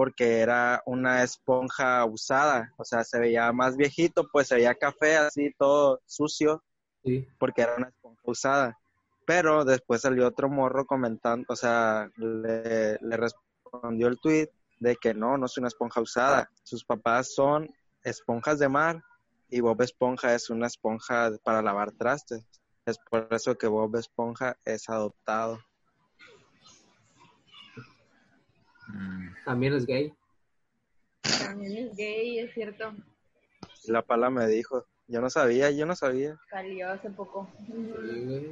porque 0.00 0.38
era 0.40 0.82
una 0.86 1.22
esponja 1.22 2.02
usada, 2.06 2.72
o 2.78 2.84
sea, 2.86 3.04
se 3.04 3.18
veía 3.18 3.52
más 3.52 3.76
viejito, 3.76 4.26
pues 4.32 4.48
se 4.48 4.54
veía 4.54 4.74
café 4.74 5.18
así, 5.18 5.52
todo 5.58 6.00
sucio, 6.06 6.64
Sí. 7.04 7.28
porque 7.38 7.60
era 7.60 7.76
una 7.76 7.88
esponja 7.88 8.22
usada. 8.24 8.78
Pero 9.26 9.62
después 9.62 10.00
salió 10.00 10.26
otro 10.26 10.48
morro 10.48 10.86
comentando, 10.86 11.44
o 11.50 11.54
sea, 11.54 12.08
le, 12.16 12.96
le 12.98 13.16
respondió 13.18 14.08
el 14.08 14.18
tweet 14.18 14.48
de 14.78 14.96
que 14.96 15.12
no, 15.12 15.36
no 15.36 15.44
es 15.44 15.58
una 15.58 15.68
esponja 15.68 16.00
usada. 16.00 16.50
Sus 16.62 16.82
papás 16.82 17.34
son 17.34 17.68
esponjas 18.02 18.58
de 18.58 18.70
mar 18.70 19.02
y 19.50 19.60
Bob 19.60 19.82
Esponja 19.82 20.34
es 20.34 20.48
una 20.48 20.66
esponja 20.68 21.30
para 21.44 21.60
lavar 21.60 21.92
trastes. 21.92 22.42
Es 22.86 22.96
por 23.10 23.28
eso 23.32 23.54
que 23.58 23.66
Bob 23.66 23.94
Esponja 23.96 24.56
es 24.64 24.88
adoptado. 24.88 25.58
Mm, 28.88 29.29
También 29.44 29.74
es 29.74 29.86
gay. 29.86 30.12
También 31.38 31.86
es 31.88 31.96
gay, 31.96 32.38
es 32.38 32.52
cierto. 32.54 32.92
La 33.86 34.02
pala 34.02 34.30
me 34.30 34.46
dijo, 34.46 34.86
yo 35.06 35.20
no 35.20 35.30
sabía, 35.30 35.70
yo 35.70 35.86
no 35.86 35.96
sabía. 35.96 36.38
Salió 36.50 36.90
hace 36.90 37.10
poco. 37.10 37.48
Sí. 37.66 38.50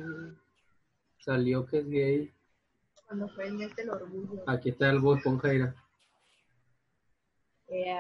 Salió 1.19 1.67
que 1.67 1.79
es 1.79 1.89
gay. 1.89 2.35
Cuando 3.07 3.29
fue 3.31 3.47
el 3.49 3.55
mes 3.55 3.75
del 3.77 3.91
orgullo. 3.91 4.43
Aquí 4.47 4.71
está 4.71 4.91
el 4.91 5.01
Bob 5.01 5.17
Esponja, 5.17 5.49
mira. 5.49 5.75
Eh, 7.69 7.97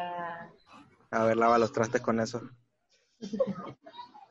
A 1.10 1.24
ver, 1.24 1.36
lava 1.36 1.58
los 1.58 1.72
trastes 1.72 2.00
con 2.00 2.20
eso. 2.20 2.42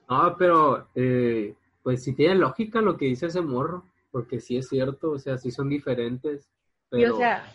No, 0.10 0.38
pero 0.38 0.88
eh, 0.96 1.54
pues 1.84 2.02
sí 2.02 2.14
tiene 2.14 2.36
lógica 2.36 2.80
lo 2.80 2.96
que 2.96 3.08
dice 3.08 3.26
ese 3.26 3.42
morro, 3.42 3.84
porque 4.10 4.40
sí 4.40 4.56
es 4.56 4.70
cierto, 4.70 5.12
o 5.12 5.20
sea, 5.20 5.38
sí 5.38 5.52
son 5.52 5.68
diferentes. 5.68 6.46
Y 6.46 7.02
Pero 7.02 7.16
o 7.16 7.18
sea, 7.18 7.52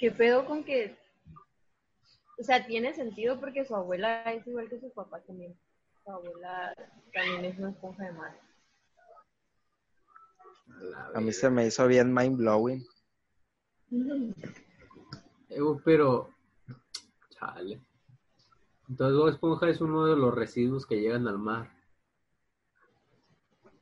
¿qué 0.00 0.10
pedo 0.10 0.46
con 0.46 0.64
que... 0.64 0.96
O 2.38 2.42
sea, 2.42 2.66
tiene 2.66 2.94
sentido 2.94 3.38
porque 3.38 3.66
su 3.66 3.76
abuela 3.76 4.22
es 4.32 4.46
igual 4.46 4.68
que 4.68 4.80
su 4.80 4.90
papá 4.92 5.20
también. 5.20 5.54
Su 6.02 6.10
abuela 6.10 6.74
también 7.12 7.44
es 7.44 7.58
una 7.58 7.70
esponja 7.70 8.04
de 8.04 8.12
mar. 8.12 8.40
A 11.14 11.20
mí 11.20 11.32
se 11.32 11.50
me 11.50 11.66
hizo 11.66 11.86
bien 11.86 12.12
mind 12.12 12.38
blowing. 12.38 12.84
Eh, 15.52 15.58
pero, 15.84 16.32
chale. 17.30 17.80
Entonces 18.88 19.18
Bob 19.18 19.28
Esponja 19.30 19.68
es 19.68 19.80
uno 19.80 20.06
de 20.06 20.14
los 20.14 20.32
residuos 20.32 20.86
que 20.86 21.00
llegan 21.00 21.26
al 21.26 21.38
mar. 21.38 21.68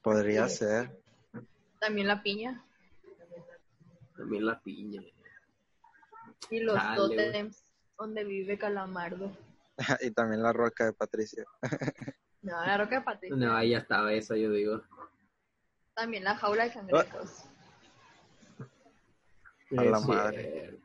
Podría 0.01 0.49
Sí. 0.49 0.61
ser. 0.61 0.99
También 1.79 2.07
la 2.07 2.23
piña 2.23 2.65
También 4.17 4.47
la 4.47 4.59
piña. 4.63 5.03
Y 6.51 6.61
los 6.61 6.79
tótems 6.97 7.65
donde 7.99 8.25
vive 8.25 8.59
Calamardo. 8.59 9.31
y 10.01 10.11
también 10.11 10.43
la 10.43 10.53
roca 10.53 10.85
de 10.87 10.93
Patricia. 10.93 11.45
No, 12.41 12.53
la 12.65 12.79
roca 12.79 13.01
de 13.01 13.03
Patricia. 13.05 13.37
No, 13.37 13.53
ahí 13.57 13.71
ya 13.71 13.79
estaba 13.79 14.13
esa, 14.13 14.37
yo 14.37 14.53
digo. 14.53 14.81
También 15.93 16.23
la 16.23 16.37
jaula 16.37 16.65
de 16.65 16.73
cangrejos. 16.73 17.45
A 19.77 19.83
la 19.85 19.99
madre. 20.01 20.79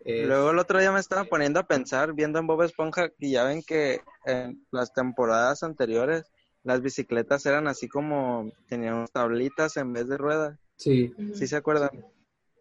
Es- 0.00 0.26
Luego 0.28 0.50
el 0.50 0.58
otro 0.58 0.78
día 0.78 0.92
me 0.92 1.00
estaba 1.00 1.24
poniendo 1.24 1.58
a 1.58 1.66
pensar, 1.66 2.12
viendo 2.12 2.38
en 2.38 2.46
Bob 2.46 2.62
Esponja, 2.62 3.08
y 3.18 3.32
ya 3.32 3.44
ven 3.44 3.62
que 3.62 4.02
en 4.26 4.66
las 4.70 4.92
temporadas 4.92 5.62
anteriores 5.62 6.24
las 6.62 6.82
bicicletas 6.82 7.46
eran 7.46 7.66
así 7.66 7.88
como, 7.88 8.52
tenían 8.68 8.94
unas 8.94 9.10
tablitas 9.12 9.78
en 9.78 9.92
vez 9.94 10.06
de 10.06 10.18
ruedas, 10.18 10.58
Sí. 10.76 11.14
¿sí 11.34 11.46
se 11.46 11.56
acuerdan? 11.56 11.90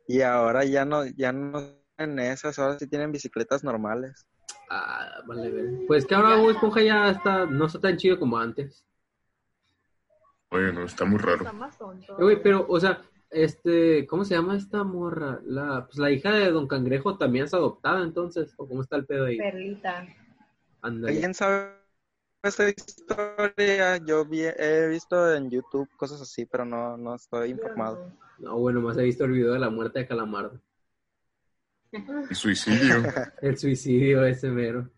Y 0.10 0.22
ahora 0.24 0.66
ya 0.66 0.86
no, 0.86 1.06
ya 1.06 1.32
no 1.32 1.62
en 2.00 2.18
esas, 2.18 2.58
ahora 2.58 2.80
sí 2.80 2.88
tienen 2.88 3.12
bicicletas 3.12 3.64
normales. 3.64 4.26
ah, 4.72 5.22
vale, 5.28 5.52
ver. 5.52 5.66
Pues 5.86 6.04
que 6.08 6.16
ahora 6.16 6.36
Bob 6.36 6.50
Esponja 6.50 6.82
ya 6.82 7.12
está, 7.12 7.46
no 7.46 7.68
está 7.68 7.80
tan 7.80 7.96
chido 7.96 8.18
como 8.18 8.40
antes. 8.40 8.84
Oye, 10.50 10.74
no, 10.74 10.84
está 10.86 11.06
muy 11.06 11.20
raro. 11.20 11.38
Está 11.46 11.54
más 11.54 11.78
tonto. 11.78 12.14
Eh, 12.14 12.24
güey, 12.24 12.42
pero, 12.42 12.66
o 12.68 12.80
sea, 12.80 13.04
este, 13.30 14.08
¿cómo 14.08 14.26
se 14.26 14.34
llama 14.34 14.58
esta 14.58 14.84
morra? 14.84 15.40
La, 15.44 15.86
pues 15.86 16.00
la 16.00 16.10
hija 16.10 16.32
de 16.32 16.50
Don 16.50 16.68
Cangrejo 16.68 17.20
también 17.20 17.46
es 17.46 17.54
adoptada, 17.54 18.02
entonces, 18.02 18.52
¿o 18.58 18.68
cómo 18.68 18.82
está 18.82 18.96
el 18.96 19.06
pedo 19.06 19.28
ahí? 19.28 19.38
Perlita. 19.38 20.08
¿Alguien 20.82 21.36
sabe 21.36 21.76
esa 22.42 22.68
historia? 22.68 23.98
Yo 23.98 24.26
vi- 24.26 24.42
he 24.58 24.88
visto 24.88 25.36
en 25.36 25.52
YouTube 25.52 25.88
cosas 25.98 26.20
así, 26.20 26.48
pero 26.48 26.66
no, 26.66 26.98
no 26.98 27.14
estoy 27.14 27.52
informado. 27.52 28.12
No, 28.40 28.58
bueno, 28.58 28.82
más 28.82 28.98
he 28.98 29.04
visto 29.04 29.26
el 29.26 29.32
video 29.32 29.54
de 29.54 29.60
la 29.60 29.70
muerte 29.70 30.00
de 30.00 30.08
Calamardo. 30.08 30.60
El 31.92 32.36
suicidio. 32.36 33.04
El 33.42 33.58
suicidio 33.58 34.24
ese 34.26 34.50
mero. 34.50 34.90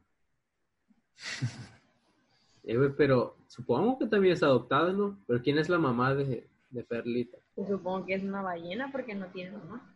Eh, 2.63 2.77
pero 2.97 3.37
supongo 3.47 3.97
que 3.97 4.07
también 4.07 4.33
es 4.33 4.43
adoptada, 4.43 4.91
¿no? 4.91 5.17
Pero 5.27 5.41
¿quién 5.41 5.57
es 5.57 5.69
la 5.69 5.79
mamá 5.79 6.13
de, 6.13 6.47
de 6.69 6.83
Perlita? 6.83 7.37
Pues 7.55 7.67
supongo 7.69 8.05
que 8.05 8.15
es 8.15 8.23
una 8.23 8.41
ballena 8.41 8.91
porque 8.91 9.15
no 9.15 9.27
tiene 9.27 9.51
mamá. 9.57 9.95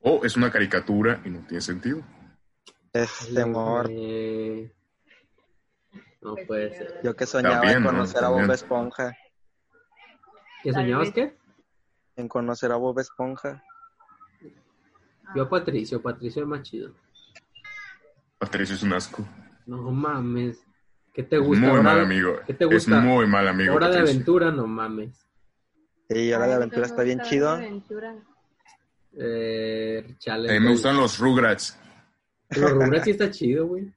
O 0.00 0.24
es 0.24 0.36
una 0.36 0.50
caricatura 0.50 1.20
y 1.24 1.30
no 1.30 1.40
tiene 1.46 1.60
sentido. 1.60 2.02
Es 2.92 3.30
temor. 3.32 3.88
Eh, 3.90 4.72
No 6.20 6.34
Pues 6.34 6.46
puede 6.46 6.76
ser. 6.76 7.00
Yo 7.04 7.14
que 7.14 7.26
soñaba 7.26 7.56
También, 7.56 7.76
en 7.78 7.82
¿no? 7.84 7.90
conocer 7.90 8.24
a 8.24 8.28
Bob. 8.28 8.50
Esponja, 8.50 9.16
¿Qué 10.62 10.72
soñabas 10.72 11.10
qué? 11.12 11.36
En 12.16 12.28
conocer 12.28 12.72
a 12.72 12.76
Bob 12.76 12.98
Esponja. 12.98 13.62
Yo 15.34 15.42
a 15.44 15.48
Patricio, 15.48 16.02
Patricio 16.02 16.42
es 16.42 16.48
más 16.48 16.62
chido. 16.62 16.92
Patricio 18.38 18.74
es 18.74 18.82
un 18.82 18.92
asco. 18.92 19.26
No 19.66 19.90
mames. 19.90 20.62
¿Qué 21.12 21.22
te 21.22 21.38
gusta? 21.38 21.60
Muy 21.66 21.70
Hora- 21.72 21.82
mal 21.82 22.00
amigo. 22.00 22.36
¿Qué 22.46 22.54
te 22.54 22.64
Es 22.64 22.70
gusta? 22.70 23.00
muy 23.00 23.26
mal 23.26 23.46
amigo. 23.48 23.74
Hora 23.74 23.88
de 23.88 23.98
aventura, 23.98 24.50
no 24.50 24.66
mames. 24.66 25.26
Y 26.08 26.32
Hora 26.32 26.46
de 26.46 26.54
Aventura 26.54 26.84
está 26.86 27.02
bien 27.02 27.20
chido. 27.20 27.48
Hora 27.52 27.60
de 27.60 27.66
Aventura. 27.68 28.14
Eh, 29.14 30.14
chale. 30.18 30.50
A 30.50 30.52
mí 30.58 30.60
me 30.60 30.70
gustan 30.72 30.96
los 30.96 31.18
Rugrats. 31.18 31.78
Los 32.50 32.70
Rugrats 32.72 33.04
sí 33.04 33.10
está 33.12 33.30
chido, 33.30 33.66
güey. 33.68 33.90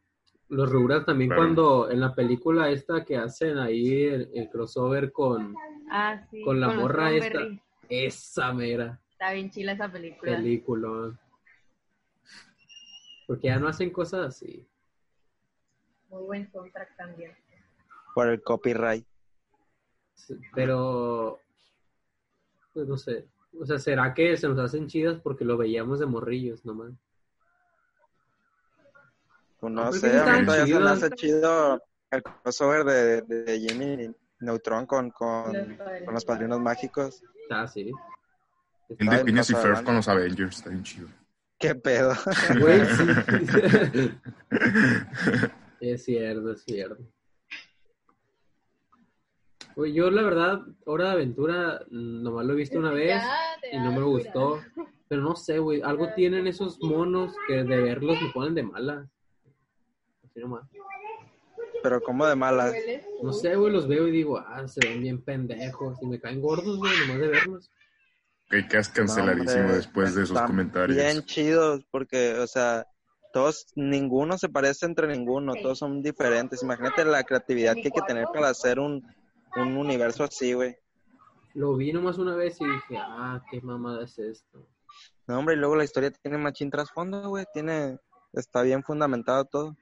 Los 0.49 0.69
Rugrats 0.71 1.05
también 1.05 1.29
Claro. 1.29 1.41
cuando 1.41 1.89
en 1.91 1.99
la 1.99 2.13
película 2.13 2.69
esta 2.69 3.03
que 3.03 3.17
hacen 3.17 3.57
ahí 3.57 4.03
el, 4.05 4.29
el 4.33 4.49
crossover 4.49 5.11
con 5.11 5.53
Ah, 5.89 6.21
sí. 6.31 6.41
Con 6.43 6.59
la 6.59 6.67
los 6.67 6.75
morra 6.77 7.11
esta. 7.11 7.39
Esa 7.89 8.53
mera 8.53 8.99
Está 9.11 9.31
bien 9.31 9.49
chila 9.49 9.71
esa 9.71 9.89
película. 9.89 10.35
película. 10.35 11.19
Porque 13.25 13.47
ya 13.47 13.57
no 13.57 13.67
hacen 13.69 13.89
cosas 13.89 14.27
así. 14.27 14.67
Muy 16.09 16.23
buen 16.23 16.51
soundtrack 16.51 16.95
también. 16.97 17.31
Por 18.13 18.27
el 18.27 18.43
copyright. 18.43 19.05
Sí, 20.15 20.35
Pero, 20.53 21.39
pues 22.73 22.87
no 22.87 22.97
sé. 22.97 23.25
O 23.57 23.65
sea, 23.65 23.79
¿será 23.79 24.13
que 24.13 24.35
se 24.35 24.47
nos 24.49 24.59
hacen 24.59 24.87
chidas 24.87 25.19
porque 25.21 25.45
lo 25.45 25.57
veíamos 25.57 25.99
de 25.99 26.05
morrillos 26.05 26.65
nomás? 26.65 26.91
Pues 29.59 29.73
No, 29.73 29.85
no 29.85 29.91
sé, 29.93 30.19
a 30.19 30.39
mí 30.39 30.45
todavía 30.45 30.75
se 30.77 30.83
me 30.83 30.89
hace 30.89 31.09
chido 31.11 31.81
el 32.11 32.21
crossover 32.21 32.83
de, 32.83 33.21
de 33.21 33.59
Jimmy 33.59 34.13
Neutron 34.45 34.85
con, 34.85 35.11
con, 35.11 35.53
Los 35.53 35.77
padrinos 35.77 36.05
con 36.05 36.13
los 36.13 36.25
padrinos 36.25 36.59
mágicos. 36.59 37.23
Ah, 37.49 37.67
sí. 37.67 37.91
El 38.89 39.07
de 39.07 39.23
Phineas 39.25 39.49
y 39.49 39.55
Ferb 39.55 39.83
con 39.83 39.95
los 39.95 40.07
Avengers. 40.07 40.57
Está 40.57 40.69
bien 40.69 40.83
chido. 40.83 41.07
¿Qué 41.57 41.73
pedo? 41.75 42.13
Güey, 42.59 42.85
sí. 42.85 44.11
es 45.79 46.03
cierto, 46.03 46.51
es 46.51 46.63
cierto. 46.63 47.03
Güey, 49.75 49.93
yo 49.93 50.09
la 50.09 50.21
verdad, 50.21 50.61
Hora 50.85 51.05
de 51.05 51.11
Aventura, 51.11 51.81
mm, 51.89 52.23
nomás 52.23 52.45
lo 52.45 52.53
he 52.53 52.57
visto 52.57 52.77
una 52.77 52.91
vez 52.91 53.21
y 53.71 53.77
no 53.77 53.91
me 53.91 54.03
gustó. 54.03 54.61
Pero 55.07 55.21
no 55.21 55.35
sé, 55.35 55.59
güey, 55.59 55.81
algo 55.81 56.13
tienen 56.15 56.47
esos 56.47 56.81
monos 56.81 57.35
que 57.47 57.63
de 57.63 57.81
verlos 57.81 58.21
me 58.21 58.29
ponen 58.29 58.55
de 58.55 58.63
malas. 58.63 59.07
Así 60.23 60.39
nomás. 60.39 60.67
Pero 61.85 62.01
como 62.01 62.25
de 62.25 62.35
malas. 62.35 62.73
No 63.21 63.31
sé, 63.31 63.55
güey, 63.55 63.71
los 63.71 63.87
veo 63.87 64.07
y 64.07 64.11
digo, 64.11 64.39
ah, 64.39 64.67
se 64.67 64.79
ven 64.87 65.03
bien 65.03 65.21
pendejos 65.23 66.01
y 66.01 66.07
me 66.07 66.19
caen 66.19 66.41
gordos, 66.41 66.79
güey, 66.79 66.91
nomás 67.01 67.19
de 67.19 67.27
verlos. 67.27 67.71
Que 68.49 68.67
quedas 68.67 68.89
canceladísimo 68.89 69.53
No, 69.53 69.61
hombre, 69.61 69.75
después 69.75 70.15
de 70.15 70.23
esos 70.23 70.35
están 70.35 70.47
comentarios. 70.47 70.97
Bien 70.97 71.21
chidos, 71.25 71.85
porque, 71.91 72.39
o 72.39 72.47
sea, 72.47 72.87
todos, 73.33 73.67
ninguno 73.75 74.39
se 74.39 74.49
parece 74.49 74.87
entre 74.87 75.07
ninguno, 75.07 75.53
todos 75.61 75.77
son 75.77 76.01
diferentes. 76.01 76.63
Imagínate 76.63 77.05
la 77.05 77.23
creatividad 77.23 77.75
que 77.75 77.85
hay 77.85 77.91
que 77.91 78.01
tener 78.07 78.25
para 78.33 78.49
hacer 78.49 78.79
un, 78.79 79.05
un 79.55 79.77
universo 79.77 80.23
así, 80.23 80.53
güey. 80.53 80.75
Lo 81.53 81.75
vi 81.75 81.93
nomás 81.93 82.17
una 82.17 82.35
vez 82.35 82.59
y 82.61 82.65
dije, 82.65 82.97
ah, 82.97 83.43
qué 83.51 83.61
mamada 83.61 84.05
es 84.05 84.17
esto. 84.17 84.67
No, 85.27 85.37
hombre, 85.37 85.53
y 85.53 85.59
luego 85.59 85.75
la 85.75 85.83
historia 85.83 86.09
tiene 86.09 86.39
machín 86.39 86.71
trasfondo, 86.71 87.29
güey, 87.29 87.45
tiene, 87.53 87.99
está 88.33 88.63
bien 88.63 88.81
fundamentado 88.81 89.45
todo. 89.45 89.77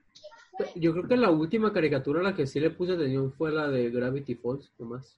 Yo 0.76 0.92
creo 0.94 1.08
que 1.08 1.18
la 1.18 1.32
última 1.32 1.74
caricatura 1.74 2.20
a 2.20 2.24
la 2.24 2.36
que 2.36 2.46
sí 2.46 2.60
le 2.60 2.70
puse 2.70 2.94
atención 2.94 3.32
fue 3.34 3.52
la 3.52 3.68
de 3.70 3.90
Gravity 3.90 4.36
Falls, 4.36 4.72
nomás. 4.78 5.18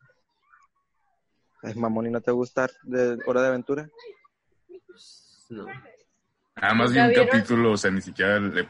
Ay, 1.62 1.74
mamón, 1.76 2.08
¿y 2.08 2.10
no 2.12 2.22
te 2.22 2.32
gusta 2.32 2.68
de 2.84 3.18
Hora 3.26 3.42
de 3.42 3.48
Aventura? 3.50 3.90
Pues, 4.88 5.46
no. 5.50 5.68
Nada 6.56 6.74
más 6.74 6.92
vi 6.92 6.98
¿Ya 6.98 7.04
un 7.04 7.10
vieron? 7.10 7.28
capítulo, 7.28 7.72
o 7.74 7.78
sea, 7.78 7.92
ni 7.92 8.02
siquiera 8.02 8.40
le 8.40 8.68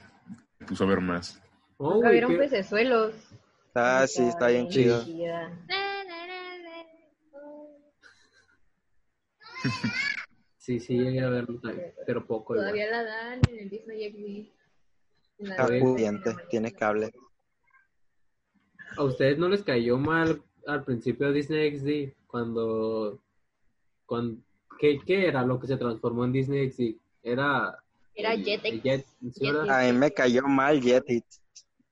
puso 0.68 0.84
a 0.86 0.88
ver 0.88 1.02
más. 1.02 1.40
Oh, 1.78 1.96
¿Nunca 1.96 2.10
vieron 2.10 2.32
qué- 2.32 2.38
pecesuelos? 2.40 3.14
Ah, 3.76 4.06
sí, 4.08 4.24
está 4.24 4.48
bien 4.48 4.68
chido. 4.70 5.04
chida. 5.04 5.66
Sí, 10.58 10.80
sí, 10.80 10.98
llegué 10.98 11.22
a 11.22 11.30
verlo 11.30 11.60
también, 11.60 11.94
pero 12.08 12.26
poco. 12.26 12.56
igual. 12.56 12.70
Todavía 12.70 12.90
la 12.90 13.04
dan 13.04 13.40
en 13.50 13.60
el 13.60 13.70
Disney 13.70 14.04
XD. 14.12 14.65
En 15.38 15.50
la 15.50 15.56
Está 15.56 15.68
ver. 15.68 15.82
pudiente, 15.82 16.36
tiene 16.50 16.72
cable. 16.72 17.12
¿A 18.98 19.04
ustedes 19.04 19.38
no 19.38 19.50
les 19.50 19.64
cayó 19.64 19.98
mal 19.98 20.42
al 20.68 20.84
principio 20.84 21.28
de 21.28 21.34
Disney 21.34 21.78
XD 21.78 22.14
cuando... 22.28 23.20
cuando 24.06 24.42
¿qué, 24.80 25.00
qué 25.06 25.28
era 25.28 25.44
lo 25.44 25.60
que 25.60 25.68
se 25.68 25.78
transformó 25.78 26.24
en 26.26 26.32
Disney 26.34 26.72
XD? 26.72 26.98
Era... 27.24 27.78
Era 28.14 28.34
el- 28.34 28.46
Jetix. 28.46 29.06
A 29.70 29.82
mí 29.84 29.92
me 29.94 30.12
cayó 30.12 30.44
mal 30.44 30.82
Jetix, 30.82 31.42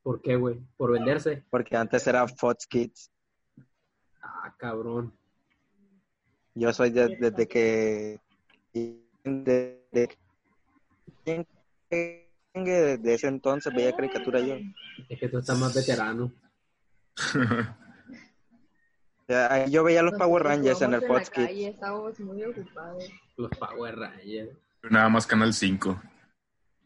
¿Por 0.01 0.21
qué, 0.21 0.35
güey? 0.37 0.59
¿Por 0.77 0.91
venderse? 0.91 1.43
porque 1.49 1.75
antes 1.75 2.05
era 2.07 2.25
Fox 2.27 2.65
Kids. 2.67 3.09
Ah, 4.21 4.53
cabrón. 4.57 5.13
Yo 6.55 6.71
soy 6.71 6.91
de- 6.91 7.17
desde 7.19 7.47
que... 7.47 8.19
Desde 9.23 10.17
que 11.89 12.32
desde 12.53 13.13
ese 13.13 13.27
entonces 13.27 13.73
veía 13.73 13.95
caricatura 13.95 14.39
yo. 14.39 14.55
Es 15.09 15.19
que 15.19 15.27
tú 15.27 15.39
estás 15.39 15.57
más 15.57 15.73
veterano. 15.73 16.31
Yo 19.69 19.83
veía 19.83 20.03
los 20.03 20.13
Power 20.13 20.43
Rangers 20.43 20.81
en 20.81 20.93
el 20.93 21.01
Kids. 21.01 21.49
estábamos 21.49 22.19
muy 22.19 22.43
ocupados. 22.43 23.09
Los 23.37 23.49
Power 23.51 23.95
Rangers. 23.95 24.51
Nada 24.89 25.09
más 25.09 25.25
Canal 25.25 25.53
5. 25.53 26.01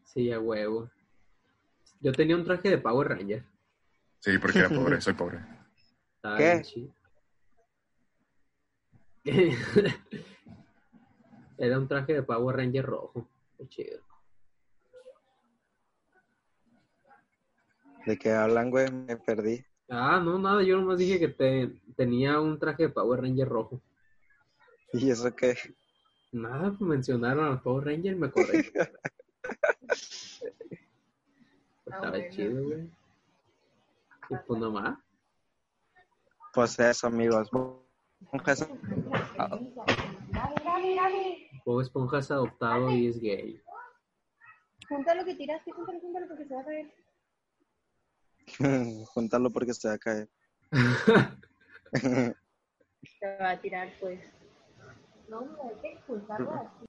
Sí, 0.04 0.32
a 0.32 0.38
huevo. 0.38 0.88
Yo 2.00 2.12
tenía 2.12 2.36
un 2.36 2.44
traje 2.44 2.70
de 2.70 2.78
Power 2.78 3.08
Ranger. 3.08 3.44
Sí, 4.20 4.38
porque 4.38 4.60
era 4.60 4.68
pobre, 4.68 5.00
soy 5.02 5.14
pobre. 5.14 5.40
¿Qué? 6.36 6.62
Era 11.58 11.76
un 11.76 11.88
traje 11.88 12.14
de 12.14 12.22
Power 12.22 12.56
Ranger 12.56 12.86
rojo. 12.86 13.28
Qué 13.58 13.68
chido. 13.68 14.07
¿De 18.08 18.16
qué 18.16 18.30
hablan, 18.32 18.70
güey? 18.70 18.90
Me 18.90 19.18
perdí. 19.18 19.62
Ah, 19.90 20.18
no, 20.24 20.38
nada, 20.38 20.62
yo 20.62 20.78
nomás 20.78 20.96
dije 20.96 21.18
que 21.18 21.28
te- 21.28 21.78
tenía 21.94 22.40
un 22.40 22.58
traje 22.58 22.84
de 22.84 22.88
Power 22.88 23.20
Ranger 23.20 23.46
rojo. 23.46 23.82
¿Y 24.94 25.10
eso 25.10 25.30
qué? 25.36 25.58
Nada, 26.32 26.70
pues 26.70 26.80
mencionaron 26.80 27.44
al 27.48 27.60
Power 27.60 27.84
Ranger 27.84 28.14
y 28.14 28.16
me 28.16 28.28
acordé. 28.28 28.72
Estaba 31.84 32.10
bueno. 32.12 32.24
chido, 32.30 32.62
güey. 32.64 32.90
Y 34.30 34.34
pues 34.46 34.58
nomás. 34.60 34.98
Pues 36.54 36.78
eso, 36.78 37.08
amigos. 37.08 37.50
Esponja 38.22 38.52
es- 38.52 38.68
Bob 41.66 41.80
Esponja 41.82 42.18
es 42.20 42.30
adoptado 42.30 42.90
y 42.90 43.08
es 43.08 43.20
gay. 43.20 43.60
Junta 44.88 45.14
lo 45.14 45.26
que 45.26 45.34
tiraste, 45.34 45.70
júntalo, 45.72 46.00
júntalo 46.00 46.26
porque 46.26 46.46
se 46.46 46.54
va 46.54 46.60
a 46.62 46.64
caer. 46.64 46.90
Júntalo 49.14 49.50
porque 49.50 49.74
se 49.74 49.88
va 49.88 49.94
a 49.94 49.98
caer. 49.98 50.28
Se 53.20 53.36
va 53.40 53.50
a 53.50 53.60
tirar, 53.60 53.88
pues. 54.00 54.20
No, 55.28 55.40
no, 55.40 55.62
hay 55.68 55.80
que 55.80 55.92
expulsarlo 55.92 56.52
así. 56.52 56.86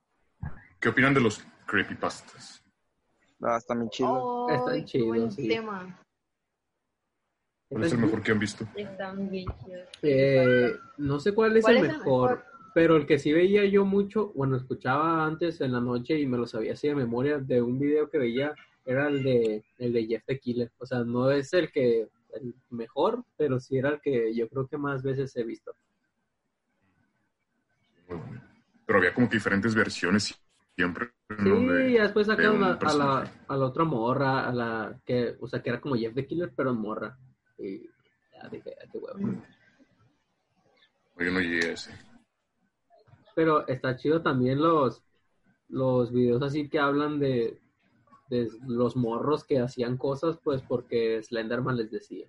¿Qué 0.80 0.90
opinan 0.90 1.14
de 1.14 1.22
los 1.22 1.44
creepypastas? 1.66 2.64
No, 3.40 3.56
está 3.56 3.74
bien 3.76 3.90
chido. 3.90 4.50
Ay, 4.50 4.56
Están 4.58 4.86
chidos, 4.86 5.36
sí. 5.36 5.48
tema. 5.48 6.00
¿Cuál 7.70 7.84
es 7.84 7.94
el 7.94 8.00
mejor 8.00 8.24
que 8.24 8.32
han 8.32 8.40
visto? 8.40 8.66
Están 8.76 9.30
bien 9.30 9.46
chidos. 9.64 9.88
Eh, 10.02 10.76
no 10.98 11.20
sé 11.20 11.34
cuál 11.34 11.56
es, 11.58 11.64
¿Cuál 11.64 11.78
el, 11.78 11.86
es 11.86 11.92
el 11.92 11.98
mejor, 12.00 12.30
mejor? 12.32 12.46
pero 12.74 12.96
el 12.98 13.06
que 13.06 13.20
sí 13.20 13.32
veía 13.32 13.64
yo 13.66 13.86
mucho, 13.86 14.32
bueno, 14.34 14.58
escuchaba 14.58 15.26
antes 15.26 15.62
en 15.62 15.74
la 15.74 15.80
noche 15.80 16.20
y 16.20 16.26
me 16.26 16.38
lo 16.38 16.48
sabía 16.48 16.74
así 16.74 16.88
de 16.88 16.96
memoria 16.96 17.38
de 17.38 17.62
un 17.62 17.78
video 17.80 18.10
que 18.10 18.18
veía, 18.18 18.56
era 18.92 19.08
el 19.08 19.24
de 19.24 19.64
el 19.78 19.94
de 19.94 20.06
Jeff 20.06 20.24
the 20.26 20.40
Killer. 20.40 20.72
O 20.78 20.86
sea, 20.86 21.04
no 21.04 21.30
es 21.32 21.54
el 21.54 21.72
que 21.72 22.08
el 22.34 22.56
mejor, 22.70 23.24
pero 23.38 23.60
sí 23.60 23.78
era 23.78 23.90
el 23.90 24.02
que 24.02 24.34
yo 24.36 24.48
creo 24.50 24.68
que 24.68 24.78
más 24.78 25.02
veces 25.04 25.36
he 25.36 25.44
visto. 25.44 25.74
Pero 28.86 29.00
había 29.00 29.14
como 29.14 29.30
que 29.30 29.38
diferentes 29.38 29.76
versiones 29.76 30.40
siempre. 30.76 31.10
Sí. 31.30 31.44
De- 31.50 31.92
y 31.92 31.94
después 31.98 32.28
de 32.28 32.34
sacaron 32.36 32.58
un 32.58 32.64
a, 32.64 32.74
a 32.74 32.94
la, 32.94 33.32
a 33.48 33.58
la 33.58 33.66
otra 33.66 33.84
morra, 33.84 34.48
a 34.48 34.54
la 34.54 35.00
que, 35.06 35.36
o 35.40 35.48
sea, 35.48 35.62
que 35.62 35.70
era 35.70 35.80
como 35.82 35.96
Jeff 35.96 36.14
the 36.16 36.26
Killer, 36.26 36.52
pero 36.56 36.74
morra. 36.74 37.18
Y 37.58 37.84
ya 38.34 38.50
dije, 38.50 38.74
"Ah, 38.82 38.88
qué 38.92 38.98
huevo. 38.98 39.44
Yo 41.20 41.32
no 41.32 41.40
llegué 41.42 41.68
a 41.70 41.74
ese. 41.74 41.92
Pero 43.36 43.68
está 43.68 43.96
chido 43.96 44.22
también 44.22 44.60
los, 44.60 45.04
los 45.68 46.12
videos 46.12 46.42
así 46.42 46.68
que 46.70 46.80
hablan 46.80 47.20
de, 47.20 47.60
de 48.30 48.48
los 48.68 48.96
morros 48.96 49.44
que 49.44 49.60
hacían 49.60 49.98
cosas, 49.98 50.38
pues 50.44 50.62
porque 50.62 51.22
Slenderman 51.24 51.78
les 51.78 51.90
decía. 51.92 52.28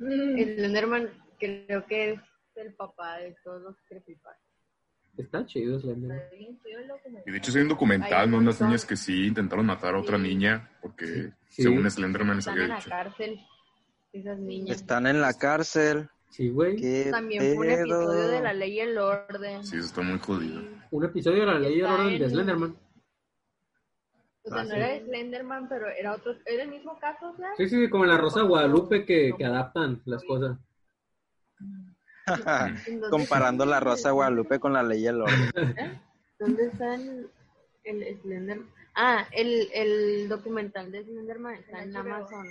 El 0.00 0.56
Slenderman 0.56 1.08
creo 1.38 1.84
que 1.86 2.12
es 2.12 2.20
el 2.56 2.74
papá 2.74 3.18
de 3.18 3.36
todos 3.44 3.62
los 3.62 3.76
creepypastas. 3.88 4.42
Está 5.16 5.44
chido 5.46 5.78
Slenderman. 5.80 6.20
Y 7.26 7.30
de 7.30 7.38
hecho 7.38 7.50
hay 7.56 7.62
un 7.62 7.68
documental, 7.68 8.24
Hay 8.24 8.28
¿no? 8.30 8.38
Unas 8.38 8.60
niñas 8.60 8.84
que 8.86 8.96
sí 8.96 9.26
intentaron 9.26 9.66
matar 9.66 9.94
a 9.94 10.00
otra 10.00 10.16
Sí. 10.16 10.22
niña 10.22 10.70
porque 10.80 11.32
Sí. 11.48 11.62
según 11.62 11.90
Slenderman 11.90 12.36
les 12.36 12.46
Están 12.46 12.52
había 12.54 12.64
en 12.64 12.70
la 12.70 12.76
dicho. 12.76 12.90
cárcel, 12.90 13.40
esas 14.12 14.38
niñas. 14.38 14.76
Están 14.76 15.06
en 15.08 15.20
la 15.20 15.34
cárcel. 15.34 16.08
Sí, 16.30 16.50
güey. 16.50 16.76
¿Qué 16.76 17.08
También 17.10 17.56
fue 17.56 17.66
un 17.66 17.72
episodio 17.72 18.28
de 18.28 18.40
La 18.42 18.52
Ley 18.52 18.72
y 18.72 18.80
el 18.80 18.98
Orden. 18.98 19.64
Sí, 19.64 19.76
eso 19.78 19.86
está 19.86 20.02
muy 20.02 20.18
jodido. 20.18 20.62
Un 20.90 21.04
episodio 21.04 21.40
de 21.40 21.46
la 21.46 21.58
ley 21.58 21.76
y 21.76 21.80
el 21.80 21.86
orden 21.86 22.18
de 22.18 22.24
en- 22.24 22.30
Slenderman. 22.30 22.76
O 24.44 24.50
sea, 24.50 24.60
Ah, 24.60 24.64
no 24.64 24.70
sí. 24.70 24.76
era 24.76 24.88
de 24.88 25.04
Slenderman, 25.04 25.68
pero 25.68 25.88
era 25.88 26.14
otro, 26.14 26.34
era 26.46 26.62
el 26.62 26.70
mismo 26.70 26.98
caso. 26.98 27.34
Sí, 27.56 27.68
sí, 27.68 27.90
como 27.90 28.04
en 28.04 28.10
la 28.10 28.18
Rosa 28.18 28.40
de 28.40 28.46
Guadalupe 28.46 29.04
que, 29.04 29.32
que 29.36 29.44
adaptan 29.44 30.00
las 30.06 30.24
cosas. 30.24 30.58
¿En 32.86 33.00
dónde 33.00 33.10
Comparando 33.10 33.64
la 33.66 33.80
Rosa 33.80 34.08
de 34.08 34.14
Guadalupe 34.14 34.58
con 34.60 34.72
la 34.74 34.82
ley 34.82 35.02
y 35.02 35.06
el 35.06 35.22
orden. 35.22 35.50
¿Dónde 36.38 36.66
está 36.66 36.94
el, 36.94 37.30
el 37.84 38.20
Slenderman? 38.20 38.70
Ah, 38.94 39.26
el, 39.32 39.68
el 39.72 40.28
documental 40.28 40.90
de 40.92 41.04
Slenderman 41.04 41.54
está 41.54 41.82
en 41.82 41.96
Amazon. 41.96 42.46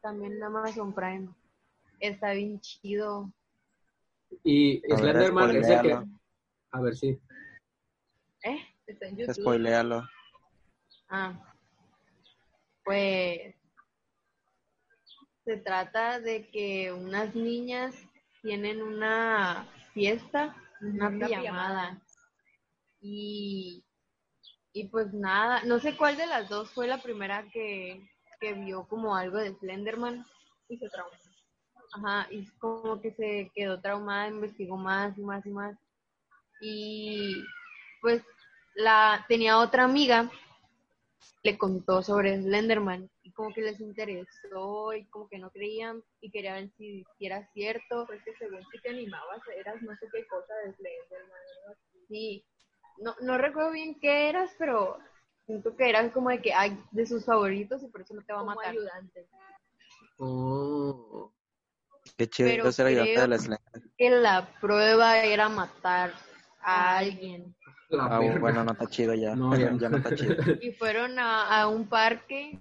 También 0.00 0.32
en 0.34 0.42
Amazon 0.42 0.94
Prime. 0.94 1.28
Está 2.00 2.32
bien 2.32 2.60
chido. 2.60 3.30
Y 4.42 4.78
A 4.92 4.96
ver, 4.96 4.98
Slenderman 4.98 5.50
es 5.50 5.56
el 5.56 5.62
que... 5.62 5.88
spoiléalo. 5.90 6.08
A 6.72 6.80
ver, 6.80 6.96
sí. 6.96 7.18
¿Eh? 8.42 8.58
Está 8.86 9.06
en 9.06 9.16
YouTube. 9.16 9.34
Spoilealo. 9.34 10.08
Ah, 11.08 11.32
pues 12.84 13.54
se 15.44 15.56
trata 15.58 16.20
de 16.20 16.48
que 16.48 16.92
unas 16.92 17.34
niñas 17.34 17.94
tienen 18.42 18.82
una 18.82 19.66
fiesta, 19.92 20.56
una 20.80 21.08
Una 21.08 21.26
pijamada. 21.26 22.02
Y, 23.00 23.84
y 24.72 24.88
pues 24.88 25.12
nada, 25.12 25.62
no 25.64 25.78
sé 25.78 25.96
cuál 25.96 26.16
de 26.16 26.26
las 26.26 26.48
dos 26.48 26.70
fue 26.70 26.86
la 26.86 27.02
primera 27.02 27.44
que, 27.52 28.08
que 28.40 28.54
vio 28.54 28.86
como 28.88 29.14
algo 29.14 29.38
de 29.38 29.54
Slenderman 29.54 30.24
y 30.68 30.78
se 30.78 30.88
traumó. 30.88 31.12
Ajá, 31.92 32.26
y 32.30 32.46
como 32.58 33.00
que 33.00 33.12
se 33.12 33.52
quedó 33.54 33.80
traumada, 33.80 34.28
investigó 34.28 34.76
más 34.76 35.16
y 35.16 35.20
más 35.20 35.44
y 35.46 35.50
más. 35.50 35.76
Y 36.60 37.44
pues 38.00 38.22
la 38.74 39.24
tenía 39.28 39.58
otra 39.58 39.84
amiga 39.84 40.30
le 41.42 41.58
contó 41.58 42.02
sobre 42.02 42.40
Slenderman 42.40 43.10
y 43.22 43.32
como 43.32 43.52
que 43.52 43.62
les 43.62 43.80
interesó 43.80 44.94
y 44.94 45.06
como 45.06 45.28
que 45.28 45.38
no 45.38 45.50
creían 45.50 46.02
y 46.20 46.30
querían 46.30 46.54
ver 46.54 46.70
si, 46.76 47.04
si 47.18 47.26
era 47.26 47.46
cierto. 47.52 48.06
Pues 48.06 48.22
que 48.24 48.34
según 48.38 48.60
si 48.70 48.80
te 48.80 48.90
animabas 48.90 49.40
eras 49.56 49.80
no 49.82 49.92
sé 49.96 50.06
qué 50.12 50.26
cosa 50.26 50.54
de 50.64 50.72
Slenderman. 50.74 51.76
Sí, 52.08 52.44
no, 52.98 53.14
no 53.20 53.38
recuerdo 53.38 53.72
bien 53.72 53.98
qué 54.00 54.28
eras, 54.28 54.50
pero 54.58 54.98
Siento 55.46 55.76
que 55.76 55.90
era 55.90 56.10
como 56.10 56.30
de 56.30 56.40
que 56.40 56.54
hay 56.54 56.78
de 56.90 57.06
sus 57.06 57.24
favoritos 57.24 57.82
y 57.82 57.88
por 57.88 58.00
eso 58.00 58.14
no 58.14 58.22
te 58.22 58.32
va 58.32 58.40
a 58.40 58.44
matar. 58.44 58.68
ayudante. 58.68 59.28
Oh. 60.18 61.32
Qué 62.16 62.28
chido 62.28 62.48
Pero 62.48 62.72
ser 62.72 62.86
ayudante 62.86 63.20
de 63.20 63.28
la 63.28 63.38
Slender. 63.38 63.82
Que 63.98 64.10
la 64.10 64.58
prueba 64.60 65.18
era 65.18 65.48
matar 65.48 66.14
a 66.62 66.98
alguien. 66.98 67.54
La 67.90 68.06
Ah, 68.06 68.18
verga. 68.18 68.40
bueno, 68.40 68.64
no 68.64 68.72
está 68.72 68.86
chido 68.86 69.14
ya. 69.14 69.34
No, 69.36 69.50
ya, 69.58 69.72
ya. 69.76 69.88
no 69.88 69.96
está 69.98 70.14
chido. 70.14 70.36
Y 70.62 70.72
fueron 70.72 71.18
a, 71.18 71.60
a 71.60 71.68
un 71.68 71.86
parque 71.88 72.58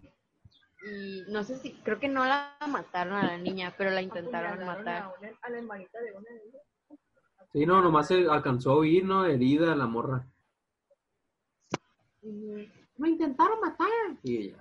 y 0.85 1.23
no 1.29 1.43
sé 1.43 1.57
si, 1.57 1.73
creo 1.83 1.99
que 1.99 2.09
no 2.09 2.25
la 2.25 2.57
mataron 2.67 3.13
a 3.13 3.23
la 3.27 3.37
niña, 3.37 3.73
pero 3.77 3.89
la 3.89 4.01
intentaron 4.01 4.65
matar. 4.65 5.03
A, 5.03 5.13
una- 5.19 5.31
a 5.41 5.49
la 5.49 5.57
hermanita 5.57 5.99
de 6.01 6.11
una 6.11 6.29
de 6.29 6.41
ellas. 6.49 6.61
Sí, 7.53 7.65
no, 7.65 7.81
nomás 7.81 8.07
se 8.07 8.25
alcanzó 8.27 8.71
a 8.71 8.75
oír, 8.77 9.05
¿no? 9.05 9.25
Herida 9.25 9.75
la 9.75 9.85
morra. 9.85 10.25
Me 12.97 13.09
intentaron 13.09 13.59
matar. 13.59 13.87
Y 14.23 14.51
ya. 14.51 14.57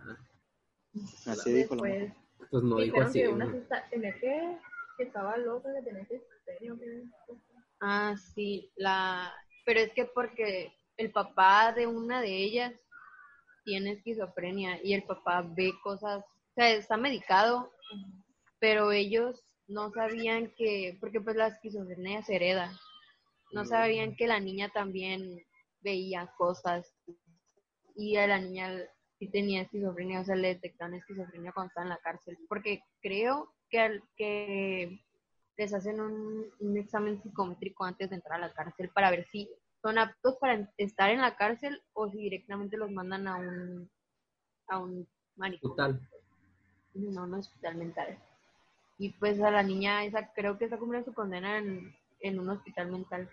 Así 1.27 1.53
dijo 1.53 1.75
la 1.77 1.83
Después 1.85 2.13
Pues 2.51 2.63
no 2.63 2.77
dijo 2.77 2.85
dijeron 3.05 3.09
así. 3.09 3.19
que 3.21 3.29
una 3.29 3.51
sí 3.51 3.57
está- 3.59 3.89
tenía 3.89 4.13
que, 4.21 4.59
que 4.97 5.03
estaba 5.05 5.37
loca, 5.39 5.71
que 5.75 5.83
tenía 5.83 6.05
que 6.07 6.23
serio, 6.45 6.79
que 6.79 7.05
Ah, 7.81 8.15
sí, 8.17 8.71
la... 8.77 9.33
Pero 9.65 9.81
es 9.81 9.93
que 9.93 10.07
porque 10.07 10.73
el 10.97 11.11
papá 11.13 11.73
de 11.73 11.87
una 11.87 12.21
de 12.21 12.37
ellas 12.37 12.73
tiene 13.65 13.93
esquizofrenia 13.93 14.81
y 14.83 14.95
el 14.95 15.05
papá 15.05 15.43
ve 15.43 15.73
cosas, 15.83 16.25
o 16.25 16.55
sea, 16.55 16.71
está 16.71 16.97
medicado, 16.97 17.71
pero 18.59 18.93
ellos 18.93 19.43
no 19.69 19.91
sabían 19.91 20.53
que, 20.57 20.97
porque 21.01 21.21
pues 21.21 21.37
la 21.37 21.49
esquizofrenia 21.49 22.23
se 22.23 22.37
hereda, 22.37 22.73
no 23.53 23.65
sabían 23.65 24.17
que 24.17 24.27
la 24.27 24.41
niña 24.41 24.69
también 24.71 25.39
veía 25.81 26.33
cosas 26.37 26.95
y 27.97 28.17
a 28.17 28.27
la 28.27 28.39
niña 28.39 28.73
sí 29.19 29.29
tenía 29.29 29.63
esquizofrenia, 29.63 30.21
o 30.21 30.25
sea, 30.25 30.37
le 30.37 30.49
detectaron 30.49 30.95
esquizofrenia 30.95 31.53
cuando 31.53 31.69
estaba 31.69 31.85
en 31.85 31.91
la 31.91 31.99
cárcel, 31.99 32.39
porque 32.49 32.83
creo 33.01 33.55
que, 33.71 34.01
que 34.17 35.01
les 35.57 35.73
hacen 35.75 36.01
un, 36.01 36.47
un 36.61 36.77
examen 36.77 37.21
psicométrico 37.23 37.85
antes 37.85 38.11
de 38.11 38.17
entrar 38.17 38.39
a 38.43 38.47
la 38.49 38.53
cárcel 38.55 38.91
para 38.91 39.11
ver 39.11 39.27
si 39.31 39.49
son 39.83 39.99
aptos 39.99 40.37
para 40.41 40.69
estar 40.79 41.11
en 41.11 41.21
la 41.21 41.37
cárcel 41.37 41.83
o 41.93 42.09
si 42.09 42.19
directamente 42.19 42.77
los 42.77 42.91
mandan 42.91 43.27
a 43.29 43.37
un 43.37 43.91
a 44.69 44.79
un 44.79 45.07
manicomio, 45.37 45.75
Total. 45.77 46.01
no, 46.95 47.25
un 47.25 47.35
hospital 47.35 47.77
mental. 47.77 48.19
Y 48.99 49.11
pues 49.11 49.41
a 49.41 49.51
la 49.51 49.63
niña 49.63 50.05
esa 50.05 50.33
creo 50.33 50.57
que 50.57 50.65
está 50.67 50.79
cumpliendo 50.79 51.11
su 51.11 51.15
condena 51.15 51.59
en, 51.59 51.95
en 52.21 52.39
un 52.39 52.49
hospital 52.51 52.91
mental. 52.91 53.29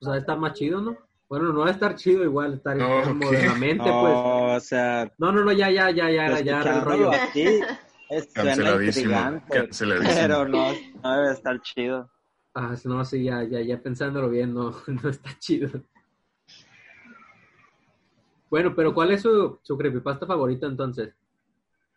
O 0.00 0.04
sea, 0.04 0.16
está 0.18 0.36
más 0.36 0.52
chido, 0.52 0.80
¿no? 0.80 0.96
Bueno, 1.28 1.52
no 1.52 1.60
va 1.60 1.68
a 1.68 1.70
estar 1.72 1.96
chido 1.96 2.22
igual, 2.22 2.54
estar 2.54 2.76
No, 2.76 2.98
enfermo 2.98 3.30
de 3.30 3.46
la 3.46 3.54
mente, 3.54 3.88
No, 3.90 4.00
pues. 4.02 4.14
o 4.14 4.60
sea, 4.60 5.12
No, 5.18 5.32
no, 5.32 5.42
no, 5.44 5.52
ya, 5.52 5.70
ya, 5.70 5.90
ya, 5.90 6.10
ya, 6.10 6.28
ya, 6.40 6.40
ya, 6.40 6.60
el 6.60 6.82
rollo. 6.82 7.10
Es, 8.10 8.26
Canceladísimo, 8.32 9.42
canceladísimo. 9.48 10.14
pero 10.14 10.48
no, 10.48 10.72
no 11.02 11.16
debe 11.16 11.32
estar 11.32 11.60
chido. 11.62 12.10
Ah, 12.54 12.74
no, 12.84 13.04
sí, 13.04 13.24
ya, 13.24 13.42
ya, 13.44 13.60
ya 13.60 13.80
pensándolo 13.80 14.30
bien, 14.30 14.54
no, 14.54 14.74
no 14.86 15.08
está 15.08 15.36
chido. 15.38 15.70
Bueno, 18.48 18.74
pero 18.74 18.94
¿cuál 18.94 19.10
es 19.10 19.22
su, 19.22 19.58
su 19.62 19.76
creepypasta 19.76 20.26
favorita 20.26 20.66
entonces? 20.66 21.14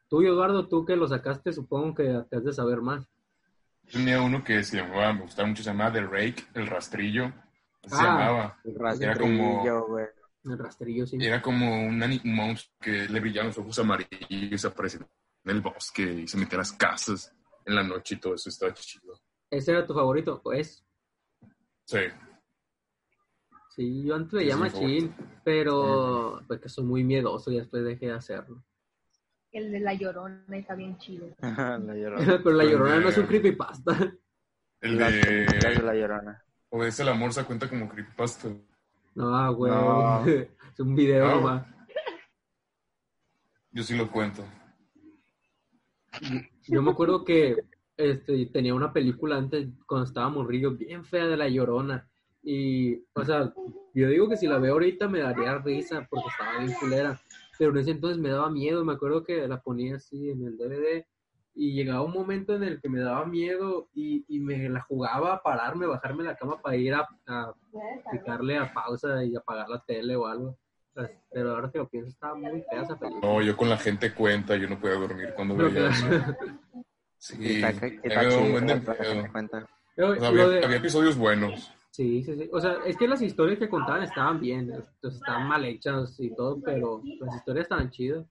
Tú, 0.09 0.21
Eduardo, 0.23 0.67
tú 0.67 0.85
que 0.85 0.95
lo 0.95 1.07
sacaste, 1.07 1.53
supongo 1.53 1.93
que 1.95 2.23
te 2.29 2.37
has 2.37 2.43
de 2.43 2.53
saber 2.53 2.81
más. 2.81 3.07
Tenía 3.91 4.21
uno 4.21 4.43
que 4.43 4.63
se 4.63 4.77
llamaba, 4.77 5.13
me 5.13 5.21
gustaba 5.21 5.47
mucho, 5.47 5.63
se 5.63 5.69
llamaba 5.69 5.93
The 5.93 6.01
Rake, 6.01 6.43
el 6.55 6.67
rastrillo. 6.67 7.25
Así 7.83 7.95
se 7.95 8.01
Ah. 8.01 8.03
llamaba. 8.03 8.59
El 8.63 9.03
Era 9.03 9.15
como, 9.15 9.53
rastrillo, 9.53 9.87
güey. 9.87 10.05
El 10.45 10.57
rastrillo, 10.57 11.05
sí. 11.07 11.17
era 11.21 11.41
como 11.41 11.85
un, 11.85 12.01
un 12.01 12.35
monstruo 12.35 12.75
que 12.81 13.07
le 13.07 13.19
brillaban 13.19 13.47
los 13.49 13.57
ojos 13.57 13.77
amarillos 13.79 14.09
y 14.29 14.57
se 14.57 14.67
aparecía 14.67 15.01
en 15.43 15.51
el 15.51 15.61
bosque 15.61 16.03
y 16.03 16.27
se 16.27 16.37
metía 16.37 16.57
a 16.57 16.59
las 16.59 16.73
casas 16.73 17.33
en 17.65 17.75
la 17.75 17.83
noche 17.83 18.15
y 18.15 18.19
todo 18.19 18.35
eso 18.35 18.49
estaba 18.49 18.73
chido. 18.73 19.19
¿Ese 19.49 19.71
era 19.71 19.85
tu 19.85 19.93
favorito? 19.93 20.41
Pues, 20.41 20.85
Sí. 21.85 21.99
sí, 23.75 24.03
yo 24.03 24.15
antes 24.15 24.33
veía 24.33 24.55
Machín, 24.55 25.15
pero 25.43 26.39
pues 26.47 26.61
que 26.61 26.69
soy 26.69 26.83
muy 26.85 27.03
miedoso 27.03 27.51
y 27.51 27.57
después 27.57 27.83
dejé 27.83 28.07
de 28.07 28.13
hacerlo. 28.13 28.63
El 29.51 29.71
de 29.71 29.79
la 29.79 29.95
llorona 29.95 30.45
está 30.55 30.75
bien 30.75 30.97
chido. 30.99 31.27
la 31.41 31.79
llorona. 31.95 32.39
pero 32.43 32.51
la 32.55 32.63
llorona 32.65 32.99
no 32.99 33.09
es 33.09 33.17
un 33.17 33.25
creepypasta. 33.25 34.13
El 34.81 34.97
de 34.97 35.05
de 35.45 35.81
la 35.83 35.95
llorona. 35.95 36.45
Obedece 36.69 37.01
al 37.01 37.09
amor 37.09 37.33
se 37.33 37.43
cuenta 37.43 37.67
como 37.67 37.89
creepypasta. 37.89 38.49
No, 39.15 39.53
güey. 39.55 39.71
No. 39.71 40.23
Es 40.73 40.79
un 40.79 40.95
video 40.95 41.41
No. 41.41 41.65
Yo 43.71 43.83
sí 43.83 43.97
lo 43.97 44.09
cuento. 44.09 44.45
Yo 46.67 46.81
me 46.81 46.91
acuerdo 46.91 47.23
que 47.23 47.57
este, 47.97 48.45
tenía 48.47 48.73
una 48.73 48.93
película 48.93 49.37
antes, 49.37 49.67
cuando 49.85 50.07
estaba 50.07 50.29
morrillo, 50.29 50.75
bien 50.75 51.03
fea 51.03 51.27
de 51.27 51.37
La 51.37 51.49
Llorona. 51.49 52.07
Y, 52.41 52.95
o 53.13 53.25
sea, 53.25 53.53
yo 53.93 54.09
digo 54.09 54.29
que 54.29 54.37
si 54.37 54.47
la 54.47 54.57
veo 54.57 54.73
ahorita 54.73 55.07
me 55.07 55.19
daría 55.19 55.57
risa 55.57 56.07
porque 56.09 56.27
estaba 56.29 56.59
bien 56.59 56.73
culera. 56.79 57.19
Pero 57.57 57.71
en 57.71 57.77
ese 57.77 57.91
entonces 57.91 58.17
me 58.17 58.29
daba 58.29 58.49
miedo. 58.49 58.85
Me 58.85 58.93
acuerdo 58.93 59.23
que 59.23 59.47
la 59.47 59.61
ponía 59.61 59.97
así 59.97 60.29
en 60.29 60.45
el 60.45 60.57
DVD 60.57 61.05
y 61.55 61.73
llegaba 61.73 62.03
un 62.03 62.13
momento 62.13 62.55
en 62.55 62.63
el 62.63 62.79
que 62.79 62.87
me 62.87 63.01
daba 63.01 63.25
miedo 63.25 63.89
y, 63.93 64.23
y 64.29 64.39
me 64.39 64.69
la 64.69 64.81
jugaba 64.83 65.33
a 65.33 65.41
pararme, 65.41 65.87
bajarme 65.87 66.23
de 66.23 66.29
la 66.29 66.37
cama 66.37 66.61
para 66.61 66.77
ir 66.77 66.93
a, 66.93 67.05
a 67.27 67.53
picarle 68.11 68.57
a 68.57 68.73
pausa 68.73 69.25
y 69.25 69.35
apagar 69.35 69.67
la 69.67 69.83
tele 69.83 70.15
o 70.15 70.25
algo. 70.25 70.57
Pues, 70.99 71.11
Pero 71.31 71.55
ahora 71.55 71.71
que 71.71 71.77
lo 71.77 71.87
pienso, 71.87 72.09
estaba 72.09 72.35
muy 72.35 72.61
fea 72.69 72.81
esa 72.81 72.99
película. 72.99 73.25
No, 73.25 73.41
yo 73.41 73.55
con 73.55 73.69
la 73.69 73.77
gente 73.77 74.13
cuenta, 74.13 74.57
yo 74.57 74.67
no 74.67 74.77
podía 74.77 74.95
dormir 74.95 75.33
cuando 75.33 75.55
veía 75.55 75.89
eso. 75.89 76.05
Sí, 77.17 77.63
Está- 77.63 77.85
está 77.87 78.37
un 78.37 78.51
buen 78.51 78.67
de 78.67 78.73
O 78.73 80.15
sea, 80.15 80.27
había, 80.27 80.47
de- 80.47 80.65
había 80.65 80.77
episodios 80.77 81.17
buenos. 81.17 81.71
Sí, 81.91 82.21
sí, 82.23 82.35
sí. 82.35 82.49
O 82.51 82.59
sea, 82.59 82.77
es 82.85 82.97
que 82.97 83.07
las 83.07 83.21
historias 83.21 83.59
que 83.59 83.69
contaban 83.69 84.03
estaban 84.03 84.39
bien, 84.41 84.71
entonces 84.71 85.21
estaban 85.21 85.47
mal 85.47 85.63
hechas 85.65 86.19
y 86.19 86.35
todo, 86.35 86.59
pero 86.61 87.01
las 87.21 87.35
historias 87.35 87.63
estaban 87.63 87.89
chidas. 87.91 88.25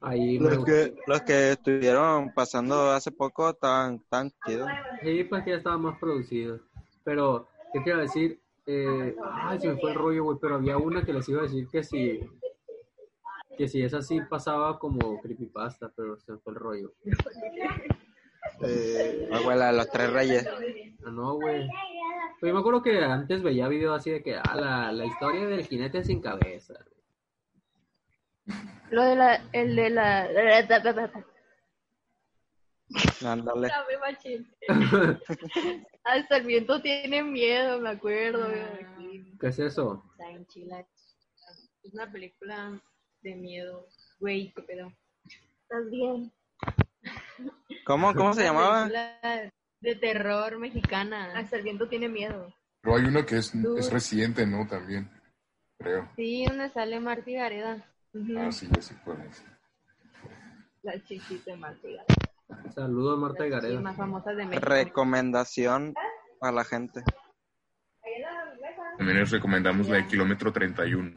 Ahí 0.00 0.38
Los 0.38 0.64
que, 0.64 0.94
los 1.06 1.22
que 1.22 1.52
estuvieron 1.52 2.32
pasando 2.34 2.90
hace 2.90 3.10
poco 3.10 3.50
estaban 3.50 4.00
tan 4.08 4.30
chidos. 4.46 4.68
Sí, 5.02 5.24
pues 5.24 5.44
que 5.44 5.50
ya 5.50 5.56
estaban 5.56 5.80
más 5.82 5.98
producidos. 5.98 6.60
Pero, 7.04 7.48
¿qué 7.84 7.92
a 7.92 7.96
decir? 7.98 8.40
Eh, 8.66 9.14
ay, 9.22 9.60
se 9.60 9.68
me 9.68 9.76
fue 9.78 9.90
el 9.90 9.96
rollo, 9.96 10.24
güey, 10.24 10.38
pero 10.40 10.54
había 10.56 10.78
una 10.78 11.04
que 11.04 11.12
les 11.12 11.28
iba 11.28 11.40
a 11.40 11.44
decir 11.44 11.68
que 11.68 11.82
si, 11.82 12.20
que 13.58 13.68
si 13.68 13.82
esa 13.82 14.00
sí 14.00 14.20
pasaba 14.28 14.78
como 14.78 15.20
creepypasta, 15.20 15.92
pero 15.94 16.18
se 16.18 16.32
me 16.32 16.38
fue 16.38 16.52
el 16.54 16.58
rollo. 16.58 16.92
Eh, 18.62 19.28
Abuela, 19.32 19.72
los 19.72 19.88
tres 19.90 20.12
reyes. 20.12 20.46
ah, 21.04 21.10
no, 21.10 21.34
güey. 21.34 21.66
Pues 22.40 22.50
yo 22.50 22.54
me 22.54 22.60
acuerdo 22.60 22.82
que 22.82 23.02
antes 23.02 23.42
veía 23.42 23.68
videos 23.68 23.98
así 23.98 24.10
de 24.10 24.22
que, 24.22 24.36
ah, 24.36 24.54
la, 24.54 24.92
la 24.92 25.06
historia 25.06 25.46
del 25.46 25.66
jinete 25.66 26.04
sin 26.04 26.20
cabeza. 26.20 26.74
Lo 28.90 29.02
de 29.02 29.16
la, 29.16 29.42
el 29.52 29.74
de 29.74 29.90
la, 29.90 30.28
Ándale. 33.24 33.70
Hasta 36.04 36.36
el 36.36 36.46
viento 36.46 36.80
tiene 36.82 37.22
miedo, 37.22 37.80
me 37.80 37.90
acuerdo. 37.90 38.46
güey. 38.98 39.36
¿Qué 39.38 39.48
es 39.48 39.58
eso? 39.58 40.04
Está 40.12 40.30
en 40.30 40.46
Chile. 40.46 40.86
Es 41.82 41.92
una 41.92 42.10
película 42.10 42.80
de 43.22 43.34
miedo. 43.34 43.88
Güey, 44.20 44.52
qué 44.54 44.62
pedo. 44.62 44.92
¿Estás 45.62 45.90
bien? 45.90 46.32
¿Cómo, 47.84 48.14
cómo 48.14 48.32
se 48.34 48.44
llamaba? 48.44 48.88
de 49.80 49.96
terror 49.96 50.58
mexicana. 50.58 51.38
Hasta 51.38 51.56
el 51.56 51.62
viento 51.62 51.86
tiene 51.88 52.08
miedo. 52.08 52.54
Pero 52.80 52.96
hay 52.96 53.04
una 53.04 53.24
que 53.26 53.36
es, 53.36 53.52
es 53.54 53.92
reciente, 53.92 54.46
¿no? 54.46 54.66
También, 54.66 55.10
creo. 55.78 56.10
Sí, 56.16 56.46
donde 56.46 56.70
sale 56.70 57.00
Marta 57.00 57.30
y 57.30 57.34
Gareda. 57.34 57.86
Ujú. 58.14 58.38
Ah, 58.38 58.50
sí, 58.50 58.68
ya 58.74 58.80
sé 58.80 58.94
cuál 59.04 59.20
es. 59.22 59.44
La 60.82 61.02
chichita 61.04 61.50
de 61.50 61.56
Marta. 61.56 61.88
Saludos, 62.74 63.18
Marta 63.18 63.44
Gareda. 63.46 63.80
más 63.80 63.96
famosas 63.96 64.36
de 64.36 64.44
México. 64.46 64.66
Recomendación 64.66 65.94
a 66.40 66.52
la 66.52 66.64
gente. 66.64 67.02
También 68.98 69.18
les 69.18 69.30
recomendamos 69.30 69.88
la 69.88 69.96
de 69.96 70.06
Kilómetro 70.06 70.52
31. 70.52 71.12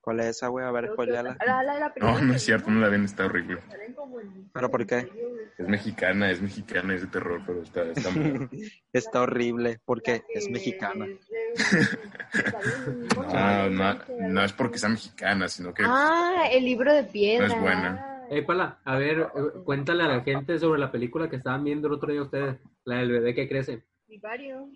¿Cuál 0.00 0.20
es 0.20 0.26
esa, 0.28 0.48
güey? 0.48 0.64
A 0.64 0.70
ver, 0.70 0.88
spoileala. 0.92 1.36
La, 1.46 1.62
la, 1.62 1.78
la 1.78 1.92
No, 2.00 2.18
no 2.20 2.34
es 2.34 2.42
cierto, 2.42 2.70
no 2.70 2.80
la 2.80 2.88
ven, 2.88 3.04
está 3.04 3.26
horrible. 3.26 3.62
¿Pero 4.54 4.70
por 4.70 4.86
qué? 4.86 5.08
Es 5.58 5.68
mexicana, 5.68 6.30
es 6.30 6.40
mexicana, 6.40 6.94
es 6.94 7.02
de 7.02 7.06
terror, 7.08 7.42
pero 7.46 7.62
está, 7.62 7.82
está 7.82 8.10
muy... 8.10 8.48
Está 8.92 9.20
horrible 9.20 9.80
porque 9.84 10.24
es 10.30 10.48
mexicana. 10.50 11.06
No, 13.32 13.70
no, 13.70 13.98
no 14.20 14.44
es 14.44 14.52
porque 14.52 14.78
sea 14.78 14.88
mexicana, 14.88 15.48
sino 15.48 15.72
que 15.74 15.82
Ah, 15.86 16.44
el 16.50 16.64
libro 16.64 16.92
de 16.92 17.04
piedra. 17.04 17.48
no 17.48 17.54
es 17.54 17.60
buena. 17.60 18.17
Ey, 18.30 18.42
Pala, 18.42 18.78
a 18.84 18.96
ver, 18.96 19.20
eh, 19.34 19.60
cuéntale 19.64 20.02
a 20.04 20.08
la 20.08 20.20
gente 20.22 20.58
sobre 20.58 20.78
la 20.80 20.90
película 20.92 21.28
que 21.30 21.36
estaban 21.36 21.64
viendo 21.64 21.88
el 21.88 21.94
otro 21.94 22.12
día 22.12 22.22
ustedes, 22.22 22.58
la 22.84 22.96
del 22.96 23.10
bebé 23.12 23.34
que 23.34 23.48
crece. 23.48 23.84
Vivario. 24.06 24.68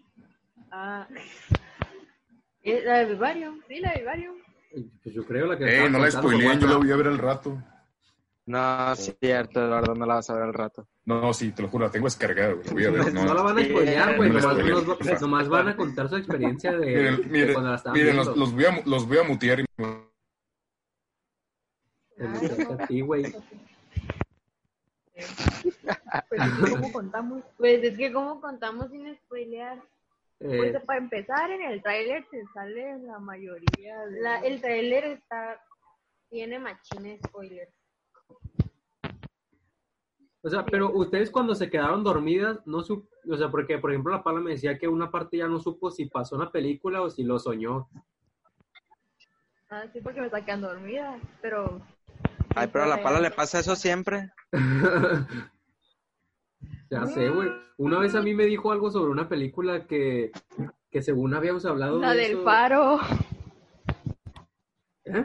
Ah, 0.70 1.06
Eh, 2.62 2.82
La 2.84 2.98
de 2.98 3.06
Vivarium, 3.06 3.60
sí, 3.68 3.80
la 3.80 3.90
de 3.92 3.98
Vivarium. 4.00 4.36
Pues 5.02 5.14
yo 5.14 5.24
creo 5.26 5.46
la 5.46 5.58
que... 5.58 5.64
Eh, 5.64 5.68
estaba 5.70 5.88
no 5.90 5.98
la 5.98 6.10
spoileen, 6.10 6.60
yo 6.60 6.66
la 6.68 6.76
voy 6.76 6.90
a 6.92 6.96
ver 6.96 7.08
al 7.08 7.18
rato. 7.18 7.62
No, 8.46 8.96
sí, 8.96 9.12
cierto, 9.20 9.60
Eduardo, 9.64 9.94
no 9.94 10.06
la 10.06 10.14
vas 10.14 10.30
a 10.30 10.34
ver 10.34 10.42
al 10.44 10.54
rato. 10.54 10.88
No, 11.04 11.32
sí, 11.32 11.52
te 11.52 11.62
lo 11.62 11.68
juro, 11.68 11.86
la 11.86 11.90
tengo 11.92 12.06
descargada, 12.06 12.52
güey. 12.54 12.64
La 12.66 12.72
voy 12.72 12.84
a 12.84 12.90
ver. 12.90 13.12
No, 13.14 13.24
No, 13.24 13.34
la 13.34 13.42
van 13.42 13.58
a 13.58 13.64
spoilear, 13.64 14.16
güey. 14.16 14.30
no 14.30 14.38
la 14.40 15.20
Nomás, 15.20 15.48
van 15.48 15.68
a 15.68 15.76
contar 15.76 16.08
su 16.08 16.16
experiencia 16.16 16.72
de, 16.72 16.86
Miren, 16.86 17.16
de 17.16 17.26
miren, 17.28 17.52
cuando 17.52 17.70
la 17.70 17.76
estaban 17.76 17.98
miren, 17.98 18.14
viendo. 18.14 18.30
los, 18.30 18.38
los 18.38 18.54
voy 18.54 18.64
a, 18.64 18.82
los 18.86 19.08
voy 19.08 19.18
a 19.18 19.22
mutear 19.24 19.60
y 19.60 19.64
Te 22.22 22.28
muteaste 22.28 22.72
a 22.72 22.86
ti, 22.86 23.00
güey. 23.00 23.22
Pues 26.28 26.40
es 26.40 26.52
que 26.54 26.70
¿cómo 26.70 26.92
contamos? 26.92 27.42
Pues 27.58 27.82
es 27.82 27.98
que 27.98 28.12
cómo 28.12 28.40
contamos 28.40 28.90
sin 28.92 29.12
spoilear. 29.16 29.82
Pues 30.38 30.74
Eh, 30.74 30.80
para 30.86 31.00
empezar, 31.00 31.50
en 31.50 31.62
el 31.62 31.82
tráiler 31.82 32.24
te 32.30 32.44
sale 32.54 32.98
la 33.00 33.18
mayoría 33.18 34.06
de... 34.06 34.20
La- 34.20 34.38
el 34.38 34.60
trailer 34.60 35.04
está, 35.04 35.60
tiene 36.30 36.60
machines 36.60 37.20
spoilers. 37.26 37.72
o 40.44 40.48
sea, 40.48 40.64
pero 40.64 40.92
ustedes 40.92 41.28
cuando 41.30 41.56
se 41.56 41.70
quedaron 41.70 42.04
dormidas, 42.04 42.60
no 42.66 42.82
sup 42.84 43.08
o 43.28 43.36
sea, 43.36 43.50
porque 43.50 43.78
por 43.78 43.90
ejemplo 43.90 44.12
la 44.12 44.22
Pala 44.22 44.40
me 44.40 44.52
decía 44.52 44.78
que 44.78 44.86
una 44.88 45.10
parte 45.10 45.36
ya 45.38 45.46
no 45.48 45.58
supo 45.60 45.90
si 45.90 46.06
pasó 46.06 46.36
una 46.36 46.50
película 46.52 47.02
o 47.02 47.10
si 47.10 47.24
lo 47.24 47.38
soñó. 47.40 47.88
Ah, 49.70 49.84
sí, 49.92 50.00
porque 50.00 50.20
me 50.20 50.26
está 50.26 50.44
quedando 50.44 50.68
dormida, 50.68 51.18
pero... 51.40 51.80
Ay, 52.54 52.68
pero 52.72 52.84
a 52.84 52.88
la 52.88 53.02
pala 53.02 53.20
le 53.20 53.30
pasa 53.30 53.58
eso 53.60 53.76
siempre. 53.76 54.30
ya 56.90 57.06
sé, 57.06 57.28
güey. 57.28 57.50
Una 57.78 57.98
vez 57.98 58.14
a 58.14 58.22
mí 58.22 58.34
me 58.34 58.44
dijo 58.44 58.70
algo 58.72 58.90
sobre 58.90 59.10
una 59.10 59.28
película 59.28 59.86
que, 59.86 60.30
que 60.90 61.02
según 61.02 61.34
habíamos 61.34 61.64
hablado 61.64 61.98
La 61.98 62.12
de 62.12 62.18
del 62.22 62.32
eso- 62.32 62.44
faro. 62.44 63.00
¿Eh? 65.04 65.24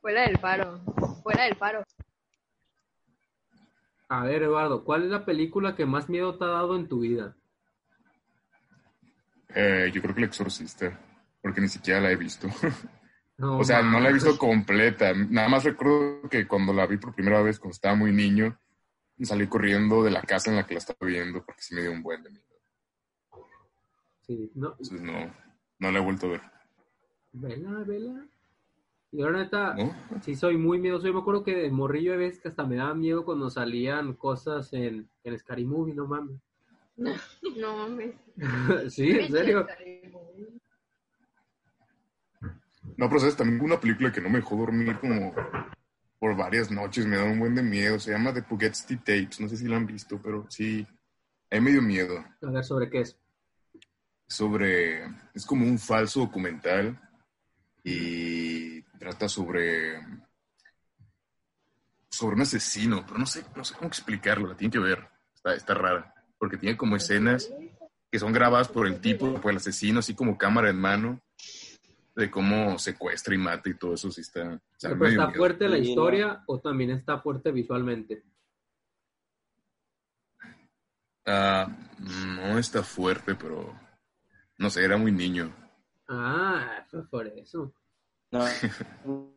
Fue 0.00 0.12
la 0.12 0.22
del 0.22 0.38
faro. 0.38 0.80
Fue 1.22 1.34
la 1.34 1.44
del 1.44 1.56
faro. 1.56 1.82
A 4.08 4.24
ver, 4.24 4.42
Eduardo, 4.42 4.84
¿cuál 4.84 5.04
es 5.04 5.10
la 5.10 5.24
película 5.24 5.74
que 5.74 5.86
más 5.86 6.08
miedo 6.10 6.36
te 6.36 6.44
ha 6.44 6.48
dado 6.48 6.76
en 6.76 6.88
tu 6.88 7.00
vida? 7.00 7.34
Eh, 9.54 9.90
yo 9.94 10.02
creo 10.02 10.14
que 10.14 10.20
El 10.20 10.26
Exorcista, 10.26 11.00
porque 11.40 11.60
ni 11.60 11.68
siquiera 11.68 12.00
la 12.00 12.10
he 12.10 12.16
visto. 12.16 12.48
No, 13.36 13.58
o 13.58 13.64
sea, 13.64 13.82
no 13.82 13.98
la 14.00 14.10
he 14.10 14.12
visto 14.12 14.38
completa. 14.38 15.12
Nada 15.12 15.48
más 15.48 15.64
recuerdo 15.64 16.28
que 16.28 16.46
cuando 16.46 16.72
la 16.72 16.86
vi 16.86 16.96
por 16.98 17.14
primera 17.14 17.42
vez, 17.42 17.58
cuando 17.58 17.74
estaba 17.74 17.94
muy 17.96 18.12
niño, 18.12 18.58
salí 19.22 19.46
corriendo 19.48 20.04
de 20.04 20.10
la 20.10 20.22
casa 20.22 20.50
en 20.50 20.56
la 20.56 20.66
que 20.66 20.74
la 20.74 20.78
estaba 20.78 21.06
viendo, 21.06 21.44
porque 21.44 21.62
sí 21.62 21.74
me 21.74 21.82
dio 21.82 21.92
un 21.92 22.02
buen 22.02 22.22
de 22.22 22.30
miedo. 22.30 22.44
Sí, 24.22 24.50
no, 24.54 24.70
Entonces 24.70 25.02
no, 25.02 25.34
no 25.78 25.90
la 25.90 25.98
he 25.98 26.02
vuelto 26.02 26.26
a 26.26 26.30
ver. 26.30 26.40
vela, 27.32 27.70
vela. 27.84 28.26
Y 29.12 29.22
ahora 29.22 29.38
neta, 29.38 29.74
¿No? 29.74 29.94
sí 30.22 30.34
soy 30.34 30.56
muy 30.56 30.78
miedoso. 30.78 31.06
Yo 31.06 31.12
me 31.14 31.20
acuerdo 31.20 31.44
que 31.44 31.54
de 31.54 31.70
morrillo 31.70 32.12
de 32.12 32.18
vez 32.18 32.40
que 32.40 32.48
hasta 32.48 32.64
me 32.64 32.76
daba 32.76 32.94
miedo 32.94 33.24
cuando 33.24 33.48
salían 33.50 34.14
cosas 34.14 34.72
en, 34.72 35.08
en 35.22 35.38
Scary 35.38 35.64
Movie, 35.64 35.94
no 35.94 36.06
mames. 36.06 36.40
No 37.58 37.76
mames. 37.76 38.14
sí, 38.92 39.10
en 39.10 39.30
serio. 39.30 39.66
No, 42.96 43.08
pero 43.08 43.20
sabes, 43.20 43.36
también 43.36 43.60
una 43.60 43.80
película 43.80 44.12
que 44.12 44.20
no 44.20 44.28
me 44.28 44.38
dejó 44.38 44.56
dormir 44.56 44.98
como 45.00 45.34
por 46.18 46.36
varias 46.36 46.70
noches, 46.70 47.06
me 47.06 47.16
da 47.16 47.24
un 47.24 47.38
buen 47.38 47.54
de 47.54 47.62
miedo. 47.62 47.98
Se 47.98 48.12
llama 48.12 48.32
The 48.32 48.42
Pugetsti 48.42 48.96
Tapes, 48.98 49.40
no 49.40 49.48
sé 49.48 49.56
si 49.56 49.66
la 49.66 49.76
han 49.76 49.86
visto, 49.86 50.20
pero 50.22 50.46
sí, 50.48 50.86
a 51.50 51.56
mí 51.56 51.60
me 51.60 51.72
dio 51.72 51.82
miedo. 51.82 52.24
A 52.42 52.50
ver, 52.50 52.64
¿sobre 52.64 52.88
qué 52.88 53.00
es? 53.00 53.18
sobre, 54.26 55.04
es 55.34 55.46
como 55.46 55.66
un 55.66 55.78
falso 55.78 56.20
documental 56.20 56.98
y 57.82 58.82
trata 58.98 59.28
sobre, 59.28 60.00
sobre 62.08 62.36
un 62.36 62.42
asesino, 62.42 63.04
pero 63.06 63.18
no 63.18 63.26
sé, 63.26 63.44
no 63.54 63.64
sé 63.64 63.74
cómo 63.74 63.88
explicarlo, 63.88 64.48
la 64.48 64.56
tienen 64.56 64.72
que 64.72 64.78
ver, 64.78 65.08
está, 65.34 65.54
está 65.54 65.74
rara, 65.74 66.14
porque 66.38 66.56
tiene 66.56 66.76
como 66.76 66.96
escenas 66.96 67.52
que 68.10 68.18
son 68.18 68.32
grabadas 68.32 68.68
por 68.68 68.86
el 68.86 69.00
tipo, 69.00 69.40
por 69.40 69.50
el 69.50 69.58
asesino, 69.58 69.98
así 69.98 70.14
como 70.14 70.38
cámara 70.38 70.70
en 70.70 70.76
mano, 70.76 71.20
de 72.14 72.30
cómo 72.30 72.78
secuestra 72.78 73.34
y 73.34 73.38
mata 73.38 73.68
y 73.68 73.74
todo 73.74 73.94
eso, 73.94 74.10
sí 74.10 74.20
está, 74.20 74.60
sea, 74.76 74.90
¿Pero 74.90 75.06
está 75.06 75.26
miedo. 75.26 75.38
fuerte 75.38 75.68
la 75.68 75.78
historia 75.78 76.42
o 76.46 76.60
también 76.60 76.90
está 76.90 77.18
fuerte 77.18 77.50
visualmente? 77.50 78.22
Ah, 81.26 81.68
no 81.98 82.58
está 82.58 82.82
fuerte, 82.82 83.34
pero 83.34 83.74
no 84.58 84.70
sé, 84.70 84.84
era 84.84 84.96
muy 84.96 85.10
niño. 85.10 85.52
Ah, 86.08 86.84
fue 86.90 87.06
por 87.08 87.26
eso. 87.26 87.74
No. 88.30 88.44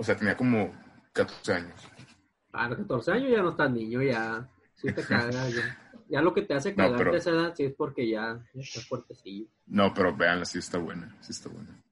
O 0.00 0.04
sea, 0.04 0.16
tenía 0.16 0.36
como 0.36 0.72
14 1.12 1.54
años. 1.54 1.88
A 2.52 2.68
los 2.68 2.78
14 2.78 3.10
años 3.10 3.30
ya 3.32 3.42
no 3.42 3.50
estás 3.50 3.68
niño, 3.68 4.00
ya. 4.00 4.48
Sí 4.76 4.92
te 4.92 5.02
cagas, 5.02 5.52
ya. 5.52 5.87
Ya 6.08 6.22
lo 6.22 6.32
que 6.32 6.42
te 6.42 6.54
hace 6.54 6.70
No, 6.70 6.76
cagar 6.76 6.96
pero- 6.98 7.12
de 7.12 7.18
esa 7.18 7.30
edad 7.30 7.54
sí 7.54 7.64
es 7.64 7.74
porque 7.74 8.08
ya, 8.08 8.42
ya 8.54 8.60
estás 8.62 8.86
fuertecillo. 8.86 9.46
No, 9.66 9.92
pero 9.92 10.16
veanla, 10.16 10.44
sí 10.44 10.58
está 10.58 10.78
buena, 10.78 11.14
sí 11.20 11.32
está 11.32 11.48
buena. 11.50 11.82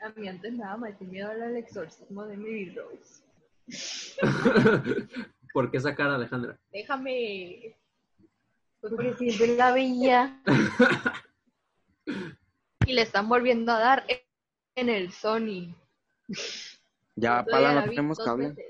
A 0.00 0.08
mí 0.18 0.26
antes 0.28 0.52
nada 0.54 0.76
más 0.76 1.00
miedo 1.00 1.30
al 1.30 1.56
exorcismo 1.56 2.24
de 2.26 2.36
Mary 2.36 2.74
Rose. 2.74 3.22
¿Por 5.52 5.70
qué 5.70 5.76
esa 5.76 5.94
cara, 5.94 6.14
Alejandra? 6.16 6.58
Déjame. 6.72 7.76
Porque 8.80 9.14
siempre 9.14 9.56
la 9.56 9.72
veía. 9.72 10.42
Y 12.84 12.94
le 12.94 13.02
están 13.02 13.28
volviendo 13.28 13.70
a 13.70 13.78
dar 13.78 14.04
en 14.74 14.88
el 14.88 15.12
Sony. 15.12 15.72
Ya, 17.14 17.44
pala, 17.44 17.74
no 17.74 17.84
tenemos 17.84 18.18
cable. 18.18 18.48
veces. 18.48 18.64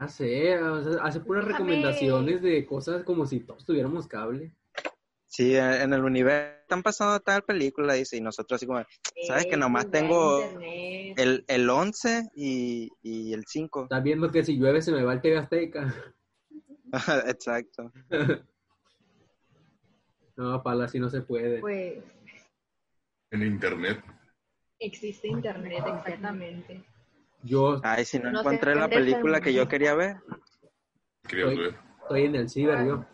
Ya 0.00 0.08
sé, 0.08 0.58
o 0.58 0.82
sea, 0.82 1.02
hace 1.02 1.20
puras 1.20 1.44
recomendaciones 1.44 2.40
de 2.40 2.64
cosas 2.64 3.04
como 3.04 3.26
si 3.26 3.40
todos 3.40 3.66
tuviéramos 3.66 4.06
cable. 4.06 4.54
Sí, 5.26 5.54
en 5.56 5.92
el 5.92 6.02
universo 6.02 6.60
están 6.62 6.82
pasando 6.82 7.20
tal 7.20 7.42
película, 7.42 7.94
dice, 7.94 8.16
y 8.16 8.20
nosotros 8.20 8.58
así 8.58 8.66
como, 8.66 8.82
¿sabes 9.26 9.46
que 9.46 9.56
nomás 9.56 9.86
pues, 9.86 9.92
tengo 10.00 10.40
internet. 10.40 11.18
el, 11.18 11.44
el 11.48 11.68
11 11.68 12.30
y, 12.34 12.90
y 13.02 13.32
el 13.32 13.44
5? 13.46 13.84
Estás 13.84 14.02
viendo 14.02 14.30
que 14.30 14.44
si 14.44 14.56
llueve 14.56 14.80
se 14.80 14.90
me 14.90 15.02
va 15.02 15.12
el 15.12 15.20
TV 15.20 15.36
Azteca. 15.36 15.94
Exacto. 17.26 17.92
No, 20.36 20.62
pala, 20.62 20.86
así 20.86 20.98
no 20.98 21.10
se 21.10 21.20
puede. 21.20 21.60
Pues 21.60 22.02
En 23.30 23.42
internet. 23.42 24.02
existe 24.78 25.28
internet, 25.28 25.84
exactamente. 25.86 26.82
Yo 27.42 27.80
Ay, 27.82 28.04
si 28.04 28.18
no, 28.18 28.38
encontré 28.40 28.74
la 28.74 28.88
película 28.88 29.40
que 29.40 29.52
yo 29.52 29.66
quería 29.68 29.94
ver. 29.94 30.16
Ver. 31.32 31.74
estoy 32.02 32.24
en 32.24 32.34
el 32.34 32.48
ciber, 32.50 32.86
yo. 32.86 33.04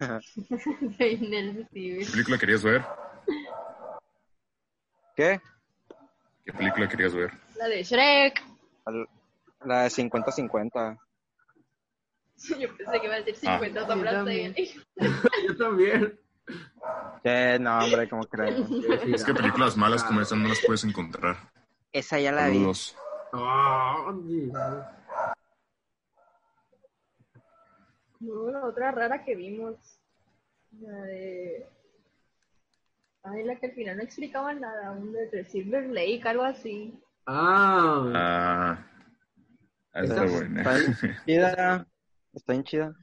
en 0.98 1.34
el 1.34 1.56
¿Qué 1.56 1.66
ciber. 1.72 2.10
película 2.10 2.38
querías 2.38 2.62
ver? 2.62 2.84
¿Qué? 5.16 5.40
¿Qué 6.44 6.52
película 6.52 6.88
querías 6.88 7.14
ver? 7.14 7.30
La 7.56 7.68
de 7.68 7.82
Shrek. 7.82 8.42
La 9.64 9.82
de 9.82 9.88
50-50. 9.90 10.98
Yo 12.58 12.74
pensé 12.76 13.00
que 13.00 13.06
iba 13.06 13.14
a 13.16 13.20
decir 13.22 13.48
Ah. 13.50 13.58
50 13.58 13.80
Yo 13.80 13.86
sombras 13.86 14.14
también. 14.14 14.52
de 14.54 14.70
Yo 15.48 15.56
también. 15.58 16.18
Eh, 17.24 17.58
no, 17.60 17.78
hombre, 17.78 18.08
¿cómo 18.08 18.22
crees? 18.24 18.58
Es 19.06 19.24
que 19.24 19.34
películas 19.34 19.76
malas 19.76 20.02
como 20.02 20.20
esas 20.22 20.38
no 20.38 20.48
las 20.48 20.60
puedes 20.64 20.82
encontrar. 20.84 21.36
Esa 21.92 22.18
ya 22.20 22.32
la 22.32 22.48
vi. 22.48 22.54
Saludos. 22.58 22.96
Ah, 23.32 24.12
No, 28.20 28.50
la 28.50 28.66
otra 28.66 28.90
rara 28.92 29.24
que 29.24 29.34
vimos. 29.34 29.76
La 30.80 30.92
de. 31.02 31.66
Ay, 33.22 33.44
la 33.44 33.56
que 33.56 33.66
al 33.66 33.72
final 33.72 33.96
no 33.96 34.02
explicaba 34.02 34.52
nada. 34.54 34.92
Un 34.92 35.12
de 35.12 35.44
Silver 35.44 35.88
Lake, 35.90 36.22
algo 36.24 36.42
así. 36.44 36.98
ah, 37.26 38.78
Ah, 39.92 40.02
está 40.02 40.24
Esa- 40.24 40.36
buena. 40.36 40.60
Está 40.62 40.74
bien 40.78 40.96
chida. 41.26 41.86
Está 42.32 42.52
bien 42.52 42.64
chida. 42.64 42.94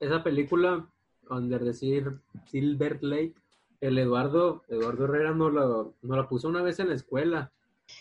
esa 0.00 0.22
película, 0.24 0.86
donde 1.22 1.58
decir 1.60 2.20
Silver 2.46 3.02
Lake, 3.02 3.34
el 3.80 3.96
Eduardo, 3.98 4.64
Eduardo 4.68 5.04
Herrera 5.04 5.30
nos 5.32 5.52
la, 5.54 5.62
nos 5.62 6.16
la 6.18 6.28
puso 6.28 6.48
una 6.48 6.60
vez 6.62 6.78
en 6.80 6.88
la 6.88 6.94
escuela. 6.96 7.52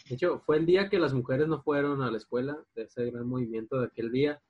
De 0.09 0.15
hecho, 0.15 0.39
fue 0.45 0.57
el 0.57 0.65
día 0.65 0.89
que 0.89 0.99
las 0.99 1.13
mujeres 1.13 1.47
no 1.47 1.61
fueron 1.61 2.01
a 2.01 2.11
la 2.11 2.17
escuela, 2.17 2.57
de 2.75 2.83
ese 2.83 3.09
gran 3.11 3.27
movimiento 3.27 3.79
de 3.79 3.87
aquel 3.87 4.11
día. 4.11 4.41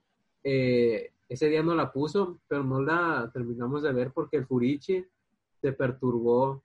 Eh, 0.43 1.11
ese 1.29 1.47
día 1.47 1.63
no 1.63 1.75
la 1.75 1.91
puso, 1.91 2.39
pero 2.47 2.63
no 2.63 2.81
la 2.81 3.29
terminamos 3.33 3.83
de 3.83 3.93
ver 3.93 4.11
porque 4.11 4.37
el 4.37 4.45
Furichi 4.45 5.05
se 5.61 5.73
perturbó, 5.73 6.63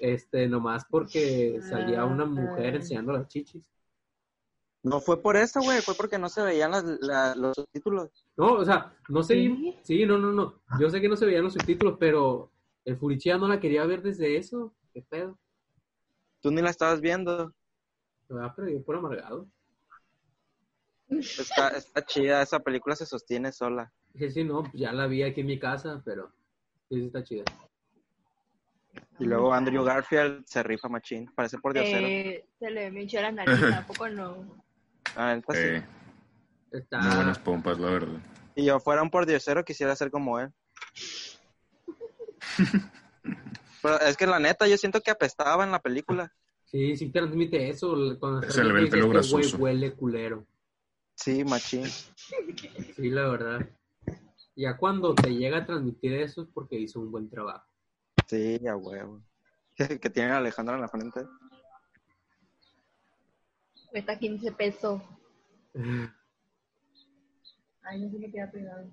este, 0.00 0.48
nomás 0.48 0.84
porque 0.90 1.60
salía 1.62 2.04
una 2.04 2.24
mujer 2.24 2.74
Ah. 2.74 2.76
enseñando 2.76 3.12
las 3.12 3.28
chichis. 3.28 3.62
No 4.82 5.00
fue 5.00 5.20
por 5.20 5.36
eso, 5.36 5.60
güey. 5.60 5.80
Fue 5.82 5.94
porque 5.94 6.18
no 6.18 6.28
se 6.30 6.42
veían 6.42 6.70
las- 6.70 6.84
la- 7.02 7.34
los 7.34 7.54
subtítulos. 7.54 8.08
No, 8.36 8.54
o 8.54 8.64
sea, 8.64 8.96
no 9.10 9.22
sé, 9.22 9.34
¿Sí? 9.34 9.76
sí, 9.82 10.06
no, 10.06 10.16
no, 10.18 10.32
no. 10.32 10.54
Yo 10.80 10.88
sé 10.88 11.00
que 11.02 11.08
no 11.08 11.16
se 11.16 11.26
veían 11.26 11.44
los 11.44 11.52
subtítulos, 11.52 11.96
pero 12.00 12.50
El 12.86 12.96
Furichilla 12.96 13.36
no 13.36 13.46
la 13.46 13.60
quería 13.60 13.84
ver 13.84 14.00
desde 14.02 14.38
eso. 14.38 14.72
¿Qué 14.94 15.02
pedo? 15.02 15.38
Tú 16.40 16.50
ni 16.50 16.62
la 16.62 16.70
estabas 16.70 17.02
viendo. 17.02 17.52
Ah, 18.38 18.52
pero 18.54 18.68
yo 18.68 18.82
por 18.84 18.96
amargado. 18.96 19.48
Está, 21.08 21.70
está 21.70 22.04
chida, 22.04 22.42
esa 22.42 22.60
película 22.60 22.94
se 22.94 23.06
sostiene 23.06 23.50
sola. 23.50 23.92
Dije, 24.12 24.30
sí, 24.30 24.44
no, 24.44 24.62
pues 24.62 24.74
ya 24.74 24.92
la 24.92 25.06
vi 25.06 25.22
aquí 25.22 25.40
en 25.40 25.48
mi 25.48 25.58
casa, 25.58 26.00
pero 26.04 26.32
sí, 26.88 27.00
sí 27.00 27.06
está 27.06 27.24
chida. 27.24 27.44
Y 29.18 29.24
luego 29.24 29.52
Andrew 29.52 29.84
Garfield 29.84 30.44
se 30.46 30.62
rifa 30.62 30.88
machín. 30.88 31.30
Parece 31.34 31.58
por 31.58 31.74
Dios. 31.74 31.86
Eh, 31.86 32.46
se 32.58 32.70
le 32.70 32.90
ve 32.90 33.02
mucho 33.02 33.20
la 33.20 33.32
nariz, 33.32 33.60
tampoco 33.60 34.08
no. 34.08 34.64
Ah, 35.16 35.38
sí. 35.50 35.58
Eh, 35.58 35.84
Está... 36.72 37.00
muy 37.00 37.16
buenas 37.16 37.38
pompas, 37.38 37.78
la 37.78 37.90
verdad. 37.90 38.20
Si 38.54 38.64
yo 38.64 38.80
fuera 38.80 39.02
un 39.02 39.10
pordiosero, 39.10 39.64
quisiera 39.64 39.94
ser 39.96 40.10
como 40.10 40.38
él. 40.38 40.52
Pero 43.82 44.00
es 44.00 44.16
que 44.16 44.26
la 44.26 44.38
neta, 44.38 44.66
yo 44.66 44.76
siento 44.76 45.00
que 45.00 45.10
apestaba 45.10 45.64
en 45.64 45.72
la 45.72 45.80
película. 45.80 46.32
Sí, 46.70 46.96
sí 46.96 47.10
transmite 47.10 47.68
eso. 47.68 47.96
Cuando 48.20 48.42
Se 48.48 48.62
le 48.62 48.72
ve 48.72 48.78
el 48.80 48.84
dice, 48.84 48.96
pelo 48.98 49.06
"Este 49.18 49.32
güey 49.32 49.42
grasoso". 49.42 49.56
huele 49.62 49.92
culero. 49.94 50.46
Sí, 51.14 51.44
machín. 51.44 51.84
Sí, 52.96 53.10
la 53.10 53.28
verdad. 53.28 53.68
Ya 54.54 54.76
cuando 54.76 55.14
te 55.14 55.30
llega 55.34 55.58
a 55.58 55.66
transmitir 55.66 56.12
eso 56.14 56.42
es 56.42 56.48
porque 56.52 56.78
hizo 56.78 57.00
un 57.00 57.10
buen 57.10 57.28
trabajo. 57.28 57.66
Sí, 58.26 58.60
a 58.68 58.76
huevo. 58.76 59.22
que 60.00 60.10
tiene 60.10 60.30
a 60.30 60.36
Alejandra 60.38 60.74
en 60.76 60.80
la 60.82 60.88
frente. 60.88 61.20
Cuesta 63.90 64.18
15 64.18 64.52
pesos. 64.52 65.02
Ay, 67.82 68.00
no 68.00 68.10
sé 68.10 68.20
qué 68.20 68.30
queda 68.30 68.50
pegado. 68.50 68.88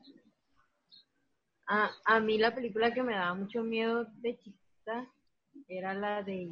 A, 1.68 1.92
a 2.06 2.20
mí 2.22 2.38
la 2.38 2.56
película 2.56 2.94
que 2.94 3.04
me 3.04 3.14
daba 3.14 3.34
mucho 3.36 3.62
miedo 3.62 4.06
de 4.22 4.38
chiquita 4.40 5.08
era 5.68 5.94
la 5.94 6.24
de 6.24 6.50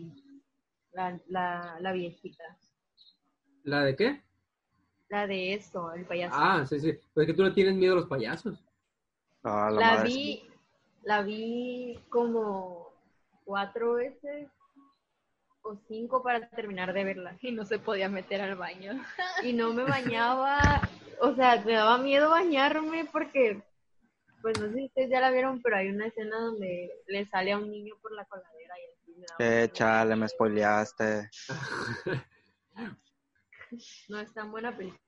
la, 0.96 1.20
la, 1.28 1.78
la 1.80 1.92
viejita. 1.92 2.44
¿La 3.64 3.84
de 3.84 3.96
qué? 3.96 4.24
La 5.10 5.28
de 5.28 5.54
eso, 5.54 5.94
el 5.94 6.06
payaso. 6.06 6.36
Ah, 6.38 6.66
sí, 6.66 6.80
sí. 6.80 6.94
Pues 7.14 7.28
es 7.28 7.32
que 7.32 7.38
tú 7.38 7.44
le 7.44 7.52
tienes 7.52 7.76
miedo 7.76 7.94
a 7.94 7.98
los 7.98 8.08
payasos. 8.08 8.58
Ah, 9.44 9.70
la 9.72 9.80
la 9.80 9.96
madre, 9.96 10.10
vi, 10.10 10.50
la 11.04 11.22
vi 11.22 12.00
como 12.10 12.94
cuatro 13.44 13.94
veces 13.96 14.50
o 15.62 15.76
cinco 15.88 16.24
para 16.24 16.48
terminar 16.50 16.94
de 16.94 17.04
verla 17.04 17.38
y 17.42 17.52
no 17.52 17.66
se 17.66 17.78
podía 17.78 18.10
meter 18.10 18.42
al 18.42 18.56
baño 18.56 18.94
y 19.44 19.54
no 19.54 19.74
me 19.74 19.84
bañaba, 19.84 20.82
o 21.22 21.34
sea, 21.36 21.62
me 21.64 21.74
daba 21.74 21.98
miedo 21.98 22.30
bañarme 22.30 23.06
porque, 23.12 23.62
pues 24.42 24.60
no 24.60 24.68
sé 24.68 24.74
si 24.76 24.86
ustedes 24.86 25.10
ya 25.10 25.20
la 25.20 25.32
vieron, 25.32 25.62
pero 25.62 25.78
hay 25.78 25.90
una 25.90 26.08
escena 26.08 26.40
donde 26.40 26.92
le 27.08 27.26
sale 27.28 27.52
a 27.52 27.58
un 27.58 27.70
niño 27.70 27.96
por 28.02 28.12
la 28.14 28.26
coladera 28.26 28.76
y 28.80 28.86
daba 28.88 28.95
Eh, 29.40 29.70
chale, 29.72 30.16
me 30.16 30.28
spoileaste. 30.28 31.30
No 34.10 34.20
es 34.20 34.34
tan 34.34 34.52
buena 34.52 34.76
película, 34.78 35.00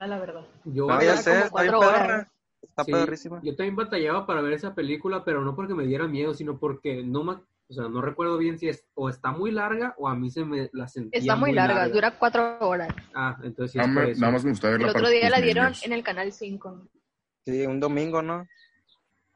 la 0.00 0.18
verdad. 0.18 0.46
Yo, 0.64 0.86
No, 0.86 1.02
ya 1.02 1.10
como 1.10 1.22
sé, 1.22 1.30
está 1.40 1.62
bien 1.62 1.72
cuatro 1.72 1.80
perra. 1.80 2.04
horas. 2.04 2.28
Está 2.62 2.84
sí, 2.84 2.92
perrísima. 2.92 3.40
yo 3.42 3.56
también 3.56 3.76
batallaba 3.76 4.26
para 4.26 4.40
ver 4.40 4.52
esa 4.54 4.74
película, 4.74 5.24
pero 5.24 5.42
no 5.42 5.54
porque 5.54 5.74
me 5.74 5.86
diera 5.86 6.06
miedo, 6.06 6.32
sino 6.34 6.58
porque 6.58 7.02
no 7.02 7.24
me, 7.24 7.32
o 7.32 7.72
sea, 7.72 7.88
no 7.88 8.00
recuerdo 8.00 8.38
bien 8.38 8.58
si 8.58 8.68
es 8.68 8.86
o 8.94 9.08
está 9.08 9.32
muy 9.32 9.50
larga 9.50 9.94
o 9.98 10.08
a 10.08 10.14
mí 10.14 10.30
se 10.30 10.44
me 10.44 10.70
la 10.72 10.88
sentía 10.88 11.18
Está 11.20 11.36
muy 11.36 11.52
larga, 11.52 11.88
dura 11.88 12.18
cuatro 12.18 12.58
horas. 12.60 12.88
Ah, 13.14 13.36
entonces 13.42 13.72
sí 13.72 13.78
Nada 13.78 13.88
es 13.90 13.94
por 13.94 14.02
más, 14.02 14.10
eso. 14.12 14.20
nada 14.20 14.32
más 14.32 14.44
me 14.44 14.50
gusta 14.50 14.66
El 14.68 14.72
verla 14.74 14.88
otro 14.88 15.00
para 15.02 15.10
día 15.10 15.30
la 15.30 15.40
dieron 15.40 15.64
niños. 15.64 15.84
en 15.84 15.92
el 15.92 16.02
canal 16.02 16.32
5, 16.32 16.88
Sí, 17.44 17.66
un 17.66 17.78
domingo, 17.80 18.22
¿no? 18.22 18.46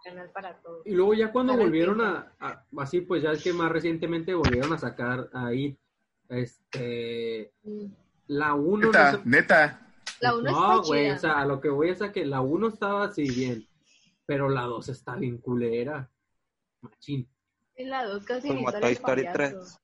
Canal 0.05 0.31
para 0.31 0.55
todos. 0.61 0.87
Y 0.87 0.93
luego 0.95 1.15
ya 1.15 1.31
cuando 1.33 1.53
Para 1.55 1.65
volvieron 1.65 2.01
a, 2.01 2.33
a- 2.41 2.65
así 2.79 3.01
pues 3.03 3.23
ya 3.23 3.33
es 3.33 3.43
que 3.43 3.53
más 3.53 3.71
recientemente 3.71 4.35
volvieron 4.35 4.73
a 4.73 4.79
sacar 4.79 5.29
ahí 5.33 5.77
este 6.29 7.53
la 8.29 8.55
1 8.55 8.87
Neta, 8.87 9.21
neta. 9.25 9.87
La 10.21 10.35
1 10.37 10.51
no, 10.51 10.81
está 10.81 10.89
güey, 10.89 11.11
o 11.11 11.19
sea, 11.19 11.41
a 11.41 11.47
lo 11.47 11.61
que 11.61 11.69
voy 11.69 11.89
es 11.91 12.03
a 12.03 12.13
que 12.13 12.25
la 12.27 12.41
1 12.41 12.69
estaba 12.69 13.05
así 13.05 13.23
bien, 13.29 13.67
pero 14.27 14.49
la 14.49 14.63
2 14.63 14.89
está 14.89 15.17
bien 15.17 15.39
culera. 15.39 16.09
Machín. 16.83 17.29
En 17.75 17.91
la 17.91 18.05
2 18.05 18.25
casi 18.25 18.49
ni 18.51 18.57
Como 18.57 18.71
sale 18.71 18.81
Toy 18.83 18.91
el 18.91 18.97
Story 18.97 19.23
payaso. 19.25 19.59
3. 19.59 19.81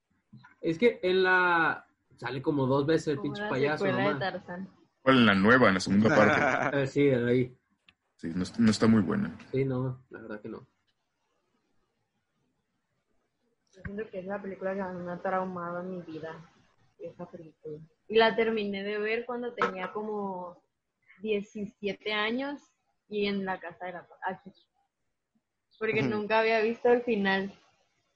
Es 0.63 0.79
que 0.79 1.01
en 1.03 1.23
la 1.23 1.87
sale 2.17 2.41
como 2.43 2.67
dos 2.67 2.87
veces 2.87 3.09
el 3.09 3.17
Como 3.17 3.35
pinche 3.35 3.49
payaso 3.49 3.85
secuela 3.85 3.97
de 3.99 4.05
nomás. 4.15 4.19
Tarzán. 4.33 4.69
¿Cuál 5.03 5.19
en 5.19 5.27
la 5.27 5.35
nueva, 5.35 5.69
en 5.69 5.75
la 5.75 5.81
segunda 5.81 6.09
parte? 6.71 6.83
Eh, 6.83 6.87
sí, 6.87 7.09
ahí. 7.11 7.55
Sí, 8.17 8.33
no, 8.35 8.45
no 8.59 8.71
está 8.71 8.87
muy 8.87 9.03
buena. 9.03 9.37
Sí, 9.53 9.65
no, 9.65 10.03
la 10.11 10.21
verdad 10.23 10.41
que 10.41 10.49
no. 10.49 10.67
Yo 13.73 13.83
siento 13.85 14.09
que 14.11 14.21
es 14.21 14.25
la 14.25 14.41
película 14.41 14.75
que 14.75 14.83
me 14.83 15.13
ha 15.13 15.21
traumado 15.21 15.81
en 15.81 15.91
mi 15.91 16.01
vida. 16.01 16.51
Esa 16.99 17.31
película. 17.31 17.79
Y 18.09 18.17
la 18.17 18.35
terminé 18.35 18.83
de 18.83 18.99
ver 18.99 19.27
cuando 19.27 19.53
tenía 19.53 19.93
como 19.93 20.63
17 21.21 22.13
años 22.15 22.61
y 23.09 23.27
en 23.27 23.45
la 23.45 23.61
casa 23.61 23.85
de 23.85 23.93
la 23.93 24.09
aquí. 24.23 24.51
Porque 25.79 26.03
nunca 26.03 26.41
había 26.41 26.63
visto 26.63 26.89
el 26.89 27.03
final. 27.03 27.53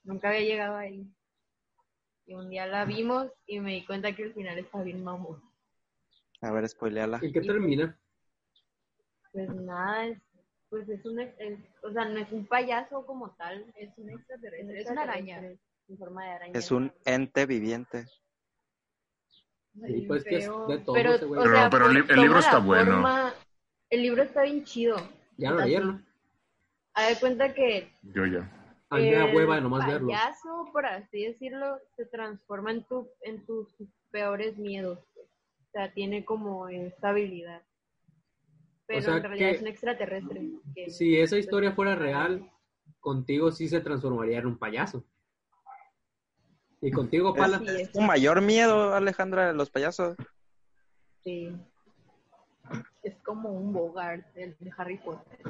Nunca 0.02 0.30
había 0.30 0.40
llegado 0.40 0.76
ahí. 0.76 1.06
Y 2.24 2.34
un 2.34 2.48
día 2.48 2.66
la 2.66 2.86
vimos 2.86 3.30
y 3.46 3.60
me 3.60 3.72
di 3.72 3.84
cuenta 3.84 4.16
que 4.16 4.22
el 4.22 4.32
final 4.32 4.58
está 4.58 4.82
bien 4.82 5.04
mamón. 5.04 5.42
A 6.40 6.52
ver, 6.52 6.66
spoileala. 6.66 7.18
¿Y 7.20 7.32
qué 7.32 7.42
termina? 7.42 7.99
Pues 9.32 9.48
nada, 9.54 10.06
es, 10.06 10.18
pues 10.68 10.88
es 10.88 11.04
un, 11.06 11.20
es- 11.20 11.58
o 11.82 11.92
sea, 11.92 12.04
no 12.06 12.18
es 12.18 12.30
un 12.32 12.46
payaso 12.46 13.04
como 13.06 13.30
tal, 13.36 13.64
es 13.76 13.90
un 13.98 14.10
extraterrestre, 14.10 14.80
es 14.80 14.90
una 14.90 15.02
araña 15.02 15.38
en 15.38 15.98
forma 15.98 16.24
de 16.24 16.30
araña. 16.30 16.52
Es 16.58 16.70
un 16.70 16.92
ente 17.04 17.46
viviente. 17.46 18.06
Sí, 19.86 20.04
pues 20.08 20.24
que 20.24 20.38
es 20.38 20.44
de 20.46 20.78
todo 20.78 20.94
pero, 20.94 21.14
ese 21.14 21.24
güey. 21.26 21.40
o 21.40 21.44
Pero- 21.44 21.54
sea, 21.56 21.70
pero 21.70 21.90
el 21.90 21.96
el 22.10 22.20
libro 22.20 22.38
está 22.40 22.58
bueno. 22.58 22.92
forma- 22.92 23.34
el 23.88 24.02
libro 24.02 24.22
está 24.22 24.42
bien 24.42 24.64
chido. 24.64 24.96
Ya 25.36 25.50
lo 25.52 25.60
leyeron. 25.60 26.04
Haz 26.94 27.08
de 27.14 27.20
cuenta 27.20 27.54
que 27.54 27.92
Yo 28.02 28.26
ya. 28.26 28.50
A 28.90 28.96
mí 28.96 29.04
me 29.08 29.12
da 29.16 29.26
el 29.30 29.36
hueva 29.36 29.54
de 29.54 29.60
nomás 29.60 29.86
verlo. 29.86 30.08
payaso, 30.08 30.68
por 30.72 30.84
así 30.84 31.24
decirlo, 31.24 31.78
se 31.96 32.04
transforma 32.06 32.72
en 32.72 32.82
tu, 32.84 33.08
en 33.22 33.46
tus 33.46 33.68
peores 34.10 34.56
miedos. 34.58 34.98
O 34.98 35.70
sea, 35.72 35.92
tiene 35.92 36.24
como 36.24 36.68
esta 36.68 37.12
Pero 38.94 39.02
sea 39.02 39.16
en 39.16 39.22
realidad 39.22 39.48
que- 39.50 39.54
es 39.56 39.60
un 39.62 39.68
extraterrestre. 39.68 40.50
que- 40.74 40.90
Si 40.90 41.18
esa 41.18 41.38
historia 41.38 41.72
fuera 41.72 41.94
real, 41.94 42.50
contigo 42.98 43.50
sí 43.52 43.68
se 43.68 43.80
transformaría 43.80 44.38
en 44.38 44.46
un 44.46 44.58
payaso. 44.58 45.04
Y 46.80 46.90
contigo, 46.90 47.34
Pala. 47.34 47.62
Es- 47.78 47.92
Tu 47.92 48.00
mayor 48.00 48.40
miedo, 48.40 48.94
Alejandra, 48.94 49.46
de 49.48 49.54
los 49.54 49.70
payasos. 49.70 50.16
Sí. 51.22 51.54
Es 53.02 53.16
como 53.22 53.50
un 53.50 53.72
Bogart 53.72 54.24
el 54.36 54.56
de 54.58 54.72
Harry 54.76 54.96
Potter. 54.98 55.40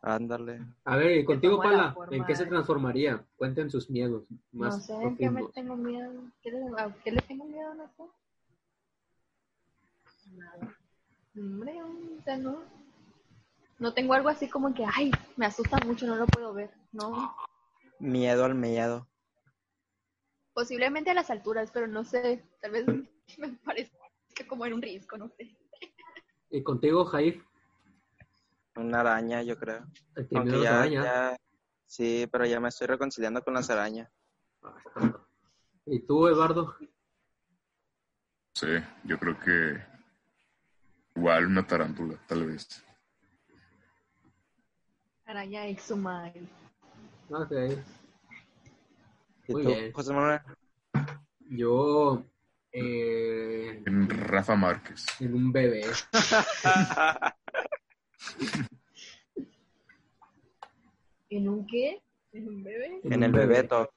Ándale. 0.00 0.60
A 0.84 0.96
ver, 0.96 1.18
y 1.18 1.24
contigo, 1.24 1.58
Pala, 1.60 1.94
¿en 2.10 2.24
qué 2.24 2.34
se 2.36 2.46
transformaría? 2.46 3.24
Cuenten 3.36 3.68
sus 3.70 3.90
miedos 3.90 4.24
más 4.52 4.76
no 4.76 4.80
sé 4.82 4.92
en 5.02 5.16
qué 5.16 5.24
me 5.30 5.42
profundos. 5.42 5.54
tengo 5.54 5.76
miedo. 5.76 6.22
¿Qué 6.42 6.50
le, 6.52 6.58
a 6.80 6.94
qué 7.04 7.12
le 7.12 7.20
tengo 7.22 7.44
miedo? 7.44 7.74
No 7.74 7.88
sé. 7.88 8.02
Nada. 10.36 10.76
Hombre, 11.36 11.82
o 11.82 12.22
sea, 12.22 12.36
no. 12.36 12.62
No 13.78 13.94
tengo 13.94 14.14
algo 14.14 14.28
así 14.28 14.48
como 14.48 14.74
que, 14.74 14.84
ay, 14.84 15.10
me 15.36 15.46
asusta 15.46 15.78
mucho, 15.80 16.06
no 16.06 16.16
lo 16.16 16.26
puedo 16.26 16.52
ver. 16.52 16.70
No. 16.92 17.36
Miedo 18.00 18.44
al 18.44 18.54
miedo. 18.54 19.08
Posiblemente 20.52 21.10
a 21.10 21.14
las 21.14 21.30
alturas, 21.30 21.70
pero 21.70 21.86
no 21.86 22.04
sé. 22.04 22.44
Tal 22.60 22.72
vez 22.72 22.86
me 23.38 23.48
parece 23.64 23.92
que 24.34 24.46
como 24.46 24.66
en 24.66 24.74
un 24.74 24.82
risco, 24.82 25.16
no 25.16 25.28
sé. 25.28 25.56
Y 26.50 26.62
contigo, 26.62 27.04
Jair, 27.04 27.44
Una 28.76 29.00
araña, 29.00 29.42
yo 29.42 29.56
creo. 29.58 29.86
Aunque 30.34 30.60
ya, 30.60 30.78
arañas. 30.80 31.04
ya- 31.04 31.36
Sí, 31.86 32.28
pero 32.30 32.44
ya 32.44 32.60
me 32.60 32.68
estoy 32.68 32.86
reconciliando 32.86 33.42
con 33.42 33.54
las 33.54 33.70
arañas. 33.70 34.10
Ah, 34.62 34.74
está. 34.84 35.26
¿Y 35.86 36.00
tú, 36.00 36.26
Eduardo? 36.28 36.76
Sí, 38.54 38.66
yo 39.04 39.18
creo 39.18 39.38
que 39.40 39.82
igual 41.16 41.46
una 41.46 41.66
tarántula, 41.66 42.18
tal 42.26 42.44
vez. 42.44 42.84
Araña 45.28 45.66
exhumada. 45.66 46.32
Ok. 47.28 47.52
¿Y 49.46 49.52
Muy 49.52 49.62
tú, 49.62 49.68
bien. 49.68 49.92
José 49.92 50.14
Manuel? 50.14 50.40
Yo, 51.50 52.24
eh, 52.72 53.82
En 53.84 54.08
Rafa 54.08 54.56
Márquez. 54.56 55.04
en 55.20 55.34
un 55.34 55.52
bebé. 55.52 55.82
¿En 61.28 61.46
un 61.46 61.66
qué? 61.66 62.02
¿En 62.32 62.48
un 62.48 62.64
bebé? 62.64 63.00
en 63.04 63.22
el 63.22 63.32
bebeto. 63.32 63.90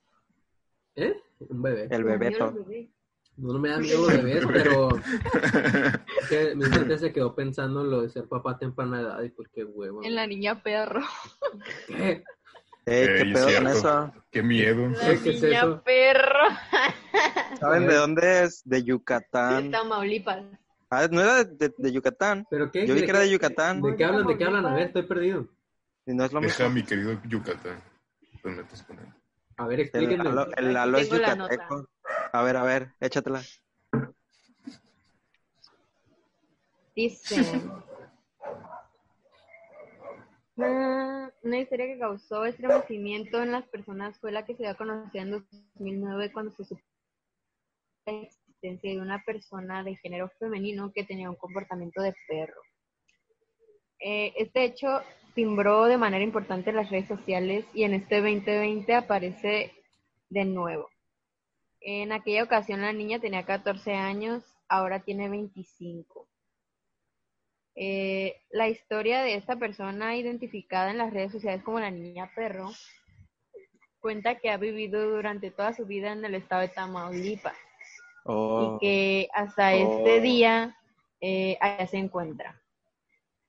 ¿Eh? 0.95 1.15
Un 1.39 1.61
bebé. 1.61 1.87
El 1.89 2.03
bebeto. 2.03 2.49
el 2.49 2.55
bebé. 2.65 2.91
No, 3.37 3.53
no 3.53 3.59
me 3.59 3.69
dan 3.69 3.81
miedo 3.81 4.01
los 4.01 4.13
bebés, 4.13 4.45
pero 4.45 4.89
es 4.95 5.01
que 6.29 6.55
mi 6.55 6.65
mente 6.69 6.97
se 6.97 7.11
quedó 7.11 7.33
pensando 7.35 7.81
en 7.81 7.91
lo 7.91 8.01
de 8.01 8.09
ser 8.09 8.27
papá 8.27 8.51
a 8.51 8.57
temprana 8.59 9.01
edad 9.01 9.21
y 9.23 9.29
pues 9.29 9.49
qué 9.53 9.63
huevo. 9.63 10.03
En 10.03 10.15
la 10.15 10.27
niña 10.27 10.61
perro. 10.61 11.01
¿Qué? 11.87 12.23
Ey, 12.85 13.05
¿qué 13.05 13.21
Ey, 13.21 13.33
pedo 13.33 13.45
con 13.55 13.67
eso? 13.67 14.13
Qué 14.31 14.41
miedo. 14.43 14.89
La 14.89 14.99
¿Qué 14.99 15.13
es 15.13 15.41
niña 15.41 15.59
eso? 15.59 15.83
perro 15.83 16.47
¿Saben 17.59 17.87
de 17.87 17.95
dónde 17.95 18.43
es? 18.43 18.61
De 18.65 18.77
de 18.77 18.83
Yucatán. 18.83 19.71
Tamaulipas. 19.71 20.43
Ah, 20.89 21.07
no 21.09 21.21
era 21.21 21.43
de, 21.43 21.73
de 21.77 21.91
Yucatán. 21.91 22.45
¿Pero 22.49 22.71
qué? 22.71 22.85
Yo 22.85 22.95
vi 22.95 23.01
que 23.03 23.11
era 23.11 23.19
de 23.19 23.29
Yucatán. 23.29 23.81
¿De 23.81 23.95
qué 23.95 24.03
hablan? 24.03 24.27
¿De 24.27 24.37
qué 24.37 24.43
hablan? 24.43 24.65
A 24.65 24.73
ver, 24.73 24.87
estoy 24.87 25.03
perdido. 25.03 25.47
Y 26.05 26.13
no 26.13 26.25
es 26.25 26.33
lo 26.33 26.41
Deja 26.41 26.65
mismo. 26.65 26.65
a 26.65 26.69
mi 26.69 26.83
querido 26.83 27.21
Yucatán. 27.29 27.81
Los 28.43 28.55
metes 28.55 28.83
con 28.83 28.99
él. 28.99 29.05
A 29.57 29.67
ver, 29.67 29.79
El 29.79 29.85
explíquenme. 29.85 30.23
Lalo, 30.23 30.47
el 30.57 30.73
Lalo 30.73 30.97
es 30.97 31.09
yucateco. 31.09 31.87
A 32.33 32.43
ver, 32.43 32.55
a 32.57 32.63
ver, 32.63 32.93
échatela. 32.99 33.41
Dice. 36.95 37.61
"Ah, 40.57 41.29
Una 41.43 41.57
historia 41.59 41.87
que 41.87 41.97
causó 41.99 42.45
estremecimiento 42.45 43.41
en 43.41 43.51
las 43.51 43.67
personas 43.67 44.19
fue 44.19 44.31
la 44.31 44.45
que 44.45 44.55
se 44.55 44.63
dio 44.63 44.71
a 44.71 44.75
conocer 44.75 45.21
en 45.21 45.31
2009 45.31 46.31
cuando 46.31 46.51
se 46.51 46.65
supo 46.65 46.81
la 48.05 48.13
existencia 48.13 48.91
de 48.91 48.99
una 48.99 49.23
persona 49.25 49.83
de 49.83 49.95
género 49.95 50.29
femenino 50.37 50.91
que 50.93 51.03
tenía 51.03 51.29
un 51.29 51.35
comportamiento 51.35 52.01
de 52.01 52.13
perro. 52.27 52.61
Eh, 53.99 54.33
este 54.37 54.63
hecho 54.63 55.01
timbró 55.33 55.85
de 55.85 55.97
manera 55.97 56.23
importante 56.23 56.71
las 56.71 56.89
redes 56.91 57.07
sociales 57.07 57.65
y 57.73 57.83
en 57.83 57.93
este 57.95 58.21
2020 58.21 58.93
aparece 58.93 59.73
de 60.29 60.45
nuevo. 60.45 60.90
En 61.81 62.11
aquella 62.11 62.43
ocasión 62.43 62.81
la 62.81 62.93
niña 62.93 63.19
tenía 63.19 63.43
14 63.45 63.93
años, 63.93 64.43
ahora 64.69 64.99
tiene 65.01 65.29
25. 65.29 66.27
Eh, 67.75 68.35
la 68.51 68.67
historia 68.69 69.21
de 69.23 69.35
esta 69.35 69.55
persona 69.55 70.15
identificada 70.15 70.91
en 70.91 70.97
las 70.97 71.13
redes 71.13 71.31
sociales 71.31 71.63
como 71.63 71.79
la 71.79 71.89
niña 71.89 72.29
perro 72.35 72.69
cuenta 74.01 74.35
que 74.35 74.49
ha 74.49 74.57
vivido 74.57 75.09
durante 75.09 75.51
toda 75.51 75.73
su 75.73 75.85
vida 75.85 76.11
en 76.11 76.25
el 76.25 76.35
estado 76.35 76.61
de 76.61 76.67
Tamaulipas 76.69 77.55
Oh, 78.25 78.77
y 78.77 78.79
que 78.81 79.29
hasta 79.33 79.73
Oh. 79.73 79.77
este 79.77 80.21
día 80.21 80.77
eh, 81.21 81.57
allá 81.59 81.87
se 81.87 81.97
encuentra. 81.97 82.61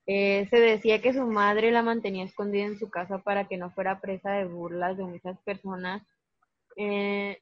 Eh, 0.06 0.46
se 0.50 0.58
decía 0.60 1.00
que 1.02 1.12
su 1.12 1.26
madre 1.26 1.70
la 1.70 1.82
mantenía 1.82 2.24
escondida 2.24 2.64
en 2.64 2.78
su 2.78 2.88
casa 2.90 3.18
para 3.18 3.46
que 3.48 3.56
no 3.58 3.70
fuera 3.70 4.00
presa 4.00 4.30
de 4.32 4.46
burlas 4.46 4.96
de 4.96 5.04
muchas 5.04 5.38
personas. 5.40 6.02
Eh, 6.76 7.38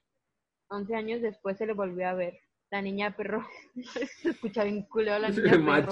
11 0.71 0.95
años 0.95 1.21
después 1.21 1.57
se 1.57 1.65
le 1.65 1.73
volvió 1.73 2.07
a 2.07 2.13
ver. 2.13 2.39
La 2.71 2.81
niña 2.81 3.15
perro, 3.15 3.45
se 4.21 4.29
escucha 4.29 4.63
bien 4.63 4.83
culero 4.83 5.19
la 5.19 5.29
niña 5.29 5.51
perro. 5.51 5.91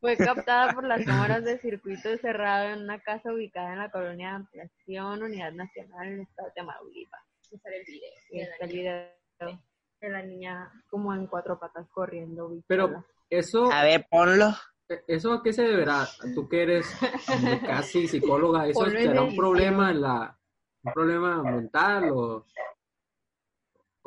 Fue 0.00 0.16
captada 0.16 0.74
por 0.74 0.84
las 0.84 1.04
cámaras 1.04 1.44
de 1.44 1.58
circuito 1.58 2.16
cerrado 2.18 2.70
en 2.70 2.82
una 2.82 3.00
casa 3.00 3.32
ubicada 3.32 3.72
en 3.72 3.78
la 3.78 3.90
colonia 3.90 4.28
de 4.28 4.34
Ampliación 4.36 5.22
Unidad 5.22 5.52
Nacional 5.52 6.06
en 6.06 6.14
el 6.14 6.20
estado 6.20 6.48
de 6.48 6.54
Tamaulipas. 6.54 7.20
Y 8.30 8.40
está 8.40 8.64
el 8.64 8.72
video 8.72 9.08
de 10.00 10.10
la 10.10 10.22
niña 10.22 10.70
como 10.88 11.12
en 11.14 11.26
cuatro 11.26 11.58
patas 11.58 11.88
corriendo. 11.90 12.62
Pero 12.68 13.04
eso, 13.30 13.68
ver, 13.68 14.06
ponlo. 14.08 14.54
¿eso 15.06 15.32
a 15.32 15.42
qué 15.42 15.52
se 15.52 15.62
deberá? 15.62 16.06
Tú 16.34 16.48
que 16.48 16.62
eres 16.62 16.86
casi 17.66 18.06
psicóloga, 18.06 18.66
¿eso 18.68 18.88
será 18.88 19.22
un 19.22 19.34
problema 19.34 19.90
en 19.90 20.00
la, 20.02 20.38
un 20.84 20.92
problema 20.92 21.42
mental 21.42 22.10
o, 22.12 22.46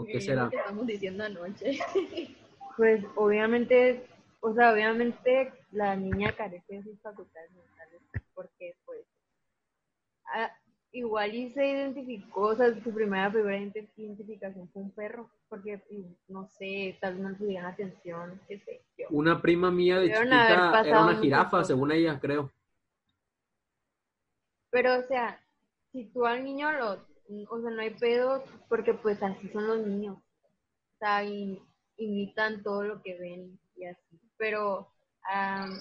o 0.02 0.06
qué 0.06 0.22
será? 0.22 0.50
que 0.50 0.58
estamos 0.58 0.86
diciendo 0.88 1.24
anoche. 1.24 1.80
Pues 2.78 3.04
obviamente, 3.16 4.08
o 4.40 4.54
sea, 4.54 4.72
obviamente 4.74 5.52
la 5.72 5.96
niña 5.96 6.34
carece 6.36 6.76
de 6.76 6.84
sus 6.84 7.00
facultades 7.02 7.52
mentales 7.52 8.02
porque 8.34 8.76
pues 8.86 9.06
ah, 10.34 10.50
igual 10.94 11.36
y 11.36 11.52
se 11.52 11.68
identificó, 11.68 12.42
o 12.48 12.56
sea, 12.56 12.74
su 12.82 12.94
primera 12.94 13.30
primera 13.30 13.58
identi- 13.58 13.90
identificación 13.98 14.70
fue 14.70 14.84
un 14.84 14.92
perro, 14.92 15.30
porque 15.50 15.82
no 16.28 16.48
sé, 16.48 16.98
tal 17.02 17.16
vez 17.16 17.24
no 17.24 17.30
le 17.32 17.46
dieron 17.46 17.66
atención, 17.66 18.42
qué 18.48 18.60
sé 18.60 18.82
yo. 18.98 19.08
Una 19.10 19.42
prima 19.42 19.70
mía 19.70 19.96
de 19.96 20.08
Debieron 20.08 20.24
chiquita 20.24 20.82
era 20.86 21.04
una 21.04 21.16
jirafa, 21.18 21.64
según 21.64 21.92
ella, 21.92 22.20
creo. 22.20 22.52
Pero, 24.70 25.00
o 25.00 25.04
sea, 25.04 25.40
si 25.92 26.06
tú 26.06 26.26
al 26.26 26.44
niño 26.44 26.72
lo, 26.72 27.11
o 27.50 27.62
sea, 27.62 27.72
no 27.72 27.82
hay 27.82 27.92
pedo, 27.92 28.44
porque 28.70 28.94
pues 28.94 29.22
así 29.24 29.48
son 29.50 29.68
los 29.68 29.86
niños. 29.86 30.18
O 30.18 30.98
sea, 31.00 31.24
y- 31.24 31.62
imitan 31.98 32.64
todo 32.64 32.84
lo 32.84 33.02
que 33.02 33.18
ven 33.20 33.60
y 33.76 33.86
así. 33.86 34.20
Pero 34.38 34.92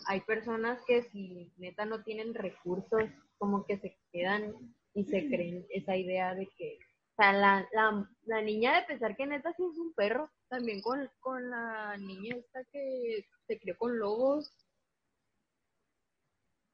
hay 0.07 0.21
personas 0.23 0.81
que 0.87 1.03
si 1.05 1.53
neta 1.57 1.85
no 1.87 2.03
tienen 2.03 2.35
recursos, 2.35 3.05
como 3.39 3.65
que 3.65 3.79
se 3.79 3.99
quedan 4.13 4.55
y 4.93 5.05
se 5.05 5.29
creen 5.29 5.67
esa 5.71 5.97
idea 5.97 6.35
de 6.35 6.47
que, 6.59 6.79
o 7.13 7.23
sea, 7.23 7.33
la, 7.33 7.67
la, 7.73 8.11
la 8.27 8.43
niña 8.43 8.75
de 8.79 8.87
pensar 8.87 9.17
que 9.17 9.27
neta 9.27 9.53
sí 9.55 9.63
es 9.63 9.79
un 9.79 9.95
perro, 9.95 10.31
también 10.49 10.83
con, 10.83 11.09
con 11.21 11.49
la 11.51 11.97
niña 11.97 12.37
esta 12.37 12.63
que 12.71 13.25
se 13.47 13.59
crió 13.59 13.77
con 13.79 13.99
lobos. 13.99 14.53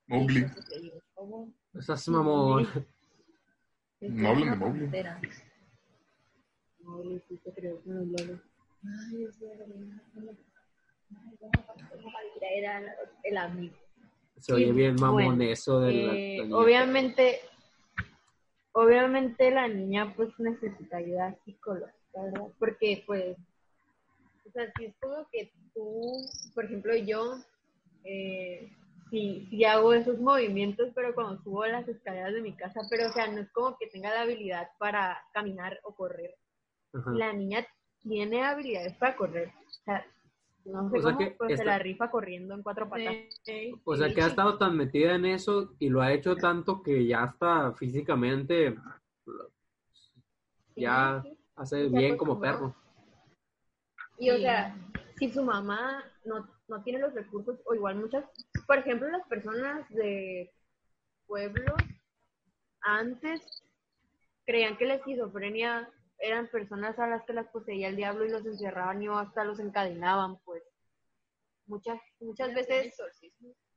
Mowgli. 0.09 0.47
Mamón. 1.17 1.55
No 4.11 4.29
hablan 4.29 4.51
de 4.51 4.57
Mowgli. 4.57 4.87
Sí. 4.87 4.97
Ay, 8.85 9.25
es. 9.25 9.43
Era 12.41 12.97
el 13.25 13.37
amigo. 13.37 13.75
Se 14.39 14.53
oye 14.53 14.73
bien 14.73 14.97
mamón 14.97 15.37
bueno, 15.37 15.43
eso 15.45 15.81
de 15.81 15.93
la, 15.93 16.15
Eh, 16.15 16.47
la 16.47 16.57
obviamente, 16.57 17.41
obviamente 18.73 19.51
la 19.51 19.67
niña 19.67 20.15
pues 20.15 20.29
necesita 20.39 20.99
ayuda 20.99 21.37
psicológica, 21.45 22.23
¿verdad? 22.23 22.47
Porque 22.59 23.03
pues, 23.07 23.37
o 24.47 24.51
sea, 24.53 24.71
si 24.77 24.85
es 24.87 24.95
como 25.01 25.27
que 25.33 25.53
tú, 25.75 26.13
por 26.55 26.67
ejemplo, 26.67 26.95
yo, 26.97 27.39
eh, 28.05 28.71
sí, 29.11 29.47
sí 29.51 29.65
hago 29.65 29.93
esos 29.93 30.19
movimientos, 30.19 30.91
pero 30.95 31.15
cuando 31.15 31.43
subo 31.43 31.63
a 31.63 31.69
las 31.69 31.89
escaleras 31.89 32.35
de 32.35 32.43
mi 32.43 32.55
casa, 32.55 32.81
pero 32.91 33.09
o 33.09 33.13
sea, 33.13 33.27
no 33.29 33.41
es 33.41 33.51
como 33.53 33.77
que 33.79 33.87
tenga 33.89 34.13
la 34.13 34.23
habilidad 34.23 34.69
para 34.79 35.23
caminar 35.33 35.79
o 35.85 35.95
correr. 35.95 36.35
Ajá. 36.93 37.11
La 37.13 37.33
niña 37.33 37.67
tiene 38.01 38.45
habilidades 38.45 38.95
para 38.97 39.17
correr. 39.17 39.49
O 39.49 39.85
sea, 39.85 40.07
no 40.65 40.91
sé 40.91 40.99
O 40.99 41.03
sea 41.03 41.13
cómo, 41.13 41.19
que 41.19 41.31
pues 41.39 41.59
se 41.59 41.65
la 41.65 41.79
rifa 41.79 42.11
corriendo 42.11 42.55
en 42.55 42.63
cuatro 42.63 42.89
patas. 42.89 43.15
O 43.85 43.97
sea, 43.97 44.13
que 44.13 44.23
ha 44.23 44.27
estado 44.27 44.59
tan 44.59 44.77
metida 44.77 45.15
en 45.15 45.25
eso 45.25 45.75
y 45.79 45.89
lo 45.89 46.01
ha 46.01 46.13
hecho 46.13 46.37
tanto 46.37 46.83
que 46.83 47.07
ya 47.07 47.25
está 47.25 47.73
físicamente 47.73 48.77
ya 50.77 51.23
Sí, 51.23 51.31
sí. 51.31 51.39
hace 51.57 51.89
bien 51.89 52.17
como 52.17 52.39
perro. 52.39 52.75
Y 54.19 54.31
o 54.31 54.39
sea, 54.39 54.75
si 55.19 55.31
su 55.31 55.43
mamá 55.43 56.05
no, 56.25 56.47
no 56.69 56.83
tiene 56.83 56.99
los 56.99 57.15
recursos, 57.15 57.61
o 57.67 57.75
igual 57.75 57.97
muchas, 57.97 58.25
por 58.67 58.79
ejemplo, 58.79 59.09
las 59.09 59.27
personas 59.29 59.89
de 59.91 60.53
pueblos 61.27 61.77
antes 62.81 63.41
creían 64.45 64.77
que 64.77 64.87
la 64.87 64.95
esquizofrenia 64.95 65.91
eran 66.19 66.49
personas 66.49 66.99
a 66.99 67.07
las 67.07 67.25
que 67.25 67.33
las 67.33 67.49
poseía 67.49 67.89
el 67.89 67.97
diablo 67.97 68.25
y 68.25 68.31
los 68.31 68.47
encerraban 68.47 69.03
y 69.03 69.09
hasta 69.09 69.45
los 69.45 69.61
encadenaban, 69.61 70.39
pues. 70.45 70.63
Muchas, 71.67 72.01
muchas 72.21 72.55
veces 72.55 72.97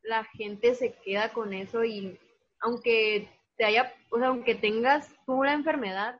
la 0.04 0.24
gente 0.24 0.76
se 0.76 0.94
queda 0.94 1.34
con 1.34 1.54
eso 1.54 1.84
y 1.84 2.20
aunque 2.62 3.28
te 3.58 3.66
haya, 3.66 3.94
o 4.12 4.20
sea, 4.20 4.28
aunque 4.28 4.56
tengas 4.56 5.12
tú 5.26 5.44
la 5.44 5.54
enfermedad, 5.54 6.20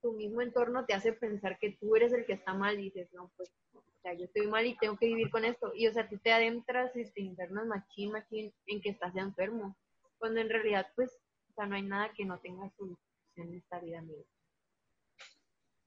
tu 0.00 0.12
mismo 0.12 0.40
entorno 0.40 0.86
te 0.86 0.94
hace 0.94 1.12
pensar 1.12 1.58
que 1.58 1.76
tú 1.80 1.96
eres 1.96 2.12
el 2.12 2.24
que 2.24 2.34
está 2.34 2.54
mal 2.54 2.78
y 2.78 2.84
dices, 2.84 3.12
no, 3.12 3.30
pues, 3.36 3.50
o 3.98 4.00
sea, 4.00 4.14
yo 4.14 4.24
estoy 4.26 4.46
mal 4.46 4.64
y 4.64 4.76
tengo 4.76 4.96
que 4.96 5.06
vivir 5.06 5.30
con 5.30 5.44
esto. 5.44 5.72
Y, 5.74 5.88
o 5.88 5.92
sea, 5.92 6.08
tú 6.08 6.18
te 6.18 6.32
adentras 6.32 6.94
y 6.94 7.04
te 7.10 7.20
internas 7.20 7.66
machín, 7.66 8.12
machín 8.12 8.52
en 8.66 8.80
que 8.80 8.90
estás 8.90 9.14
enfermo. 9.16 9.76
Cuando 10.18 10.40
en 10.40 10.48
realidad, 10.48 10.86
pues, 10.94 11.10
o 11.50 11.52
sea, 11.54 11.66
no 11.66 11.74
hay 11.74 11.82
nada 11.82 12.12
que 12.14 12.24
no 12.24 12.38
tenga 12.38 12.70
solución 12.70 12.98
en 13.36 13.54
esta 13.54 13.80
vida, 13.80 13.98
amigo. 13.98 14.24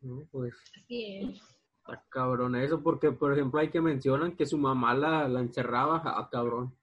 ¿no? 0.01 0.27
Pues 0.31 0.53
Sí, 0.87 1.39
está 1.77 2.03
cabrón 2.09 2.55
eso, 2.55 2.81
porque 2.81 3.11
por 3.11 3.33
ejemplo 3.33 3.59
hay 3.59 3.69
que 3.69 3.81
mencionan 3.81 4.35
que 4.35 4.45
su 4.45 4.57
mamá 4.57 4.93
la, 4.93 5.27
la 5.27 5.39
encerraba 5.39 6.01
a 6.05 6.29
cabrón. 6.29 6.75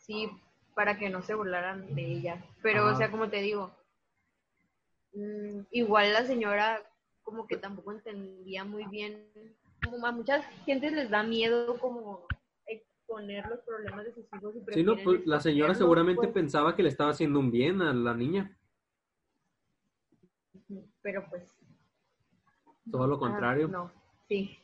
sí, 0.00 0.28
para 0.74 0.98
que 0.98 1.08
no 1.08 1.22
se 1.22 1.34
burlaran 1.34 1.94
de 1.94 2.04
ella. 2.04 2.44
Pero, 2.62 2.90
o 2.90 2.96
sea, 2.96 3.10
como 3.10 3.30
te 3.30 3.40
digo, 3.40 3.70
mm, 5.12 5.60
igual 5.70 6.12
la 6.12 6.24
señora 6.24 6.82
como 7.22 7.46
que 7.46 7.56
tampoco 7.56 7.92
entendía 7.92 8.64
muy 8.64 8.84
bien, 8.86 9.26
a 10.06 10.12
muchas 10.12 10.44
gentes 10.66 10.92
les 10.92 11.10
da 11.10 11.22
miedo 11.22 11.78
como 11.78 12.26
exponer 12.66 13.46
los 13.48 13.60
problemas 13.60 14.04
de 14.04 14.12
sus 14.14 14.24
hijos 14.34 14.54
y 14.56 14.72
Sí, 14.74 14.82
no, 14.82 14.96
pues 15.02 15.26
la 15.26 15.40
señora 15.40 15.74
seguramente 15.74 16.22
pues. 16.22 16.32
pensaba 16.34 16.74
que 16.74 16.82
le 16.82 16.88
estaba 16.88 17.10
haciendo 17.10 17.38
un 17.38 17.50
bien 17.50 17.80
a 17.82 17.92
la 17.92 18.14
niña. 18.14 18.56
pero 21.02 21.24
pues 21.28 21.44
Todo 22.90 23.06
lo 23.06 23.16
ah, 23.16 23.20
contrario. 23.20 23.68
no 23.68 23.92
sí 24.28 24.58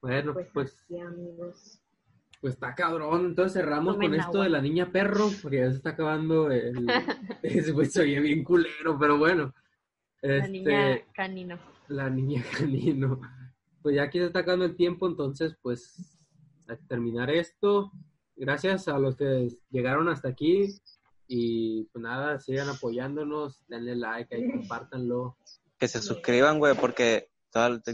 Bueno, 0.00 0.34
pues, 0.34 0.48
pues 0.52 0.84
amigos 0.90 1.80
Pues 2.40 2.54
está 2.54 2.74
cabrón. 2.74 3.26
Entonces 3.26 3.54
cerramos 3.54 3.94
Tomen 3.94 4.10
con 4.10 4.20
esto 4.20 4.30
agua. 4.32 4.44
de 4.44 4.50
la 4.50 4.60
niña 4.60 4.92
perro, 4.92 5.28
porque 5.42 5.58
ya 5.58 5.70
se 5.70 5.76
está 5.78 5.90
acabando 5.90 6.50
el. 6.50 6.84
Güey 7.72 7.86
se 7.90 8.02
oye 8.02 8.20
bien 8.20 8.44
culero, 8.44 8.98
pero 8.98 9.16
bueno. 9.18 9.54
La 10.20 10.36
Este, 10.36 10.48
niña 10.50 10.98
canino. 11.14 11.58
la 11.88 12.10
niña 12.10 12.42
canino. 12.58 13.20
Pues 13.84 13.96
ya 13.96 14.04
aquí 14.04 14.18
se 14.18 14.24
está 14.24 14.38
acabando 14.38 14.64
el 14.64 14.76
tiempo, 14.76 15.06
entonces, 15.06 15.58
pues, 15.60 16.18
a 16.68 16.76
terminar 16.88 17.28
esto. 17.28 17.92
Gracias 18.34 18.88
a 18.88 18.98
los 18.98 19.14
que 19.14 19.48
llegaron 19.68 20.08
hasta 20.08 20.28
aquí. 20.28 20.74
Y 21.28 21.84
pues 21.92 22.02
nada, 22.02 22.40
sigan 22.40 22.70
apoyándonos, 22.70 23.62
denle 23.68 23.94
like 23.94 24.34
ahí, 24.34 24.50
compártanlo. 24.50 25.36
Que 25.78 25.86
se 25.86 26.00
suscriban, 26.00 26.58
güey, 26.58 26.74
porque 26.74 27.28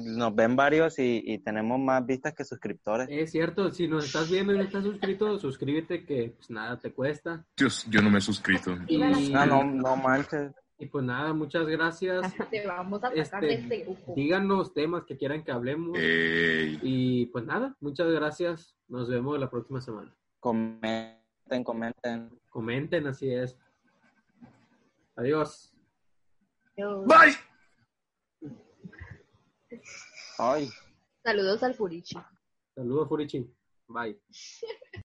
nos 0.05 0.33
ven 0.33 0.55
varios 0.55 1.01
y, 1.01 1.25
y 1.27 1.39
tenemos 1.39 1.81
más 1.81 2.07
vistas 2.07 2.35
que 2.35 2.45
suscriptores. 2.45 3.09
Es 3.11 3.33
cierto, 3.33 3.73
si 3.73 3.89
nos 3.89 4.05
estás 4.05 4.31
viendo 4.31 4.55
y 4.55 4.59
no 4.59 4.63
estás 4.63 4.85
suscrito, 4.85 5.41
suscríbete 5.41 6.07
que 6.07 6.35
pues 6.37 6.51
nada 6.51 6.79
te 6.79 6.93
cuesta. 6.93 7.45
Dios, 7.57 7.85
yo 7.91 8.01
no 8.01 8.11
me 8.11 8.19
he 8.19 8.23
suscrito. 8.23 8.77
Y, 8.87 9.03
Ah, 9.35 9.45
no, 9.45 9.65
no 9.65 9.97
manches. 9.97 10.53
Y 10.81 10.87
pues 10.87 11.05
nada, 11.05 11.33
muchas 11.35 11.67
gracias. 11.67 12.23
Te 12.51 12.67
vamos 12.67 13.05
a 13.05 13.09
sacar 13.11 13.45
Este, 13.45 13.47
de 13.47 13.55
este 13.55 13.79
grupo. 13.85 14.15
Díganos 14.17 14.73
temas 14.75 15.05
que 15.05 15.17
quieran 15.17 15.45
que 15.45 15.53
hablemos. 15.53 15.97
Ey. 15.99 16.79
Y 16.83 17.27
pues 17.27 17.45
nada, 17.45 17.77
muchas 17.81 18.11
gracias. 18.11 18.75
Nos 18.89 19.09
vemos 19.09 19.39
la 19.39 19.51
próxima 19.51 19.81
semana. 19.81 20.17
Comenten, 20.41 21.63
comenten. 21.65 22.41
Comenten, 22.49 23.07
así 23.07 23.33
es. 23.33 23.57
Adiós. 25.17 25.77
Yo- 26.77 27.03
Bye. 27.05 27.37
Ay. 30.39 30.69
Saludos 31.23 31.63
al 31.63 31.75
Furichi. 31.75 32.17
Saludos, 32.75 33.09
Furichi. 33.09 33.55
Bye. 33.87 34.19